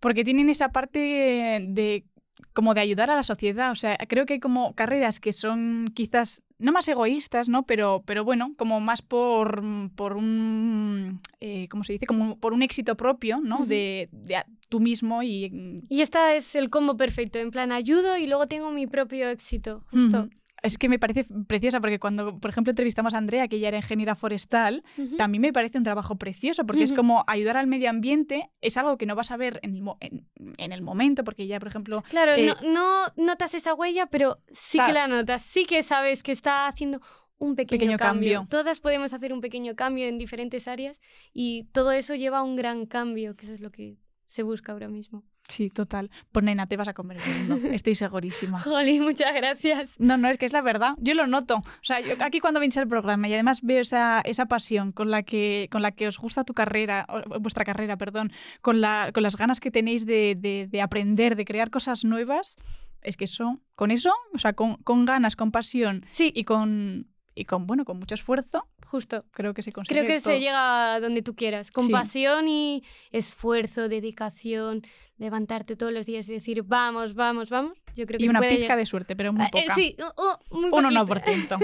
porque 0.00 0.24
tienen 0.24 0.48
esa 0.48 0.70
parte 0.70 1.60
de 1.68 2.04
como 2.52 2.74
de 2.74 2.80
ayudar 2.80 3.10
a 3.10 3.16
la 3.16 3.22
sociedad. 3.22 3.70
O 3.70 3.74
sea, 3.74 3.96
creo 4.08 4.26
que 4.26 4.34
hay 4.34 4.40
como 4.40 4.74
carreras 4.74 5.20
que 5.20 5.32
son 5.32 5.92
quizás 5.94 6.42
no 6.58 6.72
más 6.72 6.88
egoístas, 6.88 7.48
¿no? 7.48 7.64
Pero, 7.64 8.02
pero 8.06 8.24
bueno, 8.24 8.54
como 8.56 8.80
más 8.80 9.02
por, 9.02 9.62
por 9.94 10.16
un, 10.16 11.20
eh, 11.40 11.68
¿cómo 11.68 11.84
se 11.84 11.94
dice? 11.94 12.06
Como 12.06 12.38
por 12.38 12.52
un 12.52 12.62
éxito 12.62 12.96
propio, 12.96 13.40
¿no? 13.40 13.66
de, 13.66 14.08
de, 14.12 14.42
tú 14.68 14.80
mismo 14.80 15.22
y... 15.22 15.82
Y 15.88 16.00
esta 16.00 16.34
es 16.34 16.54
el 16.54 16.70
combo 16.70 16.96
perfecto, 16.96 17.38
en 17.38 17.50
plan 17.50 17.72
ayudo 17.72 18.16
y 18.16 18.26
luego 18.26 18.46
tengo 18.46 18.70
mi 18.70 18.86
propio 18.86 19.28
éxito, 19.28 19.84
justo. 19.90 20.28
Es 20.66 20.78
que 20.78 20.88
me 20.88 20.98
parece 20.98 21.26
preciosa 21.46 21.80
porque 21.80 21.98
cuando, 21.98 22.38
por 22.38 22.50
ejemplo, 22.50 22.70
entrevistamos 22.70 23.14
a 23.14 23.18
Andrea, 23.18 23.48
que 23.48 23.56
ella 23.56 23.68
era 23.68 23.76
ingeniera 23.78 24.14
forestal, 24.14 24.84
también 25.16 25.42
me 25.42 25.52
parece 25.52 25.78
un 25.78 25.84
trabajo 25.84 26.16
precioso 26.16 26.66
porque 26.66 26.82
es 26.82 26.92
como 26.92 27.24
ayudar 27.26 27.56
al 27.56 27.66
medio 27.66 27.88
ambiente, 27.90 28.50
es 28.60 28.76
algo 28.76 28.98
que 28.98 29.06
no 29.06 29.14
vas 29.14 29.30
a 29.30 29.36
ver 29.36 29.60
en 29.62 29.76
el, 29.76 30.24
en, 30.58 30.72
el 30.72 30.82
momento, 30.82 31.24
porque 31.24 31.46
ya, 31.46 31.58
por 31.58 31.68
ejemplo... 31.68 32.02
Claro, 32.08 32.32
no, 32.36 32.52
eh, 32.52 32.56
no, 32.64 33.06
notas 33.16 33.54
esa 33.54 33.74
huella, 33.74 34.06
pero 34.06 34.38
sí 34.52 34.78
que 34.84 34.92
la 34.92 35.08
notas, 35.08 35.42
sí 35.42 35.64
que 35.64 35.82
sabes 35.82 36.22
que 36.22 36.32
está 36.32 36.66
haciendo 36.66 37.00
un 37.38 37.54
pequeño, 37.54 37.96
cambio. 37.98 38.46
Todas 38.48 38.80
podemos 38.80 39.12
hacer 39.12 39.32
un 39.32 39.40
pequeño 39.40 39.74
cambio 39.76 40.06
en 40.06 40.18
diferentes 40.18 40.68
áreas 40.68 41.00
y 41.32 41.64
todo 41.72 41.92
eso 41.92 42.14
lleva 42.14 42.38
a 42.38 42.42
un 42.42 42.56
gran 42.56 42.86
cambio, 42.86 43.36
que 43.36 43.44
eso 43.44 43.54
es 43.54 43.60
lo 43.60 43.70
que 43.70 43.98
se 44.24 44.42
busca 44.42 44.72
ahora 44.72 44.88
mismo. 44.88 45.24
Sí, 45.48 45.70
total. 45.70 46.10
Pues 46.32 46.44
nena, 46.44 46.66
te 46.66 46.76
vas 46.76 46.88
a 46.88 46.94
comer 46.94 47.18
el 47.18 47.48
mundo. 47.48 47.68
Estoy 47.72 47.94
segurísima. 47.94 48.58
Jolly, 48.58 49.00
muchas 49.00 49.34
gracias. 49.34 49.98
No, 49.98 50.16
no, 50.16 50.28
es 50.28 50.38
que 50.38 50.46
es 50.46 50.52
la 50.52 50.60
verdad. 50.60 50.94
Yo 50.98 51.14
lo 51.14 51.26
noto. 51.26 51.56
O 51.56 51.64
sea, 51.84 52.00
yo 52.00 52.14
aquí 52.20 52.40
cuando 52.40 52.60
vienes 52.60 52.76
al 52.78 52.88
programa 52.88 53.28
y 53.28 53.34
además 53.34 53.62
veo 53.62 53.80
esa, 53.80 54.20
esa 54.22 54.46
pasión 54.46 54.92
con 54.92 55.10
la, 55.10 55.22
que, 55.22 55.68
con 55.70 55.82
la 55.82 55.92
que 55.92 56.08
os 56.08 56.18
gusta 56.18 56.44
tu 56.44 56.54
carrera, 56.54 57.06
vuestra 57.40 57.64
carrera, 57.64 57.96
perdón, 57.96 58.32
con, 58.60 58.80
la, 58.80 59.10
con 59.12 59.22
las 59.22 59.36
ganas 59.36 59.60
que 59.60 59.70
tenéis 59.70 60.04
de, 60.06 60.36
de, 60.36 60.68
de 60.70 60.82
aprender, 60.82 61.36
de 61.36 61.44
crear 61.44 61.70
cosas 61.70 62.04
nuevas, 62.04 62.56
es 63.02 63.16
que 63.16 63.24
eso, 63.24 63.60
con 63.74 63.90
eso, 63.90 64.12
o 64.34 64.38
sea, 64.38 64.52
con, 64.52 64.76
con 64.78 65.04
ganas, 65.04 65.36
con 65.36 65.52
pasión 65.52 66.04
sí. 66.08 66.32
y 66.34 66.44
con, 66.44 67.06
y 67.34 67.44
con, 67.44 67.66
bueno, 67.66 67.84
con 67.84 67.98
mucho 67.98 68.14
esfuerzo, 68.14 68.66
justo. 68.86 69.24
Creo 69.32 69.52
que 69.54 69.62
se 69.62 69.72
consigue. 69.72 70.00
Creo 70.00 70.06
que 70.08 70.20
se 70.20 70.40
llega 70.40 70.94
a 70.94 71.00
donde 71.00 71.22
tú 71.22 71.34
quieras. 71.34 71.70
Con 71.70 71.88
pasión 71.88 72.48
y 72.48 72.82
esfuerzo, 73.12 73.88
dedicación, 73.88 74.82
levantarte 75.18 75.76
todos 75.76 75.92
los 75.92 76.06
días 76.06 76.28
y 76.28 76.32
decir 76.32 76.62
vamos, 76.62 77.14
vamos, 77.14 77.50
vamos. 77.50 77.72
Yo 77.94 78.06
creo 78.06 78.18
que 78.18 78.24
y 78.24 78.28
una 78.28 78.40
puede 78.40 78.56
pizca 78.56 78.76
de 78.76 78.86
suerte, 78.86 79.16
pero 79.16 79.32
muy 79.32 79.42
Ah, 79.44 79.50
eh, 79.52 79.62
poca. 79.62 79.74
sí, 79.74 79.96
oh, 80.00 80.12
oh, 80.16 80.38
muy 80.50 80.64
Un 80.70 80.94
poquita. 80.94 81.56
1%. 81.56 81.58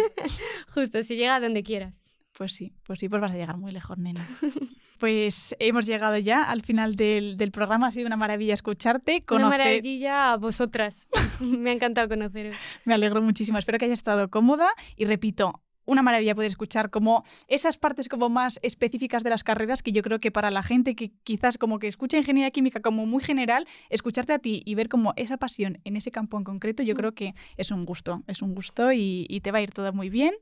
Justo, 0.74 1.02
si 1.02 1.16
llega 1.16 1.36
a 1.36 1.40
donde 1.40 1.62
quieras. 1.62 1.94
Pues 2.36 2.54
sí, 2.54 2.72
pues 2.84 2.98
sí, 3.00 3.08
pues 3.08 3.20
vas 3.20 3.32
a 3.32 3.36
llegar 3.36 3.56
muy 3.56 3.72
lejos, 3.72 3.96
nena. 3.98 4.26
Pues 4.98 5.56
hemos 5.58 5.84
llegado 5.86 6.16
ya 6.18 6.44
al 6.44 6.62
final 6.62 6.94
del, 6.94 7.36
del 7.36 7.50
programa. 7.50 7.88
Ha 7.88 7.90
sido 7.90 8.06
una 8.06 8.16
maravilla 8.16 8.54
escucharte. 8.54 9.24
Una 9.32 9.48
maravilla 9.48 10.32
a 10.32 10.36
vosotras. 10.36 11.08
Me 11.40 11.70
ha 11.70 11.72
encantado 11.72 12.08
conoceros. 12.08 12.54
Me 12.84 12.94
alegro 12.94 13.20
muchísimo. 13.20 13.58
Espero 13.58 13.78
que 13.80 13.86
hayas 13.86 13.98
estado 13.98 14.30
cómoda. 14.30 14.68
Y 14.96 15.06
repito, 15.06 15.60
una 15.84 16.02
maravilla 16.02 16.34
poder 16.34 16.50
escuchar 16.50 16.90
como 16.90 17.24
esas 17.48 17.76
partes 17.76 18.08
como 18.08 18.28
más 18.28 18.58
específicas 18.62 19.22
de 19.22 19.30
las 19.30 19.44
carreras 19.44 19.82
que 19.82 19.92
yo 19.92 20.02
creo 20.02 20.18
que 20.18 20.30
para 20.30 20.50
la 20.50 20.62
gente 20.62 20.94
que 20.94 21.12
quizás 21.24 21.58
como 21.58 21.78
que 21.78 21.88
escucha 21.88 22.16
ingeniería 22.18 22.50
química 22.50 22.80
como 22.80 23.06
muy 23.06 23.22
general, 23.22 23.66
escucharte 23.90 24.32
a 24.32 24.38
ti 24.38 24.62
y 24.64 24.74
ver 24.74 24.88
como 24.88 25.12
esa 25.16 25.36
pasión 25.36 25.78
en 25.84 25.96
ese 25.96 26.10
campo 26.10 26.36
en 26.38 26.44
concreto, 26.44 26.82
yo 26.82 26.94
creo 26.94 27.12
que 27.12 27.34
es 27.56 27.70
un 27.70 27.84
gusto, 27.84 28.22
es 28.26 28.42
un 28.42 28.54
gusto 28.54 28.92
y, 28.92 29.26
y 29.28 29.40
te 29.40 29.50
va 29.52 29.58
a 29.58 29.62
ir 29.62 29.72
todo 29.72 29.92
muy 29.92 30.10
bien 30.10 30.34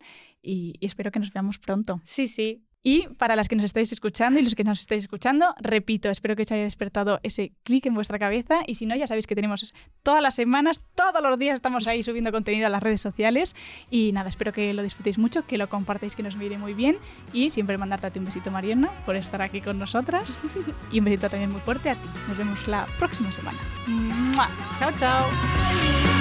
y- 0.42 0.74
y 0.80 0.86
espero 0.86 1.10
que 1.10 1.18
nos 1.18 1.32
veamos 1.32 1.58
pronto. 1.58 2.00
Sí, 2.04 2.26
sí. 2.26 2.62
Y 2.82 3.08
para 3.18 3.36
las 3.36 3.48
que 3.48 3.56
nos 3.56 3.64
estáis 3.64 3.92
escuchando 3.92 4.40
y 4.40 4.42
los 4.42 4.54
que 4.54 4.64
nos 4.64 4.80
estáis 4.80 5.02
escuchando, 5.02 5.54
repito, 5.60 6.08
espero 6.08 6.34
que 6.34 6.42
os 6.42 6.52
haya 6.52 6.62
despertado 6.62 7.20
ese 7.22 7.52
clic 7.62 7.84
en 7.86 7.94
vuestra 7.94 8.18
cabeza 8.18 8.60
y 8.66 8.76
si 8.76 8.86
no, 8.86 8.96
ya 8.96 9.06
sabéis 9.06 9.26
que 9.26 9.34
tenemos 9.34 9.74
todas 10.02 10.22
las 10.22 10.34
semanas, 10.34 10.82
todos 10.94 11.22
los 11.22 11.38
días 11.38 11.56
estamos 11.56 11.86
ahí 11.86 12.02
subiendo 12.02 12.32
contenido 12.32 12.66
a 12.66 12.70
las 12.70 12.82
redes 12.82 13.02
sociales 13.02 13.54
y 13.90 14.12
nada, 14.12 14.30
espero 14.30 14.52
que 14.52 14.72
lo 14.72 14.82
disfrutéis 14.82 15.18
mucho, 15.18 15.46
que 15.46 15.58
lo 15.58 15.68
compartáis, 15.68 16.16
que 16.16 16.22
nos 16.22 16.36
mire 16.36 16.56
muy 16.56 16.72
bien 16.72 16.96
y 17.34 17.50
siempre 17.50 17.76
mandarte 17.76 18.18
un 18.18 18.24
besito, 18.24 18.50
Mariana, 18.50 18.90
por 19.04 19.14
estar 19.16 19.42
aquí 19.42 19.60
con 19.60 19.78
nosotras 19.78 20.40
y 20.90 21.00
un 21.00 21.04
besito 21.04 21.28
también 21.28 21.50
muy 21.50 21.60
fuerte 21.60 21.90
a 21.90 21.94
ti. 21.96 22.08
Nos 22.28 22.38
vemos 22.38 22.66
la 22.66 22.86
próxima 22.98 23.30
semana. 23.32 23.58
¡Mua! 23.86 24.48
Chao, 24.78 24.90
chao. 24.96 26.19